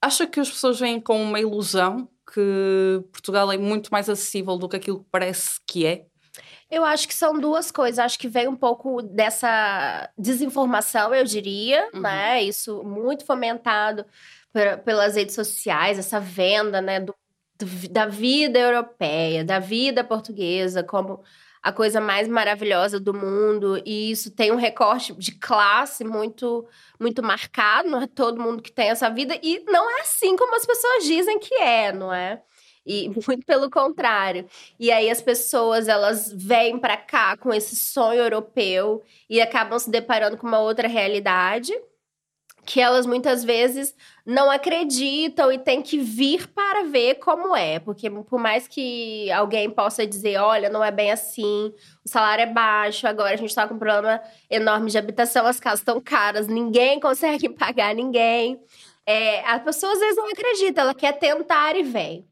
Acha 0.00 0.26
que 0.26 0.40
as 0.40 0.50
pessoas 0.50 0.80
vêm 0.80 1.00
com 1.00 1.22
uma 1.22 1.40
ilusão 1.40 2.08
que 2.32 3.04
Portugal 3.12 3.52
é 3.52 3.58
muito 3.58 3.90
mais 3.90 4.08
acessível 4.08 4.56
do 4.56 4.68
que 4.68 4.76
aquilo 4.76 5.00
que 5.00 5.10
parece 5.10 5.60
que 5.66 5.86
é? 5.86 6.06
Eu 6.70 6.84
acho 6.84 7.06
que 7.06 7.14
são 7.14 7.38
duas 7.38 7.70
coisas. 7.70 7.98
Acho 7.98 8.18
que 8.18 8.28
vem 8.28 8.48
um 8.48 8.56
pouco 8.56 9.02
dessa 9.02 10.10
desinformação, 10.16 11.14
eu 11.14 11.24
diria, 11.24 11.88
uhum. 11.92 12.00
né? 12.00 12.42
Isso 12.42 12.82
muito 12.82 13.26
fomentado 13.26 14.06
pelas 14.84 15.14
redes 15.14 15.34
sociais, 15.34 15.98
essa 15.98 16.20
venda, 16.20 16.80
né, 16.80 17.00
do, 17.00 17.14
da 17.90 18.06
vida 18.06 18.58
europeia, 18.58 19.44
da 19.44 19.58
vida 19.58 20.04
portuguesa, 20.04 20.82
como 20.82 21.22
a 21.62 21.72
coisa 21.72 22.00
mais 22.00 22.26
maravilhosa 22.26 22.98
do 22.98 23.14
mundo. 23.14 23.80
E 23.86 24.10
isso 24.10 24.30
tem 24.32 24.50
um 24.50 24.56
recorte 24.56 25.12
de 25.14 25.32
classe 25.32 26.02
muito, 26.04 26.66
muito 26.98 27.22
marcado. 27.22 27.88
Não 27.88 28.02
é 28.02 28.06
todo 28.06 28.40
mundo 28.40 28.62
que 28.62 28.72
tem 28.72 28.90
essa 28.90 29.08
vida. 29.08 29.38
E 29.42 29.62
não 29.66 29.88
é 29.98 30.00
assim 30.00 30.36
como 30.36 30.56
as 30.56 30.66
pessoas 30.66 31.04
dizem 31.04 31.38
que 31.38 31.54
é, 31.54 31.92
não 31.92 32.12
é? 32.12 32.42
E 32.84 33.08
muito 33.26 33.46
pelo 33.46 33.70
contrário. 33.70 34.46
E 34.78 34.90
aí 34.90 35.08
as 35.08 35.22
pessoas, 35.22 35.86
elas 35.86 36.32
vêm 36.32 36.78
para 36.78 36.96
cá 36.96 37.36
com 37.36 37.54
esse 37.54 37.76
sonho 37.76 38.20
europeu 38.20 39.02
e 39.30 39.40
acabam 39.40 39.78
se 39.78 39.88
deparando 39.88 40.36
com 40.36 40.46
uma 40.46 40.58
outra 40.58 40.88
realidade 40.88 41.72
que 42.64 42.80
elas 42.80 43.06
muitas 43.06 43.42
vezes 43.42 43.94
não 44.24 44.50
acreditam 44.50 45.50
e 45.50 45.58
têm 45.58 45.82
que 45.82 45.98
vir 45.98 46.46
para 46.48 46.84
ver 46.84 47.16
como 47.16 47.56
é, 47.56 47.80
porque 47.80 48.08
por 48.08 48.38
mais 48.38 48.68
que 48.68 49.30
alguém 49.32 49.68
possa 49.68 50.06
dizer, 50.06 50.38
olha, 50.38 50.70
não 50.70 50.82
é 50.82 50.90
bem 50.90 51.10
assim, 51.10 51.72
o 52.04 52.08
salário 52.08 52.42
é 52.42 52.46
baixo, 52.46 53.06
agora 53.06 53.34
a 53.34 53.36
gente 53.36 53.48
está 53.48 53.66
com 53.66 53.74
um 53.74 53.78
problema 53.78 54.22
enorme 54.48 54.90
de 54.90 54.98
habitação, 54.98 55.44
as 55.46 55.58
casas 55.58 55.80
estão 55.80 56.00
caras, 56.00 56.46
ninguém 56.46 57.00
consegue 57.00 57.48
pagar 57.50 57.94
ninguém. 57.94 58.60
É, 59.04 59.44
a 59.50 59.58
pessoa 59.58 59.92
às 59.92 59.98
vezes 59.98 60.16
não 60.16 60.30
acredita, 60.30 60.82
ela 60.82 60.94
quer 60.94 61.18
tentar 61.18 61.76
e 61.76 61.82
vem. 61.82 62.24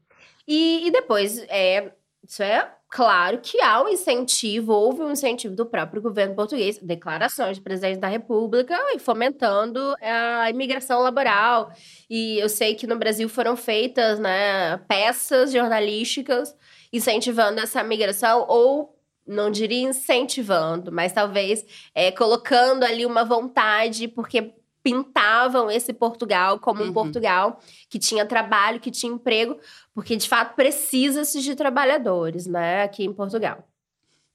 E, 0.47 0.87
e 0.87 0.91
depois, 0.91 1.39
é, 1.49 1.91
isso 2.25 2.41
é 2.41 2.71
claro 2.91 3.39
que 3.41 3.59
há 3.61 3.81
um 3.81 3.87
incentivo, 3.87 4.73
houve 4.73 5.01
um 5.01 5.11
incentivo 5.11 5.55
do 5.55 5.65
próprio 5.65 6.01
governo 6.01 6.35
português, 6.35 6.77
declarações 6.77 7.57
do 7.57 7.63
presidente 7.63 7.99
da 7.99 8.07
República 8.07 8.77
e 8.93 8.99
fomentando 8.99 9.95
a 10.01 10.49
imigração 10.49 11.01
laboral. 11.01 11.71
E 12.09 12.37
eu 12.37 12.49
sei 12.49 12.75
que 12.75 12.85
no 12.85 12.97
Brasil 12.97 13.29
foram 13.29 13.55
feitas 13.55 14.19
né, 14.19 14.77
peças 14.89 15.51
jornalísticas 15.51 16.53
incentivando 16.91 17.61
essa 17.61 17.81
migração 17.81 18.45
ou 18.49 18.93
não 19.25 19.49
diria 19.49 19.87
incentivando, 19.87 20.91
mas 20.91 21.13
talvez 21.13 21.65
é, 21.95 22.11
colocando 22.11 22.83
ali 22.83 23.05
uma 23.05 23.23
vontade, 23.23 24.07
porque 24.07 24.53
pintavam 24.83 25.69
esse 25.69 25.93
Portugal 25.93 26.59
como 26.59 26.81
um 26.81 26.87
uhum. 26.87 26.93
Portugal 26.93 27.59
que 27.89 27.99
tinha 27.99 28.25
trabalho, 28.25 28.79
que 28.79 28.91
tinha 28.91 29.13
emprego, 29.13 29.59
porque 29.93 30.15
de 30.15 30.27
fato 30.27 30.55
precisa-se 30.55 31.41
de 31.41 31.55
trabalhadores, 31.55 32.47
né, 32.47 32.83
aqui 32.83 33.03
em 33.03 33.13
Portugal. 33.13 33.67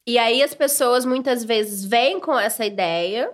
E 0.07 0.19
aí 0.19 0.43
as 0.43 0.55
pessoas 0.55 1.05
muitas 1.05 1.43
vezes 1.43 1.85
vêm 1.85 2.21
com 2.21 2.39
essa 2.39 2.65
ideia, 2.65 3.31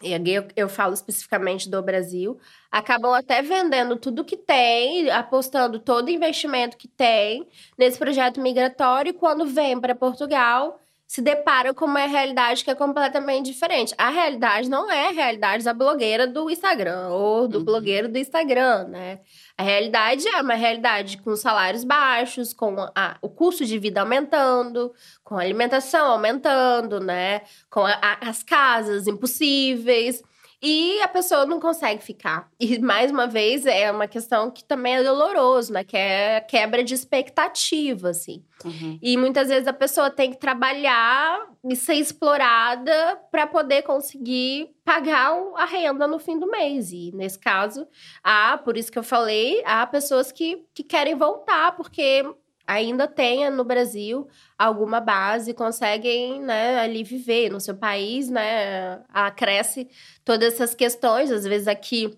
e 0.00 0.14
aqui 0.14 0.30
eu, 0.32 0.46
eu 0.56 0.68
falo 0.68 0.94
especificamente 0.94 1.68
do 1.68 1.82
Brasil, 1.82 2.38
acabam 2.70 3.12
até 3.12 3.42
vendendo 3.42 3.96
tudo 3.96 4.24
que 4.24 4.36
tem, 4.36 5.10
apostando 5.10 5.78
todo 5.80 6.06
o 6.06 6.10
investimento 6.10 6.76
que 6.76 6.86
tem 6.86 7.46
nesse 7.76 7.98
projeto 7.98 8.40
migratório, 8.40 9.10
e 9.10 9.14
quando 9.14 9.44
vem 9.44 9.80
para 9.80 9.94
Portugal, 9.94 10.80
se 11.10 11.20
deparam 11.20 11.74
com 11.74 11.86
uma 11.86 12.06
realidade 12.06 12.62
que 12.62 12.70
é 12.70 12.74
completamente 12.76 13.46
diferente. 13.46 13.92
A 13.98 14.10
realidade 14.10 14.70
não 14.70 14.88
é 14.88 15.08
a 15.08 15.10
realidade 15.10 15.64
da 15.64 15.74
blogueira 15.74 16.24
do 16.24 16.48
Instagram 16.48 17.08
ou 17.08 17.48
do 17.48 17.58
uhum. 17.58 17.64
blogueiro 17.64 18.08
do 18.08 18.16
Instagram, 18.16 18.84
né? 18.84 19.18
A 19.58 19.64
realidade 19.64 20.28
é 20.28 20.40
uma 20.40 20.54
realidade 20.54 21.18
com 21.18 21.34
salários 21.34 21.82
baixos, 21.82 22.54
com 22.54 22.76
a, 22.94 23.16
o 23.20 23.28
custo 23.28 23.64
de 23.64 23.76
vida 23.76 24.00
aumentando, 24.00 24.92
com 25.24 25.36
a 25.36 25.40
alimentação 25.40 26.12
aumentando, 26.12 27.00
né? 27.00 27.40
Com 27.68 27.84
a, 27.84 27.98
a, 28.00 28.28
as 28.28 28.44
casas 28.44 29.08
impossíveis. 29.08 30.22
E 30.62 31.00
a 31.00 31.08
pessoa 31.08 31.46
não 31.46 31.58
consegue 31.58 32.02
ficar. 32.02 32.50
E, 32.60 32.78
mais 32.78 33.10
uma 33.10 33.26
vez, 33.26 33.64
é 33.64 33.90
uma 33.90 34.06
questão 34.06 34.50
que 34.50 34.62
também 34.62 34.96
é 34.96 35.02
doloroso, 35.02 35.72
né? 35.72 35.82
Que 35.82 35.96
é 35.96 36.36
a 36.36 36.40
quebra 36.42 36.84
de 36.84 36.92
expectativa, 36.92 38.10
assim. 38.10 38.44
Uhum. 38.62 38.98
E 39.00 39.16
muitas 39.16 39.48
vezes 39.48 39.66
a 39.66 39.72
pessoa 39.72 40.10
tem 40.10 40.30
que 40.30 40.38
trabalhar 40.38 41.48
e 41.64 41.74
ser 41.74 41.94
explorada 41.94 43.18
para 43.30 43.46
poder 43.46 43.82
conseguir 43.82 44.68
pagar 44.84 45.32
a 45.56 45.64
renda 45.64 46.06
no 46.06 46.18
fim 46.18 46.38
do 46.38 46.50
mês. 46.50 46.92
E, 46.92 47.10
nesse 47.14 47.38
caso, 47.38 47.86
há, 48.22 48.58
por 48.58 48.76
isso 48.76 48.92
que 48.92 48.98
eu 48.98 49.02
falei, 49.02 49.62
há 49.64 49.86
pessoas 49.86 50.30
que, 50.30 50.66
que 50.74 50.84
querem 50.84 51.14
voltar, 51.14 51.74
porque 51.74 52.22
ainda 52.70 53.08
tenha 53.08 53.50
no 53.50 53.64
Brasil 53.64 54.28
alguma 54.56 55.00
base, 55.00 55.52
conseguem 55.52 56.40
né, 56.40 56.78
ali 56.78 57.02
viver 57.02 57.50
no 57.50 57.60
seu 57.60 57.76
país, 57.76 58.30
né? 58.30 59.02
Acresce 59.08 59.88
todas 60.24 60.54
essas 60.54 60.74
questões, 60.74 61.32
às 61.32 61.44
vezes 61.44 61.66
aqui 61.66 62.16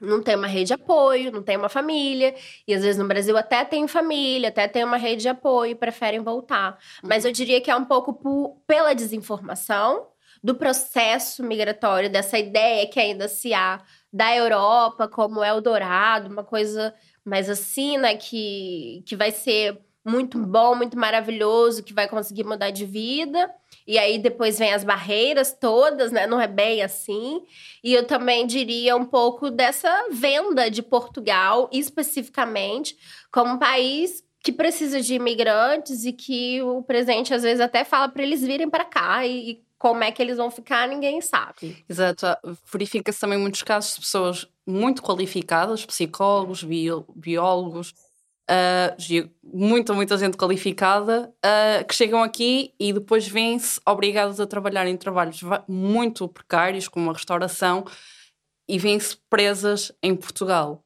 não 0.00 0.22
tem 0.22 0.34
uma 0.34 0.46
rede 0.46 0.68
de 0.68 0.74
apoio, 0.74 1.30
não 1.30 1.42
tem 1.42 1.56
uma 1.56 1.68
família, 1.68 2.34
e 2.66 2.74
às 2.74 2.82
vezes 2.82 3.00
no 3.00 3.06
Brasil 3.06 3.36
até 3.36 3.64
tem 3.64 3.86
família, 3.86 4.48
até 4.48 4.66
tem 4.66 4.82
uma 4.82 4.96
rede 4.96 5.22
de 5.22 5.28
apoio 5.28 5.72
e 5.72 5.74
preferem 5.76 6.20
voltar. 6.20 6.78
Mas 7.02 7.24
eu 7.24 7.30
diria 7.30 7.60
que 7.60 7.70
é 7.70 7.76
um 7.76 7.84
pouco 7.84 8.14
por, 8.14 8.56
pela 8.66 8.94
desinformação 8.94 10.08
do 10.42 10.56
processo 10.56 11.44
migratório, 11.44 12.10
dessa 12.10 12.36
ideia 12.36 12.88
que 12.88 12.98
ainda 12.98 13.28
se 13.28 13.54
há 13.54 13.80
da 14.12 14.34
Europa 14.34 15.06
como 15.06 15.44
Eldorado, 15.44 16.28
uma 16.28 16.42
coisa 16.42 16.92
mas 17.24 17.48
assim, 17.48 17.98
né, 17.98 18.16
que, 18.16 19.02
que 19.06 19.16
vai 19.16 19.30
ser 19.30 19.78
muito 20.04 20.38
bom, 20.38 20.74
muito 20.74 20.98
maravilhoso, 20.98 21.82
que 21.82 21.94
vai 21.94 22.08
conseguir 22.08 22.44
mudar 22.44 22.70
de 22.70 22.84
vida. 22.84 23.50
E 23.86 23.98
aí 23.98 24.18
depois 24.18 24.58
vem 24.58 24.72
as 24.72 24.84
barreiras 24.84 25.52
todas, 25.52 26.10
né? 26.10 26.26
Não 26.26 26.40
é 26.40 26.46
bem 26.46 26.82
assim. 26.82 27.42
E 27.82 27.94
eu 27.94 28.06
também 28.06 28.46
diria 28.46 28.96
um 28.96 29.04
pouco 29.04 29.50
dessa 29.50 30.08
venda 30.10 30.70
de 30.70 30.82
Portugal, 30.82 31.68
especificamente, 31.72 32.96
como 33.30 33.54
um 33.54 33.58
país 33.58 34.24
que 34.42 34.52
precisa 34.52 35.00
de 35.00 35.14
imigrantes 35.14 36.04
e 36.04 36.12
que 36.12 36.60
o 36.62 36.82
presidente 36.82 37.32
às 37.32 37.44
vezes 37.44 37.60
até 37.60 37.84
fala 37.84 38.08
para 38.08 38.24
eles 38.24 38.42
virem 38.42 38.68
para 38.68 38.84
cá 38.84 39.24
e, 39.24 39.50
e 39.50 39.62
como 39.78 40.02
é 40.02 40.10
que 40.10 40.22
eles 40.22 40.36
vão 40.36 40.50
ficar, 40.50 40.86
ninguém 40.86 41.20
sabe. 41.20 41.84
Exato. 41.88 42.26
Verifica-se 42.72 43.20
também 43.20 43.38
muitos 43.38 43.62
casos 43.62 43.94
de 43.94 44.00
pessoas 44.00 44.46
muito 44.66 45.02
qualificadas, 45.02 45.84
psicólogos, 45.84 46.64
biólogos, 47.14 47.94
uh, 48.50 49.30
muita, 49.42 49.92
muita 49.92 50.16
gente 50.16 50.36
qualificada, 50.36 51.32
uh, 51.44 51.84
que 51.86 51.94
chegam 51.94 52.22
aqui 52.22 52.74
e 52.78 52.92
depois 52.92 53.26
vêm-se 53.26 53.80
obrigados 53.86 54.40
a 54.40 54.46
trabalhar 54.46 54.86
em 54.86 54.96
trabalhos 54.96 55.40
muito 55.68 56.28
precários, 56.28 56.88
como 56.88 57.10
a 57.10 57.14
restauração, 57.14 57.84
e 58.68 58.78
vêm-se 58.78 59.16
presas 59.28 59.92
em 60.02 60.14
Portugal. 60.14 60.84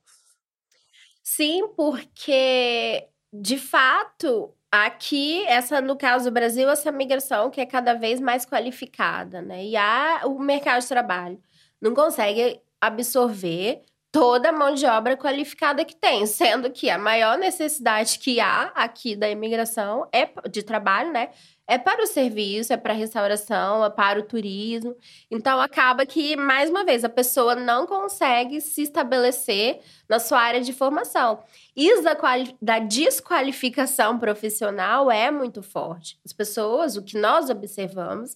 Sim, 1.23 1.69
porque 1.77 3.07
de 3.33 3.59
fato 3.59 4.55
aqui 4.71 5.45
essa 5.47 5.81
no 5.81 5.97
caso 5.97 6.27
do 6.27 6.33
Brasil 6.33 6.69
essa 6.71 6.91
migração 6.91 7.51
que 7.51 7.61
é 7.61 7.67
cada 7.67 7.95
vez 7.95 8.21
mais 8.21 8.47
qualificada, 8.47 9.43
né? 9.43 9.65
E 9.65 9.77
há 9.77 10.23
o 10.25 10.39
mercado 10.39 10.81
de 10.81 10.89
trabalho 10.89 11.41
não 11.81 11.95
consegue 11.95 12.61
absorver 12.81 13.83
toda 14.17 14.49
a 14.49 14.53
mão 14.53 14.73
de 14.73 14.87
obra 14.87 15.15
qualificada 15.15 15.85
que 15.85 15.95
tem, 15.95 16.25
sendo 16.25 16.71
que 16.71 16.89
a 16.89 16.97
maior 16.97 17.37
necessidade 17.37 18.19
que 18.19 18.41
há 18.41 18.73
aqui 18.75 19.15
da 19.15 19.29
imigração 19.29 20.09
é 20.11 20.27
de 20.49 20.63
trabalho, 20.63 21.13
né? 21.13 21.29
É 21.69 21.77
para 21.77 22.03
o 22.03 22.07
serviço, 22.07 22.73
é 22.73 22.79
para 22.79 22.95
a 22.95 22.97
restauração, 22.97 23.85
é 23.85 23.91
para 23.91 24.21
o 24.21 24.23
turismo. 24.23 24.97
Então 25.31 25.61
acaba 25.61 26.07
que, 26.07 26.35
mais 26.35 26.71
uma 26.71 26.83
vez, 26.83 27.05
a 27.05 27.11
pessoa 27.11 27.55
não 27.55 27.87
consegue 27.87 28.61
se 28.61 28.83
estabelecer 28.83 29.81
na 30.09 30.19
sua 30.19 30.41
área 30.41 30.63
de 30.63 30.73
formação. 30.73 31.43
Isso 31.77 32.03
da, 32.03 32.17
da 32.63 32.79
desqualificação 32.79 34.19
profissional 34.19 35.11
é 35.11 35.31
muito 35.31 35.61
forte. 35.61 36.19
As 36.25 36.33
pessoas, 36.33 36.97
o 36.97 37.03
que 37.03 37.19
nós 37.19 37.51
observamos 37.51 38.35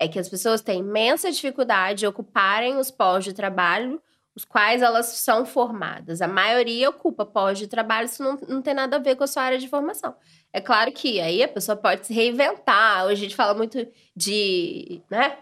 é 0.00 0.08
que 0.08 0.18
as 0.18 0.28
pessoas 0.28 0.60
têm 0.60 0.80
imensa 0.80 1.30
dificuldade 1.30 2.00
de 2.00 2.06
ocuparem 2.06 2.76
os 2.78 2.90
postos 2.90 3.26
de 3.26 3.34
trabalho 3.34 4.02
os 4.34 4.44
quais 4.44 4.80
elas 4.80 5.06
são 5.06 5.44
formadas. 5.44 6.22
A 6.22 6.28
maioria 6.28 6.88
ocupa 6.88 7.26
pós 7.26 7.58
de 7.58 7.66
trabalho, 7.66 8.06
isso 8.06 8.22
não, 8.22 8.38
não 8.48 8.62
tem 8.62 8.74
nada 8.74 8.96
a 8.96 9.00
ver 9.00 9.16
com 9.16 9.24
a 9.24 9.26
sua 9.26 9.42
área 9.42 9.58
de 9.58 9.68
formação. 9.68 10.14
É 10.52 10.60
claro 10.60 10.92
que 10.92 11.20
aí 11.20 11.42
a 11.42 11.48
pessoa 11.48 11.76
pode 11.76 12.06
se 12.06 12.14
reinventar. 12.14 13.04
Hoje 13.04 13.14
a 13.14 13.24
gente 13.24 13.36
fala 13.36 13.54
muito 13.54 13.86
de, 14.16 15.02
né, 15.10 15.38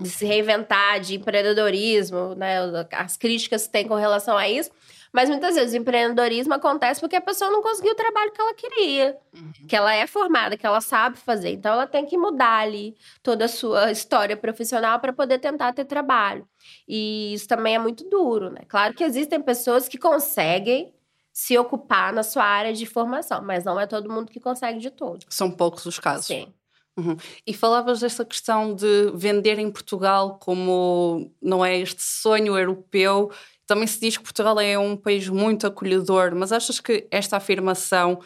de 0.00 0.08
se 0.08 0.24
reinventar, 0.24 1.00
de 1.00 1.16
empreendedorismo, 1.16 2.34
né, 2.34 2.56
as 2.92 3.16
críticas 3.16 3.66
que 3.66 3.72
tem 3.72 3.86
com 3.86 3.94
relação 3.94 4.36
a 4.36 4.48
isso. 4.48 4.70
Mas 5.12 5.28
muitas 5.28 5.56
vezes 5.56 5.74
o 5.74 5.76
empreendedorismo 5.76 6.54
acontece 6.54 7.00
porque 7.00 7.16
a 7.16 7.20
pessoa 7.20 7.50
não 7.50 7.62
conseguiu 7.62 7.92
o 7.92 7.96
trabalho 7.96 8.30
que 8.30 8.40
ela 8.40 8.54
queria, 8.54 9.18
uhum. 9.34 9.52
que 9.68 9.74
ela 9.74 9.92
é 9.92 10.06
formada, 10.06 10.56
que 10.56 10.66
ela 10.66 10.80
sabe 10.80 11.16
fazer. 11.16 11.50
Então 11.50 11.72
ela 11.72 11.86
tem 11.86 12.06
que 12.06 12.16
mudar 12.16 12.60
ali 12.60 12.96
toda 13.22 13.46
a 13.46 13.48
sua 13.48 13.90
história 13.90 14.36
profissional 14.36 15.00
para 15.00 15.12
poder 15.12 15.38
tentar 15.38 15.72
ter 15.72 15.84
trabalho. 15.84 16.46
E 16.86 17.34
isso 17.34 17.48
também 17.48 17.74
é 17.74 17.78
muito 17.78 18.08
duro, 18.08 18.50
né? 18.50 18.60
Claro 18.68 18.94
que 18.94 19.02
existem 19.02 19.40
pessoas 19.40 19.88
que 19.88 19.98
conseguem 19.98 20.94
se 21.32 21.56
ocupar 21.58 22.12
na 22.12 22.22
sua 22.22 22.44
área 22.44 22.72
de 22.72 22.86
formação, 22.86 23.42
mas 23.42 23.64
não 23.64 23.78
é 23.78 23.86
todo 23.86 24.10
mundo 24.10 24.30
que 24.30 24.40
consegue 24.40 24.78
de 24.78 24.90
todo. 24.90 25.24
São 25.28 25.50
poucos 25.50 25.86
os 25.86 25.98
casos. 25.98 26.26
Sim. 26.26 26.52
Uhum. 26.96 27.16
E 27.46 27.54
falavas 27.54 28.00
dessa 28.00 28.24
questão 28.24 28.74
de 28.74 29.10
vender 29.14 29.58
em 29.58 29.70
Portugal 29.70 30.38
como 30.38 31.32
não 31.40 31.64
é 31.64 31.78
este 31.78 32.02
sonho 32.02 32.58
europeu 32.58 33.30
também 33.70 33.86
se 33.86 34.00
diz 34.00 34.16
que 34.16 34.24
Portugal 34.24 34.58
é 34.58 34.76
um 34.76 34.96
país 34.96 35.28
muito 35.28 35.64
acolhedor, 35.64 36.34
mas 36.34 36.50
achas 36.50 36.80
que 36.80 37.06
esta 37.08 37.36
afirmação 37.36 38.20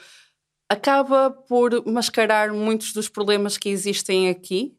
acaba 0.70 1.30
por 1.30 1.84
mascarar 1.86 2.50
muitos 2.50 2.94
dos 2.94 3.10
problemas 3.10 3.58
que 3.58 3.68
existem 3.68 4.30
aqui? 4.30 4.74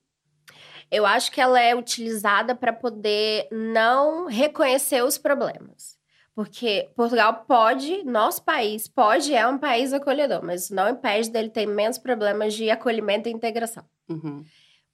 Eu 0.89 1.05
acho 1.05 1.31
que 1.31 1.39
ela 1.39 1.61
é 1.61 1.75
utilizada 1.75 2.55
para 2.55 2.73
poder 2.73 3.47
não 3.51 4.25
reconhecer 4.25 5.03
os 5.03 5.19
problemas. 5.19 5.99
Porque 6.33 6.89
Portugal 6.95 7.45
pode, 7.47 8.03
nosso 8.03 8.43
país 8.43 8.87
pode, 8.87 9.35
é 9.35 9.47
um 9.47 9.59
país 9.59 9.93
acolhedor, 9.93 10.43
mas 10.43 10.71
não 10.71 10.89
impede 10.89 11.29
dele 11.29 11.49
ter 11.49 11.61
imensos 11.61 12.01
problemas 12.01 12.55
de 12.55 12.71
acolhimento 12.71 13.29
e 13.29 13.31
integração. 13.31 13.85
Uhum. 14.09 14.43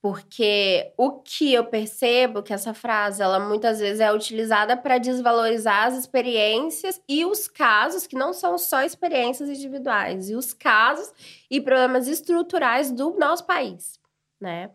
Porque 0.01 0.91
o 0.97 1.19
que 1.19 1.53
eu 1.53 1.65
percebo 1.65 2.41
que 2.41 2.51
essa 2.51 2.73
frase, 2.73 3.21
ela 3.21 3.39
muitas 3.39 3.79
vezes 3.79 3.99
é 3.99 4.11
utilizada 4.11 4.75
para 4.75 4.97
desvalorizar 4.97 5.85
as 5.85 5.95
experiências 5.95 6.99
e 7.07 7.23
os 7.23 7.47
casos 7.47 8.07
que 8.07 8.15
não 8.15 8.33
são 8.33 8.57
só 8.57 8.81
experiências 8.81 9.47
individuais, 9.47 10.29
e 10.29 10.35
os 10.35 10.53
casos 10.53 11.13
e 11.51 11.61
problemas 11.61 12.07
estruturais 12.07 12.91
do 12.91 13.11
nosso 13.11 13.45
país, 13.45 13.99
né? 14.39 14.71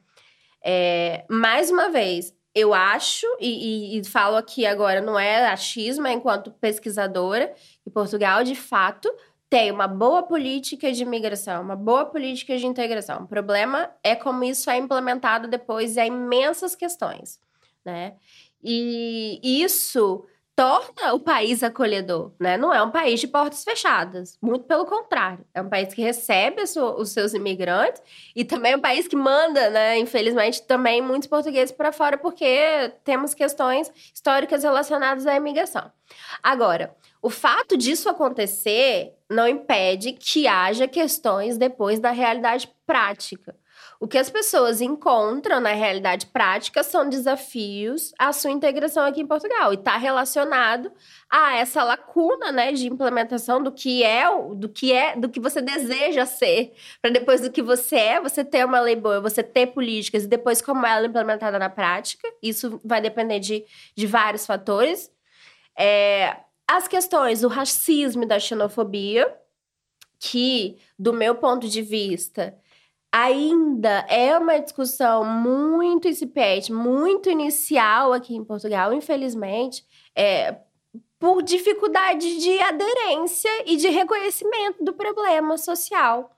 É, 0.65 1.25
mais 1.29 1.71
uma 1.71 1.91
vez, 1.91 2.33
eu 2.55 2.73
acho, 2.73 3.27
e, 3.39 3.97
e, 3.97 3.99
e, 3.99 4.05
falo 4.05 4.37
aqui 4.37 4.65
agora, 4.65 5.01
não 5.01 5.19
é 5.19 5.47
achismo, 5.47 6.07
é 6.07 6.13
enquanto 6.13 6.51
pesquisadora, 6.53 7.53
que 7.83 7.91
Portugal, 7.91 8.43
de 8.43 8.55
fato, 8.55 9.13
tem 9.49 9.71
uma 9.71 9.87
boa 9.87 10.23
política 10.23 10.93
de 10.93 11.03
imigração, 11.03 11.63
uma 11.63 11.77
boa 11.77 12.05
política 12.07 12.57
de 12.59 12.67
integração. 12.67 13.23
O 13.23 13.29
problema 13.29 13.91
é 14.03 14.15
como 14.15 14.43
isso 14.45 14.69
é 14.69 14.77
implementado 14.77 15.47
depois, 15.49 15.97
há 15.97 16.05
imensas 16.05 16.75
questões, 16.75 17.39
né? 17.85 18.15
E 18.63 19.41
isso 19.63 20.27
torna 20.57 21.13
o 21.13 21.21
país 21.21 21.63
acolhedor, 21.63 22.33
né? 22.41 22.57
Não 22.57 22.73
é 22.73 22.83
um 22.83 22.91
país 22.91 23.21
de 23.21 23.29
portas 23.29 23.63
fechadas, 23.63 24.39
muito 24.41 24.65
pelo 24.65 24.87
contrário. 24.87 25.45
É 25.53 25.61
um 25.61 25.69
país 25.69 25.93
que 25.93 26.01
recebe 26.01 26.63
os 26.63 27.11
seus 27.11 27.35
imigrantes 27.35 28.03
e 28.35 28.43
também 28.43 28.73
é 28.73 28.77
um 28.77 28.81
país 28.81 29.07
que 29.07 29.15
manda, 29.15 29.69
né? 29.69 29.99
Infelizmente, 29.99 30.63
também 30.63 31.03
muitos 31.03 31.29
portugueses 31.29 31.71
para 31.71 31.93
fora 31.93 32.17
porque 32.17 32.91
temos 33.05 33.35
questões 33.35 33.93
históricas 34.15 34.65
relacionadas 34.65 35.27
à 35.27 35.37
imigração. 35.37 35.93
Agora, 36.43 36.97
o 37.27 37.29
fato 37.29 37.77
disso 37.77 38.09
acontecer 38.09 39.13
não 39.29 39.49
impede 39.49 40.13
que 40.13 40.47
haja 40.47 40.87
questões 40.87 41.59
depois 41.59 41.99
da 41.99 42.13
realidade 42.13 42.73
prática. 42.87 43.57
O 43.99 44.07
que 44.07 44.17
as 44.17 44.31
pessoas 44.31 44.81
encontram 44.81 45.59
na 45.59 45.73
realidade 45.73 46.27
prática 46.27 46.85
são 46.85 47.09
desafios 47.09 48.13
à 48.17 48.33
sua 48.33 48.53
integração 48.53 49.05
aqui 49.05 49.23
em 49.23 49.27
Portugal 49.27 49.73
e 49.73 49.75
está 49.75 49.97
relacionado 49.97 50.93
a 51.29 51.57
essa 51.57 51.83
lacuna, 51.83 52.53
né, 52.53 52.71
de 52.71 52.87
implementação 52.87 53.61
do 53.61 53.73
que 53.73 54.05
é, 54.05 54.27
do 54.55 54.69
que 54.69 54.93
é, 54.93 55.17
do 55.17 55.29
que 55.29 55.41
você 55.41 55.61
deseja 55.61 56.27
ser, 56.27 56.75
para 57.03 57.11
depois 57.11 57.41
do 57.41 57.51
que 57.51 57.61
você 57.61 57.97
é, 57.97 58.21
você 58.21 58.45
ter 58.45 58.65
uma 58.65 58.79
lei 58.79 58.95
boa, 58.95 59.21
você 59.21 59.43
ter 59.43 59.67
políticas 59.67 60.23
e 60.23 60.29
depois 60.29 60.63
como 60.63 60.87
ela 60.87 61.05
é 61.05 61.09
implementada 61.09 61.59
na 61.59 61.69
prática. 61.69 62.29
Isso 62.41 62.81
vai 62.85 63.01
depender 63.01 63.41
de, 63.41 63.65
de 63.97 64.07
vários 64.07 64.47
fatores. 64.47 65.11
É, 65.77 66.46
as 66.69 66.89
questões 66.89 67.41
do 67.41 67.49
racismo 67.49 68.25
e 68.25 68.27
da 68.27 68.39
xenofobia, 68.39 69.33
que, 70.19 70.79
do 70.99 71.13
meu 71.13 71.35
ponto 71.35 71.69
de 71.69 71.83
vista, 71.83 72.57
ainda 73.13 74.05
é 74.09 74.37
uma 74.37 74.59
discussão 74.59 75.25
muito 75.25 76.09
incipiente, 76.09 76.73
muito 76.73 77.31
inicial 77.31 78.13
aqui 78.13 78.35
em 78.35 78.45
Portugal, 78.45 78.93
infelizmente, 78.93 79.85
é, 80.15 80.57
por 81.19 81.43
dificuldade 81.43 82.39
de 82.39 82.61
aderência 82.61 83.51
e 83.65 83.77
de 83.77 83.89
reconhecimento 83.89 84.85
do 84.85 84.93
problema 84.93 85.57
social. 85.57 86.31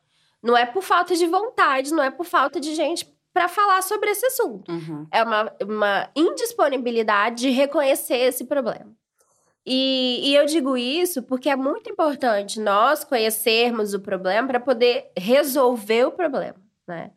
Não 0.42 0.56
é 0.56 0.66
por 0.66 0.82
falta 0.82 1.16
de 1.16 1.26
vontade, 1.26 1.92
não 1.92 2.02
é 2.02 2.10
por 2.10 2.24
falta 2.24 2.60
de 2.60 2.74
gente 2.74 3.12
para 3.32 3.48
falar 3.48 3.82
sobre 3.82 4.10
esse 4.10 4.26
assunto. 4.26 4.70
Uhum. 4.70 5.06
É 5.10 5.22
uma, 5.22 5.52
uma 5.62 6.10
indisponibilidade 6.14 7.42
de 7.42 7.50
reconhecer 7.50 8.18
esse 8.18 8.44
problema. 8.44 8.96
E, 9.66 10.30
e, 10.30 10.34
eu 10.34 10.46
digo 10.46 10.76
isso 10.76 11.22
porque 11.22 11.48
é 11.48 11.56
muito 11.56 11.90
importante 11.90 12.58
nós 12.58 13.04
conhecermos 13.04 13.92
o 13.92 14.00
problema 14.00 14.48
para 14.48 14.60
poder 14.60 15.10
resolver 15.16 16.06
o 16.06 16.12
problema, 16.12 16.56
né? 16.86 17.10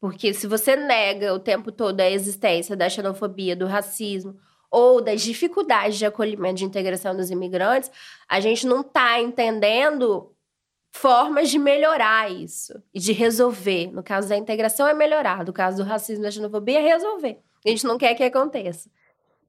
Porque 0.00 0.32
se 0.32 0.46
você 0.46 0.76
nega 0.76 1.34
o 1.34 1.38
tempo 1.38 1.70
todo 1.70 2.00
a 2.00 2.10
existência 2.10 2.74
da 2.74 2.88
xenofobia, 2.88 3.54
do 3.54 3.66
racismo 3.66 4.34
ou 4.70 5.02
das 5.02 5.20
dificuldades 5.20 5.98
de 5.98 6.06
acolhimento 6.06 6.56
de 6.56 6.64
integração 6.64 7.14
dos 7.14 7.30
imigrantes, 7.30 7.90
a 8.26 8.40
gente 8.40 8.66
não 8.66 8.80
está 8.80 9.20
entendendo 9.20 10.34
formas 10.92 11.50
de 11.50 11.58
melhorar 11.58 12.30
isso 12.30 12.72
e 12.94 12.98
de 12.98 13.12
resolver. 13.12 13.92
No 13.92 14.02
caso 14.02 14.28
da 14.28 14.36
integração 14.36 14.88
é 14.88 14.94
melhorar, 14.94 15.44
no 15.44 15.52
caso 15.52 15.78
do 15.78 15.88
racismo 15.88 16.24
e 16.24 16.26
da 16.26 16.30
xenofobia 16.30 16.78
é 16.78 16.82
resolver. 16.82 17.38
A 17.64 17.68
gente 17.68 17.84
não 17.84 17.98
quer 17.98 18.14
que 18.14 18.22
aconteça. 18.22 18.88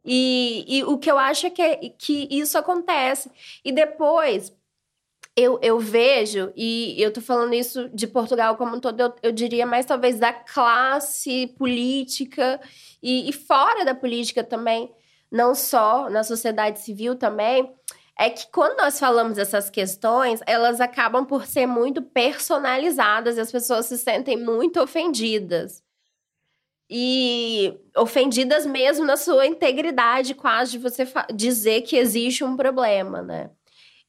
E, 0.04 0.66
e 0.68 0.84
o 0.84 0.98
que 0.98 1.12
eu 1.12 1.18
acho 1.18 1.48
é 1.48 1.50
que, 1.50 1.90
que 1.98 2.28
isso 2.32 2.58
acontece. 2.58 3.30
E 3.64 3.72
depois, 3.72 4.52
eu, 5.36 5.60
eu 5.62 5.80
vejo, 5.80 6.52
e 6.56 6.96
eu 7.02 7.12
tô 7.12 7.22
falando 7.22 7.54
isso 7.54 7.90
de 7.90 8.08
Portugal 8.08 8.58
como 8.58 8.76
um 8.76 8.80
todo, 8.80 9.00
eu, 9.00 9.14
eu 9.24 9.32
diria 9.32 9.66
mais 9.66 9.86
talvez 9.86 10.20
da 10.20 10.34
classe 10.34 11.48
política 11.58 12.60
e, 13.02 13.30
e 13.30 13.34
fora 13.34 13.86
da 13.86 13.96
política 13.96 14.44
também, 14.44 14.94
não 15.32 15.56
só 15.56 16.10
na 16.10 16.24
sociedade 16.24 16.82
civil 16.82 17.16
também, 17.16 17.74
é 18.20 18.30
que 18.30 18.52
quando 18.52 18.78
nós 18.78 19.00
falamos 19.00 19.38
essas 19.38 19.70
questões, 19.70 20.42
elas 20.46 20.82
acabam 20.82 21.26
por 21.26 21.46
ser 21.46 21.66
muito 21.66 22.02
personalizadas 22.02 23.38
e 23.38 23.40
as 23.40 23.52
pessoas 23.52 23.86
se 23.86 23.98
sentem 23.98 24.38
muito 24.38 24.82
ofendidas. 24.82 25.82
E 26.94 27.74
ofendidas 27.96 28.66
mesmo 28.66 29.06
na 29.06 29.16
sua 29.16 29.48
integridade, 29.48 30.36
quase 30.36 30.74
de 30.74 30.78
você 30.78 31.08
dizer 31.34 31.84
que 31.84 31.96
existe 31.96 32.44
um 32.44 32.58
problema, 32.58 33.22
né? 33.22 33.50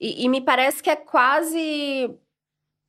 E, 0.00 0.24
e 0.24 0.28
me 0.28 0.40
parece 0.40 0.82
que 0.82 0.90
é 0.90 0.96
quase 0.96 2.12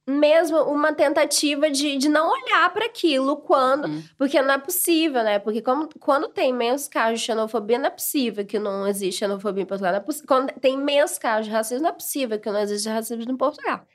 mesmo 0.06 0.58
uma 0.64 0.94
tentativa 0.94 1.70
de, 1.70 1.96
de 1.96 2.10
não 2.10 2.30
olhar 2.30 2.74
para 2.74 2.86
aquilo 2.86 3.38
quando. 3.38 3.86
Uhum. 3.86 4.04
Porque 4.18 4.42
não 4.42 4.56
é 4.56 4.58
possível, 4.58 5.24
né? 5.24 5.38
Porque 5.38 5.62
como, 5.62 5.88
quando 6.00 6.28
tem 6.28 6.50
imensos 6.50 6.88
casos 6.88 7.20
de 7.20 7.26
xenofobia, 7.28 7.78
não 7.78 7.86
é 7.86 7.92
possível 7.92 8.44
que 8.46 8.58
não 8.58 8.88
existe 8.88 9.20
xenofobia 9.20 9.62
em 9.62 9.68
Portugal. 9.68 9.94
É 9.94 10.04
quando 10.26 10.52
tem 10.60 10.74
imensos 10.74 11.20
casos 11.20 11.46
de 11.46 11.52
racismo, 11.52 11.84
não 11.84 11.92
é 11.92 11.94
possível 11.94 12.40
que 12.40 12.50
não 12.50 12.60
exista 12.60 12.92
racismo 12.92 13.32
em 13.32 13.38
Portugal. 13.38 13.86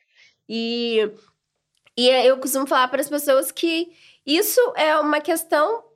E, 0.49 1.11
e 1.97 2.09
eu 2.09 2.39
costumo 2.39 2.67
falar 2.69 2.89
para 2.89 3.01
as 3.01 3.09
pessoas 3.09 3.51
que 3.51 3.91
isso 4.25 4.61
é 4.77 4.97
uma 4.99 5.21
questão 5.21 5.88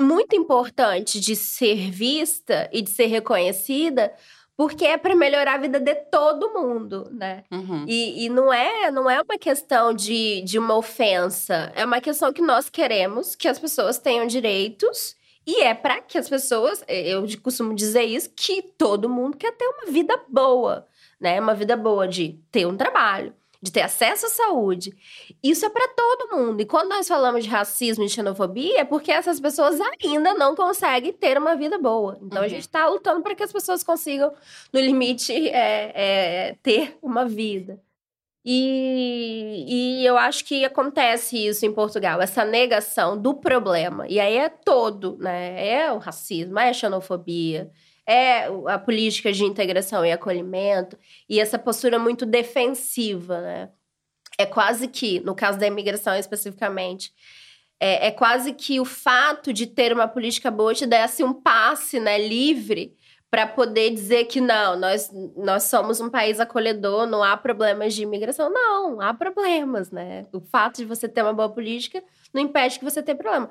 muito 0.00 0.34
importante 0.34 1.20
de 1.20 1.36
ser 1.36 1.90
vista 1.90 2.68
e 2.72 2.82
de 2.82 2.90
ser 2.90 3.06
reconhecida 3.06 4.12
porque 4.56 4.84
é 4.84 4.96
para 4.96 5.16
melhorar 5.16 5.54
a 5.54 5.58
vida 5.58 5.80
de 5.80 5.94
todo 5.94 6.52
mundo, 6.52 7.08
né? 7.10 7.42
Uhum. 7.50 7.84
E, 7.88 8.26
e, 8.26 8.28
não 8.28 8.52
é 8.52 8.90
não 8.90 9.10
é 9.10 9.20
uma 9.20 9.38
questão 9.38 9.92
de, 9.92 10.42
de 10.42 10.58
uma 10.58 10.76
ofensa, 10.76 11.72
é 11.74 11.84
uma 11.84 12.00
questão 12.00 12.32
que 12.32 12.42
nós 12.42 12.68
queremos 12.68 13.34
que 13.34 13.48
as 13.48 13.58
pessoas 13.58 13.98
tenham 13.98 14.26
direitos 14.26 15.16
e 15.46 15.62
é 15.62 15.74
para 15.74 16.00
que 16.00 16.16
as 16.16 16.28
pessoas, 16.28 16.84
eu 16.86 17.24
costumo 17.42 17.74
dizer 17.74 18.02
isso, 18.02 18.30
que 18.36 18.62
todo 18.62 19.08
mundo 19.08 19.36
quer 19.36 19.52
ter 19.52 19.66
uma 19.66 19.90
vida 19.90 20.16
boa, 20.28 20.86
né? 21.20 21.40
Uma 21.40 21.54
vida 21.54 21.76
boa 21.76 22.06
de 22.06 22.38
ter 22.50 22.66
um 22.66 22.76
trabalho, 22.76 23.34
de 23.62 23.70
ter 23.70 23.82
acesso 23.82 24.26
à 24.26 24.28
saúde. 24.28 24.92
Isso 25.40 25.64
é 25.64 25.70
para 25.70 25.86
todo 25.88 26.36
mundo. 26.36 26.60
E 26.60 26.66
quando 26.66 26.88
nós 26.88 27.06
falamos 27.06 27.44
de 27.44 27.50
racismo 27.50 28.02
e 28.02 28.08
xenofobia, 28.08 28.80
é 28.80 28.84
porque 28.84 29.12
essas 29.12 29.38
pessoas 29.38 29.78
ainda 30.04 30.34
não 30.34 30.56
conseguem 30.56 31.12
ter 31.12 31.38
uma 31.38 31.54
vida 31.54 31.78
boa. 31.78 32.18
Então 32.20 32.38
uhum. 32.38 32.44
a 32.44 32.48
gente 32.48 32.62
está 32.62 32.88
lutando 32.88 33.22
para 33.22 33.36
que 33.36 33.42
as 33.44 33.52
pessoas 33.52 33.84
consigam, 33.84 34.32
no 34.72 34.80
limite, 34.80 35.32
é, 35.48 35.92
é, 35.94 36.56
ter 36.60 36.98
uma 37.00 37.24
vida. 37.24 37.80
E, 38.44 40.00
e 40.02 40.04
eu 40.04 40.18
acho 40.18 40.44
que 40.44 40.64
acontece 40.64 41.46
isso 41.46 41.64
em 41.64 41.72
Portugal, 41.72 42.20
essa 42.20 42.44
negação 42.44 43.16
do 43.16 43.34
problema. 43.34 44.08
E 44.08 44.18
aí 44.18 44.36
é 44.36 44.48
todo, 44.48 45.16
né? 45.18 45.64
É 45.64 45.92
o 45.92 45.98
racismo, 45.98 46.58
é 46.58 46.70
a 46.70 46.72
xenofobia, 46.72 47.70
é 48.06 48.46
a 48.66 48.78
política 48.78 49.32
de 49.32 49.44
integração 49.44 50.04
e 50.04 50.12
acolhimento 50.12 50.98
e 51.28 51.40
essa 51.40 51.58
postura 51.58 51.98
muito 51.98 52.26
defensiva, 52.26 53.40
né? 53.40 53.70
É 54.38 54.46
quase 54.46 54.88
que, 54.88 55.20
no 55.20 55.34
caso 55.34 55.58
da 55.58 55.66
imigração 55.66 56.14
especificamente, 56.16 57.12
é, 57.78 58.08
é 58.08 58.10
quase 58.10 58.52
que 58.54 58.80
o 58.80 58.84
fato 58.84 59.52
de 59.52 59.66
ter 59.66 59.92
uma 59.92 60.08
política 60.08 60.50
boa 60.50 60.74
te 60.74 60.86
desse 60.86 61.22
um 61.22 61.32
passe 61.32 62.00
né, 62.00 62.16
livre 62.16 62.96
para 63.30 63.46
poder 63.46 63.90
dizer 63.90 64.26
que 64.26 64.40
não, 64.40 64.78
nós, 64.78 65.10
nós 65.36 65.64
somos 65.64 66.00
um 66.00 66.10
país 66.10 66.38
acolhedor, 66.38 67.06
não 67.06 67.22
há 67.22 67.36
problemas 67.36 67.94
de 67.94 68.02
imigração. 68.02 68.50
Não, 68.52 69.00
há 69.00 69.14
problemas, 69.14 69.90
né? 69.90 70.26
O 70.32 70.40
fato 70.40 70.76
de 70.76 70.84
você 70.84 71.08
ter 71.08 71.22
uma 71.22 71.32
boa 71.32 71.48
política 71.48 72.02
não 72.32 72.42
impede 72.42 72.78
que 72.78 72.84
você 72.84 73.02
tenha 73.02 73.16
problema 73.16 73.48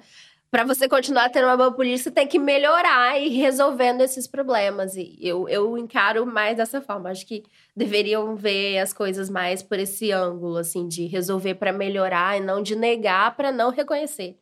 para 0.52 0.66
você 0.66 0.90
continuar 0.90 1.30
tendo 1.30 1.46
uma 1.46 1.56
boa 1.56 1.72
política, 1.72 2.04
você 2.04 2.12
tem 2.12 2.28
que 2.28 2.38
melhorar 2.38 3.18
e 3.18 3.30
resolvendo 3.30 4.02
esses 4.02 4.28
problemas. 4.28 4.98
E 4.98 5.18
eu, 5.22 5.48
eu 5.48 5.78
encaro 5.78 6.26
mais 6.26 6.58
dessa 6.58 6.82
forma. 6.82 7.10
Acho 7.10 7.26
que 7.26 7.44
deveriam 7.74 8.36
ver 8.36 8.80
as 8.80 8.92
coisas 8.92 9.30
mais 9.30 9.64
por 9.64 9.80
esse 9.80 10.12
ângulo, 10.12 10.58
assim, 10.58 10.90
de 10.90 11.08
resolver 11.08 11.56
para 11.56 11.72
melhorar 11.72 12.38
e 12.38 12.42
não 12.42 12.62
de 12.62 12.76
negar 12.76 13.34
para 13.38 13.50
não 13.50 13.72
reconhecer. 13.72 14.38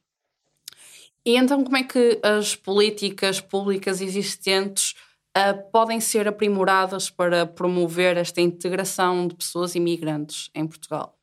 E 1.23 1.35
então, 1.37 1.63
como 1.63 1.77
é 1.77 1.83
que 1.83 2.19
as 2.23 2.55
políticas 2.55 3.39
públicas 3.39 4.01
existentes 4.01 4.95
uh, 5.37 5.71
podem 5.71 5.99
ser 5.99 6.27
aprimoradas 6.27 7.11
para 7.11 7.45
promover 7.45 8.17
esta 8.17 8.41
integração 8.41 9.27
de 9.27 9.35
pessoas 9.35 9.75
imigrantes 9.75 10.49
em 10.55 10.65
Portugal? 10.65 11.15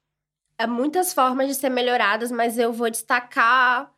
Há 0.57 0.66
muitas 0.68 1.12
formas 1.12 1.49
de 1.49 1.55
ser 1.57 1.70
melhoradas, 1.70 2.30
mas 2.30 2.57
eu 2.57 2.72
vou 2.72 2.89
destacar 2.89 3.95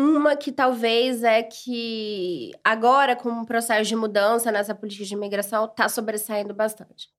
uma 0.00 0.34
que 0.34 0.50
talvez 0.50 1.22
é 1.22 1.42
que 1.42 2.52
agora, 2.64 3.14
com 3.14 3.30
o 3.30 3.46
processo 3.46 3.88
de 3.88 3.94
mudança 3.94 4.50
nessa 4.50 4.74
política 4.74 5.04
de 5.04 5.14
imigração, 5.14 5.66
está 5.66 5.88
sobressaindo 5.88 6.54
bastante. 6.54 7.10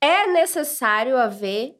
É 0.00 0.26
necessário 0.28 1.16
haver 1.16 1.76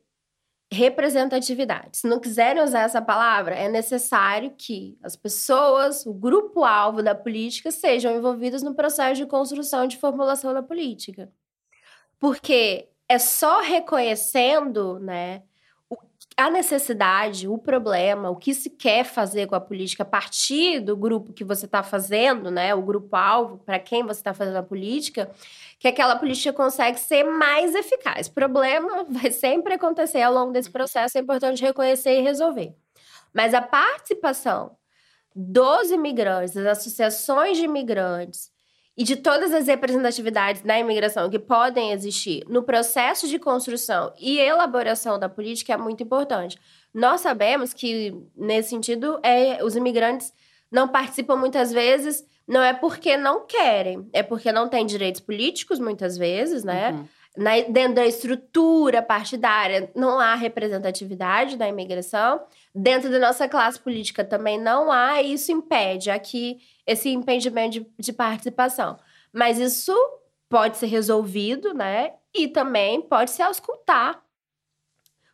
representatividade. 0.73 1.99
Se 1.99 2.09
não 2.09 2.19
quiserem 2.19 2.63
usar 2.63 2.81
essa 2.81 3.01
palavra, 3.01 3.55
é 3.55 3.69
necessário 3.69 4.55
que 4.59 4.99
as 5.03 5.15
pessoas, 5.15 6.05
o 6.05 6.13
grupo-alvo 6.13 7.03
da 7.03 7.15
política, 7.15 7.71
sejam 7.71 8.17
envolvidas 8.17 8.63
no 8.63 8.75
processo 8.75 9.17
de 9.17 9.27
construção 9.27 9.85
e 9.85 9.89
de 9.89 9.99
formulação 9.99 10.53
da 10.53 10.63
política. 10.63 11.31
Porque 12.19 12.89
é 13.09 13.19
só 13.19 13.61
reconhecendo, 13.61 14.99
né, 14.99 15.43
a 16.37 16.51
necessidade, 16.51 17.47
o 17.47 17.57
problema, 17.57 18.29
o 18.29 18.37
que 18.37 18.53
se 18.55 18.69
quer 18.69 19.05
fazer 19.05 19.47
com 19.47 19.55
a 19.55 19.61
política 19.61 20.03
a 20.03 20.07
partir 20.07 20.81
do 20.81 20.97
grupo 20.97 21.33
que 21.33 21.45
você 21.45 21.67
está 21.67 21.83
fazendo, 21.83 22.51
né? 22.51 22.75
O 22.75 22.83
grupo-alvo, 22.83 23.59
para 23.59 23.79
quem 23.79 24.03
você 24.03 24.21
está 24.21 24.35
fazendo 24.35 24.57
a 24.57 24.63
política, 24.63 25.31
que 25.79 25.87
aquela 25.87 26.17
política 26.17 26.53
consegue 26.53 26.99
ser 26.99 27.23
mais 27.25 27.75
eficaz. 27.75 28.29
Problema 28.29 29.05
vai 29.09 29.31
sempre 29.31 29.75
acontecer 29.75 30.23
ao 30.23 30.35
longo 30.35 30.53
desse 30.53 30.71
processo, 30.71 31.17
é 31.17 31.21
importante 31.21 31.63
reconhecer 31.63 32.19
e 32.19 32.23
resolver. 32.23 32.75
Mas 33.33 33.55
a 33.55 33.63
participação 33.63 34.77
dos 35.35 35.91
imigrantes, 35.91 36.55
das 36.55 36.79
associações 36.79 37.59
de 37.59 37.65
imigrantes, 37.65 38.54
e 38.97 39.03
de 39.03 39.17
todas 39.17 39.53
as 39.53 39.67
representatividades 39.67 40.63
da 40.63 40.79
imigração 40.79 41.29
que 41.29 41.39
podem 41.39 41.93
existir 41.93 42.45
no 42.49 42.63
processo 42.63 43.29
de 43.29 43.39
construção 43.39 44.13
e 44.19 44.39
elaboração 44.39 45.19
da 45.19 45.29
política 45.29 45.75
é 45.75 45.77
muito 45.77 46.03
importante. 46.03 46.57
Nós 46.93 47.21
sabemos 47.21 47.73
que, 47.73 48.15
nesse 48.37 48.71
sentido, 48.71 49.19
é, 49.23 49.65
os 49.65 49.75
imigrantes 49.75 50.33
não 50.71 50.89
participam 50.89 51.37
muitas 51.37 51.73
vezes, 51.73 52.25
não 52.47 52.63
é 52.63 52.73
porque 52.73 53.17
não 53.17 53.47
querem, 53.47 54.09
é 54.13 54.23
porque 54.23 54.53
não 54.53 54.69
têm 54.69 54.87
direitos 54.87 55.21
políticos, 55.21 55.81
muitas 55.81 56.17
vezes, 56.17 56.63
né? 56.63 56.91
Uhum. 56.91 57.09
Na, 57.37 57.61
dentro 57.63 57.97
da 57.97 58.07
estrutura 58.07 59.03
partidária, 59.03 59.91
não 59.95 60.21
há 60.21 60.37
representatividade 60.37 61.57
da 61.57 61.69
imigração. 61.69 62.45
Dentro 62.73 63.11
da 63.11 63.19
nossa 63.19 63.49
classe 63.49 63.79
política 63.79 64.25
também 64.25 64.61
não 64.61 64.91
há, 64.91 65.21
e 65.21 65.35
isso 65.35 65.51
impede 65.51 66.11
aqui 66.11 66.59
esse 66.87 67.09
impedimento 67.09 67.81
de, 67.81 67.87
de 67.99 68.13
participação. 68.13 68.99
Mas 69.33 69.59
isso 69.59 69.93
pode 70.49 70.77
ser 70.77 70.87
resolvido, 70.87 71.75
né? 71.75 72.13
E 72.33 72.47
também 72.47 73.03
pode 73.03 73.33
se 73.33 73.43
auscultar 73.43 74.23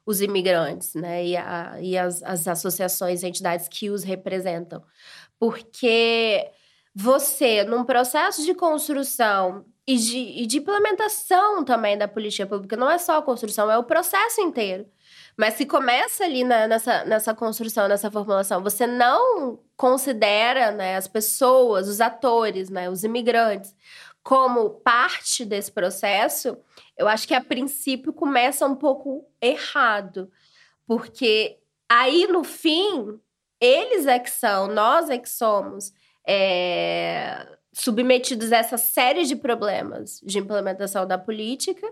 os 0.06 0.20
imigrantes, 0.22 0.94
né? 0.94 1.26
E, 1.26 1.36
a, 1.36 1.76
e 1.80 1.98
as, 1.98 2.22
as 2.22 2.48
associações 2.48 3.22
entidades 3.22 3.68
que 3.68 3.90
os 3.90 4.02
representam. 4.02 4.82
Porque 5.38 6.50
você, 6.94 7.64
num 7.64 7.84
processo 7.84 8.44
de 8.44 8.54
construção 8.54 9.64
e 9.90 9.96
de, 9.96 10.18
e 10.42 10.46
de 10.46 10.58
implementação 10.58 11.64
também 11.64 11.98
da 11.98 12.06
política 12.06 12.46
pública, 12.46 12.76
não 12.76 12.88
é 12.88 12.96
só 12.96 13.18
a 13.18 13.22
construção, 13.22 13.68
é 13.68 13.76
o 13.76 13.82
processo 13.82 14.40
inteiro. 14.40 14.86
Mas 15.36 15.54
se 15.54 15.66
começa 15.66 16.22
ali 16.24 16.44
na, 16.44 16.68
nessa, 16.68 17.04
nessa 17.04 17.34
construção, 17.34 17.88
nessa 17.88 18.10
formulação, 18.10 18.62
você 18.62 18.86
não 18.86 19.58
considera 19.76 20.70
né, 20.70 20.96
as 20.96 21.08
pessoas, 21.08 21.88
os 21.88 22.00
atores, 22.00 22.70
né, 22.70 22.88
os 22.88 23.02
imigrantes, 23.02 23.74
como 24.22 24.70
parte 24.70 25.44
desse 25.44 25.72
processo, 25.72 26.56
eu 26.96 27.08
acho 27.08 27.26
que 27.26 27.34
a 27.34 27.42
princípio 27.42 28.12
começa 28.12 28.66
um 28.66 28.76
pouco 28.76 29.26
errado. 29.40 30.30
Porque 30.86 31.58
aí, 31.88 32.28
no 32.28 32.44
fim, 32.44 33.18
eles 33.60 34.06
é 34.06 34.18
que 34.20 34.30
são, 34.30 34.68
nós 34.68 35.10
é 35.10 35.18
que 35.18 35.28
somos 35.28 35.92
é, 36.24 37.58
submetidos 37.82 38.52
a 38.52 38.58
essa 38.58 38.76
série 38.76 39.24
de 39.24 39.36
problemas 39.36 40.20
de 40.22 40.38
implementação 40.38 41.06
da 41.06 41.18
política 41.18 41.86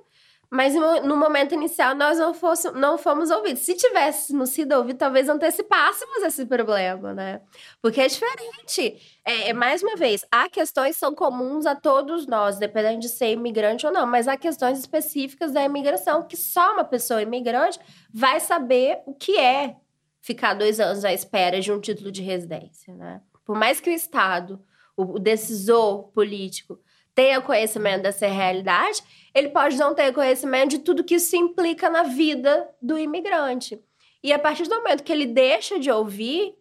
mas 0.50 0.74
no 0.74 1.16
momento 1.16 1.54
inicial 1.54 1.94
nós 1.94 2.18
não, 2.18 2.32
fosse, 2.32 2.70
não 2.70 2.96
fomos 2.96 3.30
ouvidos. 3.30 3.62
Se 3.62 3.74
tivéssemos 3.74 4.50
sido 4.50 4.72
ouvidos, 4.72 4.98
talvez 4.98 5.28
antecipássemos 5.28 6.22
esse 6.22 6.46
problema, 6.46 7.12
né? 7.12 7.42
Porque 7.82 8.00
é 8.00 8.06
diferente. 8.06 8.96
É, 9.24 9.50
é, 9.50 9.52
mais 9.52 9.82
uma 9.82 9.94
vez, 9.94 10.24
há 10.30 10.48
questões 10.48 10.94
que 10.94 11.00
são 11.00 11.14
comuns 11.14 11.66
a 11.66 11.74
todos 11.74 12.26
nós, 12.26 12.58
dependendo 12.58 13.00
de 13.00 13.10
ser 13.10 13.32
imigrante 13.32 13.86
ou 13.86 13.92
não, 13.92 14.06
mas 14.06 14.26
há 14.26 14.38
questões 14.38 14.78
específicas 14.78 15.52
da 15.52 15.62
imigração 15.62 16.26
que 16.26 16.36
só 16.36 16.72
uma 16.72 16.84
pessoa 16.84 17.20
imigrante 17.20 17.78
vai 18.10 18.40
saber 18.40 19.00
o 19.04 19.12
que 19.12 19.36
é 19.36 19.76
ficar 20.22 20.54
dois 20.54 20.80
anos 20.80 21.04
à 21.04 21.12
espera 21.12 21.60
de 21.60 21.70
um 21.70 21.78
título 21.78 22.10
de 22.10 22.22
residência, 22.22 22.94
né? 22.94 23.20
Por 23.44 23.56
mais 23.56 23.80
que 23.80 23.90
o 23.90 23.92
Estado, 23.92 24.62
o 24.98 25.18
decisor 25.18 26.08
político, 26.08 26.78
tenha 27.14 27.40
conhecimento 27.40 28.02
dessa 28.02 28.26
realidade, 28.26 29.02
ele 29.34 29.48
pode 29.48 29.76
não 29.76 29.94
ter 29.94 30.12
conhecimento 30.12 30.70
de 30.70 30.78
tudo 30.80 31.04
que 31.04 31.14
isso 31.14 31.34
implica 31.36 31.88
na 31.88 32.02
vida 32.02 32.68
do 32.82 32.98
imigrante. 32.98 33.80
E 34.22 34.32
a 34.32 34.38
partir 34.38 34.64
do 34.64 34.74
momento 34.74 35.04
que 35.04 35.12
ele 35.12 35.26
deixa 35.26 35.78
de 35.78 35.90
ouvir, 35.90 36.54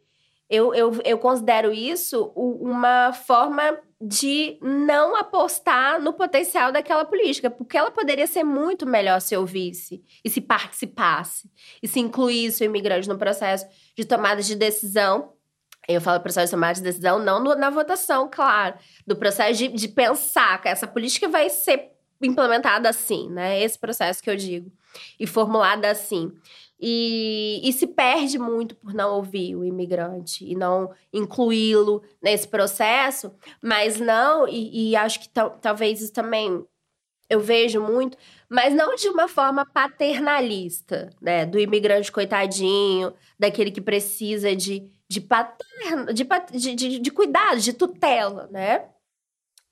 eu, 0.49 0.73
eu, 0.73 0.99
eu 1.03 1.17
considero 1.17 1.73
isso 1.73 2.31
uma 2.35 3.11
forma 3.11 3.79
de 3.99 4.59
não 4.61 5.15
apostar 5.15 5.99
no 5.99 6.13
potencial 6.13 6.71
daquela 6.71 7.03
política, 7.03 7.49
porque 7.49 7.77
ela 7.77 7.89
poderia 7.89 8.27
ser 8.27 8.43
muito 8.43 8.85
melhor 8.85 9.19
se 9.19 9.35
ouvisse 9.35 10.03
e 10.23 10.29
se 10.29 10.39
participasse 10.39 11.49
e 11.81 11.87
se 11.87 11.99
incluísse 11.99 12.63
o 12.63 12.65
imigrante 12.65 13.09
no 13.09 13.17
processo 13.17 13.65
de 13.95 14.05
tomada 14.05 14.41
de 14.41 14.55
decisão 14.55 15.33
eu 15.87 16.01
falo 16.01 16.19
processo 16.19 16.47
de 16.47 16.51
tomada 16.51 16.73
de 16.73 16.81
decisão, 16.81 17.19
não 17.19 17.41
no, 17.41 17.55
na 17.55 17.69
votação, 17.69 18.29
claro. 18.29 18.75
Do 19.05 19.15
processo 19.15 19.57
de, 19.57 19.69
de 19.69 19.87
pensar 19.87 20.61
que 20.61 20.67
essa 20.67 20.85
política 20.85 21.29
vai 21.29 21.49
ser 21.49 21.91
implementada 22.21 22.89
assim, 22.89 23.29
né? 23.29 23.61
Esse 23.61 23.79
processo 23.79 24.21
que 24.21 24.29
eu 24.29 24.35
digo. 24.35 24.71
E 25.19 25.25
formulada 25.25 25.89
assim. 25.89 26.33
E, 26.79 27.61
e 27.63 27.73
se 27.73 27.87
perde 27.87 28.37
muito 28.37 28.75
por 28.75 28.93
não 28.93 29.15
ouvir 29.15 29.55
o 29.55 29.63
imigrante 29.63 30.45
e 30.45 30.55
não 30.55 30.91
incluí-lo 31.11 32.03
nesse 32.21 32.47
processo, 32.47 33.31
mas 33.61 33.99
não, 33.99 34.47
e, 34.47 34.91
e 34.91 34.95
acho 34.95 35.21
que 35.21 35.29
talvez 35.61 36.01
isso 36.01 36.13
também 36.13 36.63
eu 37.29 37.39
vejo 37.39 37.81
muito, 37.81 38.17
mas 38.49 38.73
não 38.73 38.95
de 38.95 39.09
uma 39.09 39.27
forma 39.27 39.65
paternalista, 39.65 41.09
né? 41.21 41.45
Do 41.45 41.59
imigrante 41.59 42.11
coitadinho, 42.11 43.13
daquele 43.39 43.71
que 43.71 43.81
precisa 43.81 44.55
de 44.55 44.89
de 45.09 45.21
paterno, 45.21 46.13
de, 46.13 46.25
de, 46.75 46.99
de, 46.99 47.11
cuidado, 47.11 47.59
de 47.59 47.73
tutela, 47.73 48.47
né? 48.51 48.85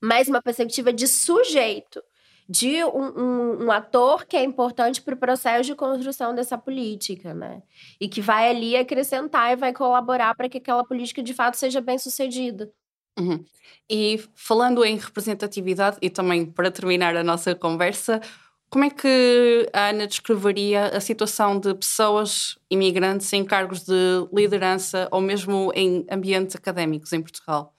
Mas 0.01 0.27
uma 0.27 0.41
perspectiva 0.41 0.93
de 0.93 1.07
sujeito, 1.07 2.01
de 2.47 2.83
um, 2.85 3.19
um, 3.19 3.65
um 3.65 3.71
ator 3.71 4.25
que 4.25 4.37
é 4.37 4.43
importante 4.43 5.01
para 5.01 5.15
o 5.15 5.17
processo 5.17 5.63
de 5.63 5.75
construção 5.75 6.33
dessa 6.33 6.57
política, 6.57 7.33
né? 7.33 7.63
E 7.99 8.07
que 8.07 8.21
vai 8.21 8.49
ali 8.49 8.77
acrescentar 8.77 9.51
e 9.51 9.55
vai 9.55 9.73
colaborar 9.73 10.35
para 10.35 10.47
que 10.47 10.59
aquela 10.59 10.85
política 10.85 11.23
de 11.23 11.33
fato 11.33 11.55
seja 11.55 11.81
bem 11.81 11.97
sucedida. 11.97 12.71
Uhum. 13.17 13.43
E 13.89 14.21
falando 14.35 14.83
em 14.83 14.97
representatividade, 14.97 15.97
e 16.01 16.09
também 16.09 16.45
para 16.45 16.69
terminar 16.69 17.15
a 17.15 17.23
nossa 17.23 17.55
conversa, 17.55 18.21
como 18.69 18.83
é 18.83 18.89
que 18.89 19.69
a 19.71 19.89
Ana 19.89 20.07
descreveria 20.07 20.87
a 20.87 20.99
situação 20.99 21.59
de 21.59 21.73
pessoas 21.75 22.57
imigrantes 22.69 23.31
em 23.31 23.45
cargos 23.45 23.83
de 23.83 24.27
liderança 24.33 25.07
ou 25.11 25.21
mesmo 25.21 25.71
em 25.73 26.05
ambientes 26.11 26.55
académicos 26.55 27.13
em 27.13 27.21
Portugal? 27.21 27.73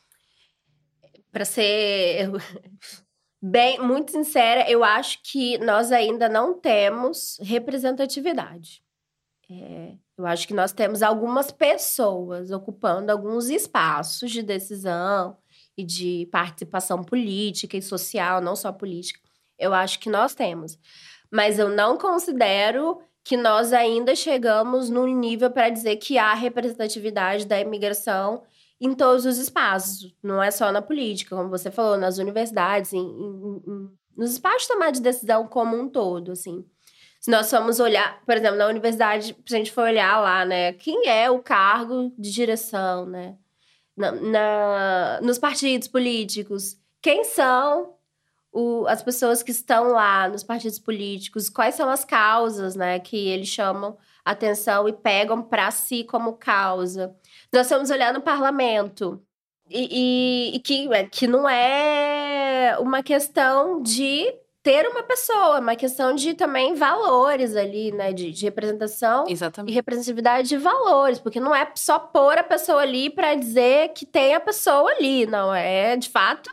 Para 1.31 1.45
ser 1.45 2.31
bem 3.43 3.79
muito 3.79 4.13
sincera, 4.13 4.71
eu 4.71 4.83
acho 4.83 5.19
que 5.23 5.59
nós 5.59 5.93
ainda 5.93 6.29
não 6.29 6.59
temos 6.59 7.39
representatividade. 7.43 8.83
É, 9.51 9.95
eu 10.19 10.27
acho 10.27 10.49
que 10.49 10.55
nós 10.55 10.73
temos 10.73 11.03
algumas 11.03 11.51
pessoas 11.53 12.51
ocupando 12.51 13.13
alguns 13.13 13.49
espaços 13.49 14.31
de 14.31 14.43
decisão 14.43 15.37
e 15.77 15.85
de 15.85 16.27
participação 16.33 17.05
política 17.05 17.77
e 17.77 17.83
social, 17.83 18.41
não 18.41 18.57
só 18.57 18.73
política, 18.73 19.21
eu 19.59 19.73
acho 19.75 19.99
que 19.99 20.11
nós 20.11 20.35
temos. 20.35 20.79
Mas 21.31 21.59
eu 21.59 21.69
não 21.69 21.99
considero 21.99 23.01
que 23.25 23.37
nós 23.37 23.73
ainda 23.73 24.15
chegamos 24.15 24.89
num 24.89 25.07
nível 25.07 25.51
para 25.51 25.69
dizer 25.69 25.97
que 25.97 26.17
há 26.17 26.33
representatividade 26.33 27.45
da 27.45 27.61
imigração 27.61 28.45
em 28.81 28.95
todos 28.95 29.27
os 29.27 29.39
espaços. 29.39 30.15
Não 30.23 30.43
é 30.43 30.51
só 30.51 30.71
na 30.71 30.81
política, 30.81 31.35
como 31.35 31.49
você 31.49 31.71
falou, 31.71 31.97
nas 31.97 32.19
universidades, 32.19 32.93
em, 32.93 33.01
em, 33.01 33.63
em, 33.67 33.91
nos 34.17 34.33
espaços 34.33 34.63
de 34.63 34.69
tomar 34.69 34.93
de 34.93 35.01
decisão 35.01 35.47
como 35.49 35.77
um 35.77 35.89
todo, 35.89 36.33
assim. 36.33 36.65
Se 37.21 37.31
nós 37.31 37.51
formos 37.51 37.81
olhar, 37.81 38.23
por 38.25 38.37
exemplo, 38.37 38.59
na 38.59 38.69
universidade, 38.69 39.37
se 39.45 39.55
a 39.55 39.59
gente 39.59 39.73
for 39.73 39.85
olhar 39.85 40.21
lá, 40.21 40.45
né, 40.45 40.75
quem 40.75 41.09
é 41.09 41.29
o 41.29 41.43
cargo 41.43 42.13
de 42.17 42.31
direção, 42.31 43.07
né? 43.07 43.37
Na, 43.97 44.13
na 44.13 45.21
nos 45.23 45.39
partidos 45.39 45.89
políticos, 45.89 46.77
quem 47.03 47.25
são 47.25 47.96
o, 48.57 48.87
as 48.89 49.03
pessoas 49.03 49.43
que 49.43 49.51
estão 49.51 49.93
lá 49.93 50.27
nos 50.31 50.43
partidos 50.43 50.79
políticos, 50.79 51.51
quais 51.51 51.75
são 51.75 51.91
as 51.91 52.07
causas, 52.07 52.75
né, 52.75 52.99
que 52.99 53.29
eles 53.29 53.49
chamam 53.49 53.99
atenção 54.25 54.89
e 54.89 54.95
pegam 54.95 55.43
para 55.43 55.71
si 55.71 56.05
como 56.05 56.33
causa. 56.33 57.15
Nós 57.53 57.67
estamos 57.67 57.91
olhando 57.91 58.17
no 58.17 58.23
parlamento 58.23 59.23
e, 59.69 60.53
e, 60.53 60.57
e 60.57 60.61
que, 60.61 60.93
é, 60.95 61.05
que 61.05 61.27
não 61.27 61.47
é 61.47 62.79
uma 62.81 63.03
questão 63.03 63.83
de 63.83 64.25
ter 64.63 64.89
uma 64.89 65.03
pessoa, 65.03 65.59
é 65.59 65.61
uma 65.61 65.77
questão 65.77 66.15
de 66.15 66.35
também 66.35 66.75
valores 66.75 67.55
ali, 67.55 67.93
né? 67.93 68.13
De, 68.13 68.33
de 68.33 68.45
representação 68.47 69.25
Exatamente. 69.29 69.71
e 69.71 69.75
representatividade 69.75 70.49
de 70.49 70.57
valores, 70.57 71.21
porque 71.21 71.39
não 71.39 71.55
é 71.55 71.71
só 71.77 71.99
pôr 71.99 72.37
a 72.39 72.43
pessoa 72.43 72.83
ali 72.83 73.09
para 73.09 73.37
dizer 73.37 73.91
que 73.91 74.05
tem 74.05 74.35
a 74.35 74.41
pessoa 74.41 74.91
ali, 74.91 75.25
não 75.27 75.55
é 75.55 75.97
de 75.97 76.09
fato 76.09 76.51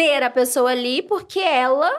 ter 0.00 0.22
a 0.22 0.30
pessoa 0.30 0.70
ali 0.70 1.02
porque 1.02 1.40
ela 1.40 1.92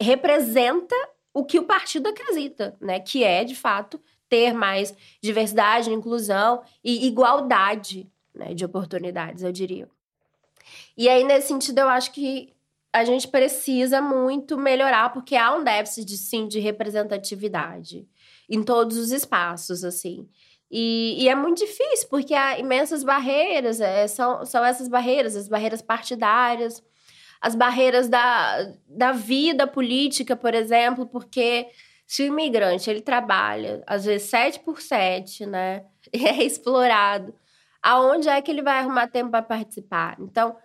representa 0.00 0.96
o 1.34 1.44
que 1.44 1.58
o 1.58 1.64
partido 1.64 2.08
acredita, 2.08 2.74
né? 2.80 2.98
Que 2.98 3.22
é, 3.22 3.44
de 3.44 3.54
fato, 3.54 4.00
ter 4.30 4.54
mais 4.54 4.94
diversidade, 5.20 5.92
inclusão 5.92 6.62
e 6.82 7.06
igualdade 7.06 8.10
né, 8.34 8.54
de 8.54 8.64
oportunidades, 8.64 9.42
eu 9.42 9.52
diria. 9.52 9.86
E 10.96 11.06
aí, 11.06 11.22
nesse 11.22 11.48
sentido, 11.48 11.80
eu 11.80 11.88
acho 11.90 12.12
que 12.12 12.54
a 12.90 13.04
gente 13.04 13.28
precisa 13.28 14.00
muito 14.00 14.56
melhorar, 14.56 15.12
porque 15.12 15.36
há 15.36 15.54
um 15.54 15.62
déficit, 15.62 16.16
sim, 16.16 16.48
de 16.48 16.60
representatividade 16.60 18.08
em 18.48 18.62
todos 18.62 18.96
os 18.96 19.12
espaços, 19.12 19.84
assim. 19.84 20.26
E, 20.70 21.22
e, 21.22 21.28
é 21.28 21.34
muito 21.34 21.58
difícil, 21.58 22.08
porque 22.08 22.32
há 22.32 22.58
imensas 22.58 23.04
barreiras, 23.04 23.82
é, 23.82 24.06
são, 24.06 24.46
são 24.46 24.64
essas 24.64 24.88
barreiras, 24.88 25.36
as 25.36 25.46
barreiras 25.46 25.82
partidárias, 25.82 26.82
as 27.44 27.54
barreiras 27.54 28.08
da, 28.08 28.72
da 28.88 29.12
vida 29.12 29.66
política, 29.66 30.34
por 30.34 30.54
exemplo, 30.54 31.06
porque 31.06 31.68
se 32.06 32.22
o 32.22 32.26
imigrante 32.26 32.88
ele 32.88 33.02
trabalha, 33.02 33.84
às 33.86 34.06
vezes 34.06 34.30
sete 34.30 34.60
por 34.60 34.80
sete, 34.80 35.44
né, 35.44 35.84
e 36.10 36.24
é 36.24 36.42
explorado, 36.42 37.34
aonde 37.82 38.30
é 38.30 38.40
que 38.40 38.50
ele 38.50 38.62
vai 38.62 38.78
arrumar 38.78 39.08
tempo 39.08 39.30
para 39.30 39.42
participar? 39.42 40.16
Então, 40.20 40.56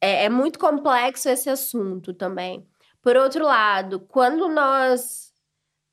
é, 0.00 0.24
é 0.24 0.28
muito 0.28 0.58
complexo 0.58 1.28
esse 1.28 1.48
assunto 1.48 2.12
também. 2.12 2.66
Por 3.00 3.16
outro 3.16 3.44
lado, 3.44 4.00
quando 4.00 4.48
nós 4.48 5.32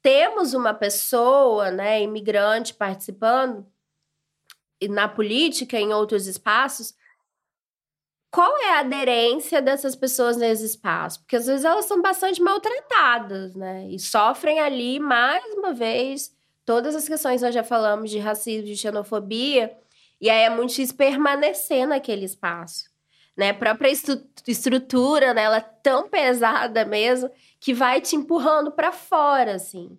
temos 0.01 0.55
uma 0.55 0.73
pessoa, 0.73 1.69
né, 1.69 2.01
imigrante 2.01 2.73
participando 2.73 3.67
na 4.89 5.07
política, 5.07 5.77
em 5.77 5.93
outros 5.93 6.25
espaços, 6.25 6.95
qual 8.31 8.57
é 8.59 8.69
a 8.71 8.79
aderência 8.79 9.61
dessas 9.61 9.93
pessoas 9.93 10.37
nesse 10.37 10.65
espaço? 10.65 11.19
Porque 11.19 11.35
às 11.35 11.45
vezes 11.45 11.65
elas 11.65 11.85
são 11.85 12.01
bastante 12.01 12.41
maltratadas, 12.41 13.53
né? 13.55 13.87
E 13.89 13.99
sofrem 13.99 14.59
ali, 14.59 14.99
mais 15.01 15.43
uma 15.53 15.73
vez, 15.73 16.33
todas 16.65 16.95
as 16.95 17.07
questões 17.07 17.41
que 17.41 17.45
nós 17.45 17.53
já 17.53 17.63
falamos 17.63 18.09
de 18.09 18.19
racismo, 18.19 18.65
de 18.65 18.77
xenofobia, 18.77 19.75
e 20.21 20.29
aí 20.29 20.43
é 20.43 20.49
muito 20.49 20.69
difícil 20.69 20.95
permanecer 20.95 21.85
naquele 21.85 22.23
espaço. 22.23 22.85
Né? 23.35 23.49
A 23.49 23.53
própria 23.53 23.89
estru 23.89 24.21
estrutura, 24.47 25.33
né? 25.33 25.43
ela 25.43 25.57
é 25.57 25.69
tão 25.83 26.07
pesada 26.09 26.85
mesmo, 26.85 27.29
que 27.59 27.73
vai 27.73 27.99
te 27.99 28.15
empurrando 28.15 28.71
para 28.71 28.91
fora, 28.91 29.55
assim. 29.55 29.97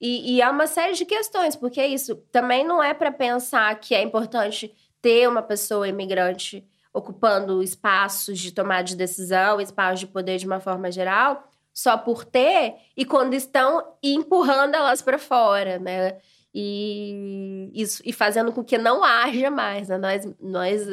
E, 0.00 0.36
e 0.36 0.42
há 0.42 0.50
uma 0.50 0.66
série 0.66 0.94
de 0.94 1.04
questões, 1.04 1.54
porque 1.54 1.80
é 1.80 1.86
isso 1.86 2.16
também 2.32 2.64
não 2.64 2.82
é 2.82 2.94
para 2.94 3.12
pensar 3.12 3.78
que 3.78 3.94
é 3.94 4.02
importante 4.02 4.74
ter 5.02 5.28
uma 5.28 5.42
pessoa 5.42 5.86
imigrante 5.86 6.66
ocupando 6.94 7.60
espaços 7.60 8.38
de 8.38 8.52
tomada 8.52 8.84
de 8.84 8.94
decisão, 8.94 9.60
espaços 9.60 9.98
de 9.98 10.06
poder 10.06 10.38
de 10.38 10.46
uma 10.46 10.60
forma 10.60 10.92
geral, 10.92 11.50
só 11.72 11.98
por 11.98 12.24
ter, 12.24 12.76
e 12.96 13.04
quando 13.04 13.34
estão 13.34 13.96
empurrando 14.00 14.76
elas 14.76 15.02
para 15.02 15.18
fora, 15.18 15.80
né? 15.80 16.18
E, 16.54 17.68
isso, 17.74 18.00
e 18.06 18.12
fazendo 18.12 18.52
com 18.52 18.62
que 18.62 18.78
não 18.78 19.02
haja 19.02 19.50
mais. 19.50 19.88
Né? 19.88 19.98
Nós, 19.98 20.28
nós, 20.40 20.86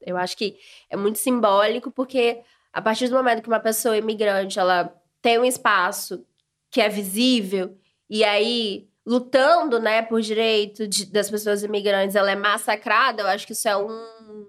eu 0.00 0.16
acho 0.16 0.36
que 0.36 0.58
é 0.90 0.96
muito 0.96 1.20
simbólico, 1.20 1.92
porque 1.92 2.42
a 2.72 2.82
partir 2.82 3.06
do 3.06 3.14
momento 3.14 3.40
que 3.40 3.48
uma 3.48 3.60
pessoa 3.60 3.96
imigrante 3.96 4.58
ela 4.58 4.92
tem 5.22 5.38
um 5.38 5.44
espaço 5.44 6.26
que 6.72 6.80
é 6.80 6.88
visível, 6.88 7.78
e 8.08 8.24
aí 8.24 8.88
lutando, 9.06 9.78
né, 9.78 10.02
por 10.02 10.20
direito 10.20 10.88
de, 10.88 11.06
das 11.06 11.30
pessoas 11.30 11.62
imigrantes, 11.62 12.16
ela 12.16 12.30
é 12.32 12.36
massacrada, 12.36 13.22
eu 13.22 13.26
acho 13.28 13.46
que 13.46 13.52
isso 13.52 13.68
é 13.68 13.76
um, 13.76 14.46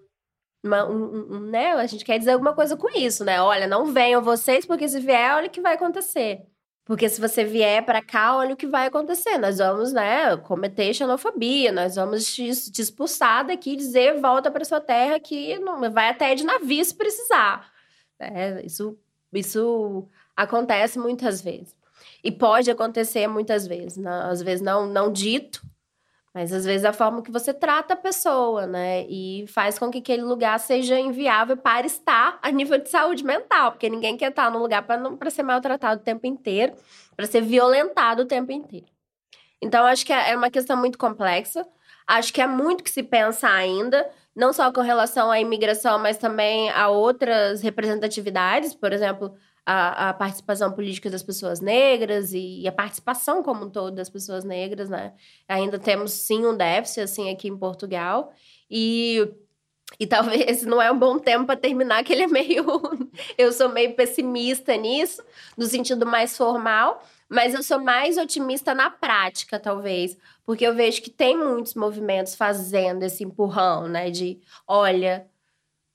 uma, 0.63 0.87
um, 0.87 1.35
um, 1.35 1.39
né, 1.39 1.71
a 1.73 1.87
gente 1.87 2.05
quer 2.05 2.19
dizer 2.19 2.31
alguma 2.31 2.53
coisa 2.53 2.77
com 2.77 2.89
isso, 2.97 3.23
né? 3.25 3.41
Olha, 3.41 3.67
não 3.67 3.87
venham 3.87 4.21
vocês, 4.21 4.65
porque 4.65 4.87
se 4.87 4.99
vier, 4.99 5.35
olha 5.35 5.47
o 5.47 5.49
que 5.49 5.61
vai 5.61 5.73
acontecer. 5.73 6.45
Porque 6.85 7.07
se 7.07 7.21
você 7.21 7.43
vier 7.43 7.85
para 7.85 8.01
cá, 8.01 8.35
olha 8.35 8.53
o 8.53 8.57
que 8.57 8.67
vai 8.67 8.87
acontecer. 8.87 9.37
Nós 9.37 9.59
vamos, 9.59 9.93
né, 9.93 10.35
cometer 10.37 10.93
xenofobia, 10.93 11.71
nós 11.71 11.95
vamos 11.95 12.33
te, 12.33 12.51
te 12.71 12.81
expulsar 12.81 13.45
daqui, 13.45 13.75
dizer 13.75 14.19
volta 14.19 14.51
para 14.51 14.65
sua 14.65 14.81
terra 14.81 15.19
que 15.19 15.57
não 15.59 15.79
vai 15.91 16.09
até 16.09 16.35
de 16.35 16.43
navio 16.43 16.83
se 16.83 16.95
precisar. 16.95 17.71
É, 18.19 18.65
isso, 18.65 18.97
isso 19.33 20.07
acontece 20.35 20.99
muitas 20.99 21.41
vezes. 21.41 21.75
E 22.23 22.31
pode 22.31 22.69
acontecer 22.69 23.27
muitas 23.27 23.65
vezes, 23.65 23.97
né? 23.97 24.11
às 24.29 24.41
vezes 24.41 24.61
não, 24.61 24.85
não 24.85 25.11
dito, 25.11 25.61
mas 26.33 26.53
às 26.53 26.63
vezes 26.63 26.85
a 26.85 26.93
forma 26.93 27.21
que 27.21 27.31
você 27.31 27.53
trata 27.53 27.93
a 27.93 27.97
pessoa, 27.97 28.65
né? 28.65 29.05
E 29.09 29.45
faz 29.47 29.77
com 29.77 29.91
que 29.91 29.97
aquele 29.97 30.23
lugar 30.23 30.59
seja 30.59 30.97
inviável 30.99 31.57
para 31.57 31.85
estar 31.85 32.39
a 32.41 32.51
nível 32.51 32.77
de 32.77 32.89
saúde 32.89 33.23
mental, 33.23 33.71
porque 33.73 33.89
ninguém 33.89 34.15
quer 34.15 34.29
estar 34.29 34.49
num 34.49 34.59
lugar 34.59 34.83
para 34.83 35.29
ser 35.29 35.43
maltratado 35.43 36.01
o 36.01 36.03
tempo 36.03 36.25
inteiro, 36.25 36.73
para 37.15 37.25
ser 37.25 37.41
violentado 37.41 38.23
o 38.23 38.25
tempo 38.25 38.51
inteiro. 38.51 38.85
Então, 39.61 39.85
acho 39.85 40.05
que 40.05 40.13
é, 40.13 40.31
é 40.31 40.37
uma 40.37 40.49
questão 40.49 40.75
muito 40.77 40.97
complexa. 40.97 41.65
Acho 42.07 42.33
que 42.33 42.41
é 42.41 42.47
muito 42.47 42.83
que 42.83 42.89
se 42.89 43.03
pensa 43.03 43.47
ainda, 43.47 44.09
não 44.35 44.51
só 44.51 44.71
com 44.71 44.81
relação 44.81 45.29
à 45.29 45.39
imigração, 45.39 45.99
mas 45.99 46.17
também 46.17 46.69
a 46.71 46.87
outras 46.89 47.61
representatividades. 47.61 48.73
Por 48.73 48.91
exemplo, 48.91 49.35
a, 49.65 50.09
a, 50.09 50.13
participação 50.13 50.71
política 50.71 51.09
das 51.09 51.21
pessoas 51.21 51.61
negras 51.61 52.33
e, 52.33 52.61
e, 52.61 52.67
a 52.67 52.71
participação 52.71 53.43
como 53.43 53.65
um 53.65 53.69
todo 53.69 53.95
das 53.95 54.09
pessoas 54.09 54.43
negras, 54.43 54.89
né? 54.89 55.13
Ainda 55.47 55.77
temos 55.77 56.11
sim 56.13 56.45
um 56.45 56.55
déficit 56.55 57.01
assim 57.01 57.29
aqui 57.29 57.47
em 57.47 57.57
Portugal 57.57 58.33
e 58.69 59.31
e 59.99 60.07
talvez 60.07 60.63
não 60.65 60.81
é 60.81 60.91
um 60.91 60.97
bom 60.97 61.19
tempo 61.19 61.45
para 61.45 61.59
terminar 61.59 62.03
que 62.03 62.13
ele 62.13 62.23
é 62.23 62.27
meio 62.27 62.65
eu 63.37 63.51
sou 63.51 63.69
meio 63.69 63.93
pessimista 63.95 64.75
nisso, 64.75 65.23
no 65.57 65.65
sentido 65.65 66.05
mais 66.05 66.35
formal, 66.35 67.03
mas 67.29 67.53
eu 67.53 67.63
sou 67.63 67.79
mais 67.79 68.17
otimista 68.17 68.73
na 68.73 68.89
prática, 68.89 69.59
talvez, 69.59 70.17
porque 70.45 70.65
eu 70.65 70.75
vejo 70.75 71.01
que 71.01 71.09
tem 71.09 71.37
muitos 71.37 71.75
movimentos 71.75 72.35
fazendo 72.35 73.03
esse 73.03 73.23
empurrão, 73.23 73.87
né, 73.87 74.09
de 74.09 74.39
olha, 74.67 75.27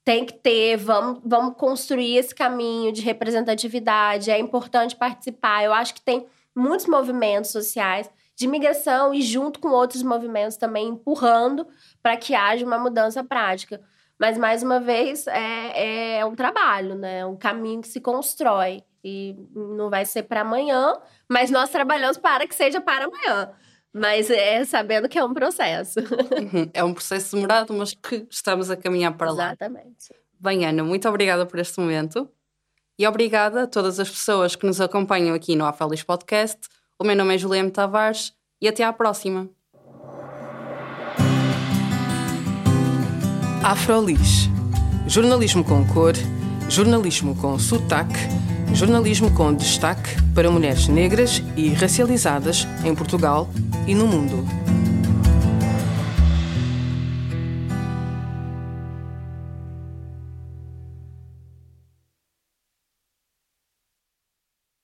tem 0.07 0.23
que 0.23 0.35
ter, 0.35 0.77
vamos, 0.77 1.19
vamos 1.25 1.57
construir 1.57 2.15
esse 2.15 2.33
caminho 2.33 2.93
de 2.93 3.01
representatividade, 3.01 4.31
é 4.31 4.39
importante 4.39 4.95
participar. 4.95 5.65
Eu 5.65 5.73
acho 5.73 5.93
que 5.93 5.99
tem 5.99 6.25
muitos 6.55 6.85
movimentos 6.85 7.51
sociais 7.51 8.09
de 8.33 8.47
migração 8.47 9.13
e 9.13 9.21
junto 9.21 9.59
com 9.59 9.67
outros 9.67 10.01
movimentos 10.03 10.55
também 10.55 10.87
empurrando 10.87 11.67
para 12.01 12.15
que 12.15 12.33
haja 12.33 12.65
uma 12.65 12.79
mudança 12.79 13.21
prática. 13.21 13.81
Mas, 14.17 14.37
mais 14.37 14.63
uma 14.63 14.79
vez, 14.79 15.27
é, 15.27 16.19
é 16.19 16.25
um 16.25 16.35
trabalho, 16.35 16.95
né? 16.95 17.19
É 17.19 17.25
um 17.25 17.35
caminho 17.35 17.81
que 17.81 17.89
se 17.89 17.99
constrói. 17.99 18.85
E 19.03 19.35
não 19.53 19.89
vai 19.89 20.05
ser 20.05 20.23
para 20.23 20.39
amanhã, 20.39 20.93
mas 21.27 21.51
nós 21.51 21.69
trabalhamos 21.69 22.17
para 22.17 22.47
que 22.47 22.55
seja 22.55 22.79
para 22.79 23.07
amanhã. 23.07 23.51
Mas 23.97 24.29
é 24.29 24.63
sabendo 24.63 25.09
que 25.09 25.17
é 25.17 25.23
um 25.23 25.33
processo. 25.33 25.99
Uhum. 25.99 26.69
É 26.73 26.83
um 26.83 26.93
processo 26.93 27.35
demorado, 27.35 27.73
mas 27.73 27.93
que 27.93 28.27
estamos 28.29 28.69
a 28.69 28.77
caminhar 28.77 29.17
para 29.17 29.31
lá. 29.31 29.47
Exatamente. 29.47 30.13
Bem, 30.39 30.65
Ana, 30.65 30.83
muito 30.83 31.09
obrigada 31.09 31.45
por 31.45 31.59
este 31.59 31.79
momento. 31.79 32.29
E 32.99 33.07
obrigada 33.07 33.63
a 33.63 33.67
todas 33.67 33.99
as 33.99 34.09
pessoas 34.09 34.55
que 34.55 34.65
nos 34.65 34.79
acompanham 34.79 35.35
aqui 35.35 35.55
no 35.55 35.65
Afalis 35.65 36.03
Podcast. 36.03 36.59
O 36.99 37.03
meu 37.03 37.15
nome 37.15 37.35
é 37.35 37.37
Juliana 37.37 37.69
Tavares 37.69 38.33
e 38.61 38.67
até 38.67 38.83
à 38.83 38.93
próxima. 38.93 39.49
Afrolis. 43.63 44.47
Jornalismo 45.07 45.63
com 45.63 45.85
cor, 45.87 46.13
jornalismo 46.69 47.35
com 47.35 47.57
sotaque, 47.57 48.19
jornalismo 48.77 49.31
com 49.31 49.51
destaque 49.55 50.21
para 50.35 50.51
mulheres 50.51 50.87
negras 50.87 51.41
e 51.55 51.69
racializadas 51.69 52.67
em 52.85 52.93
Portugal 52.93 53.49
e 53.87 53.95
no 53.95 54.05
mundo. 54.05 54.45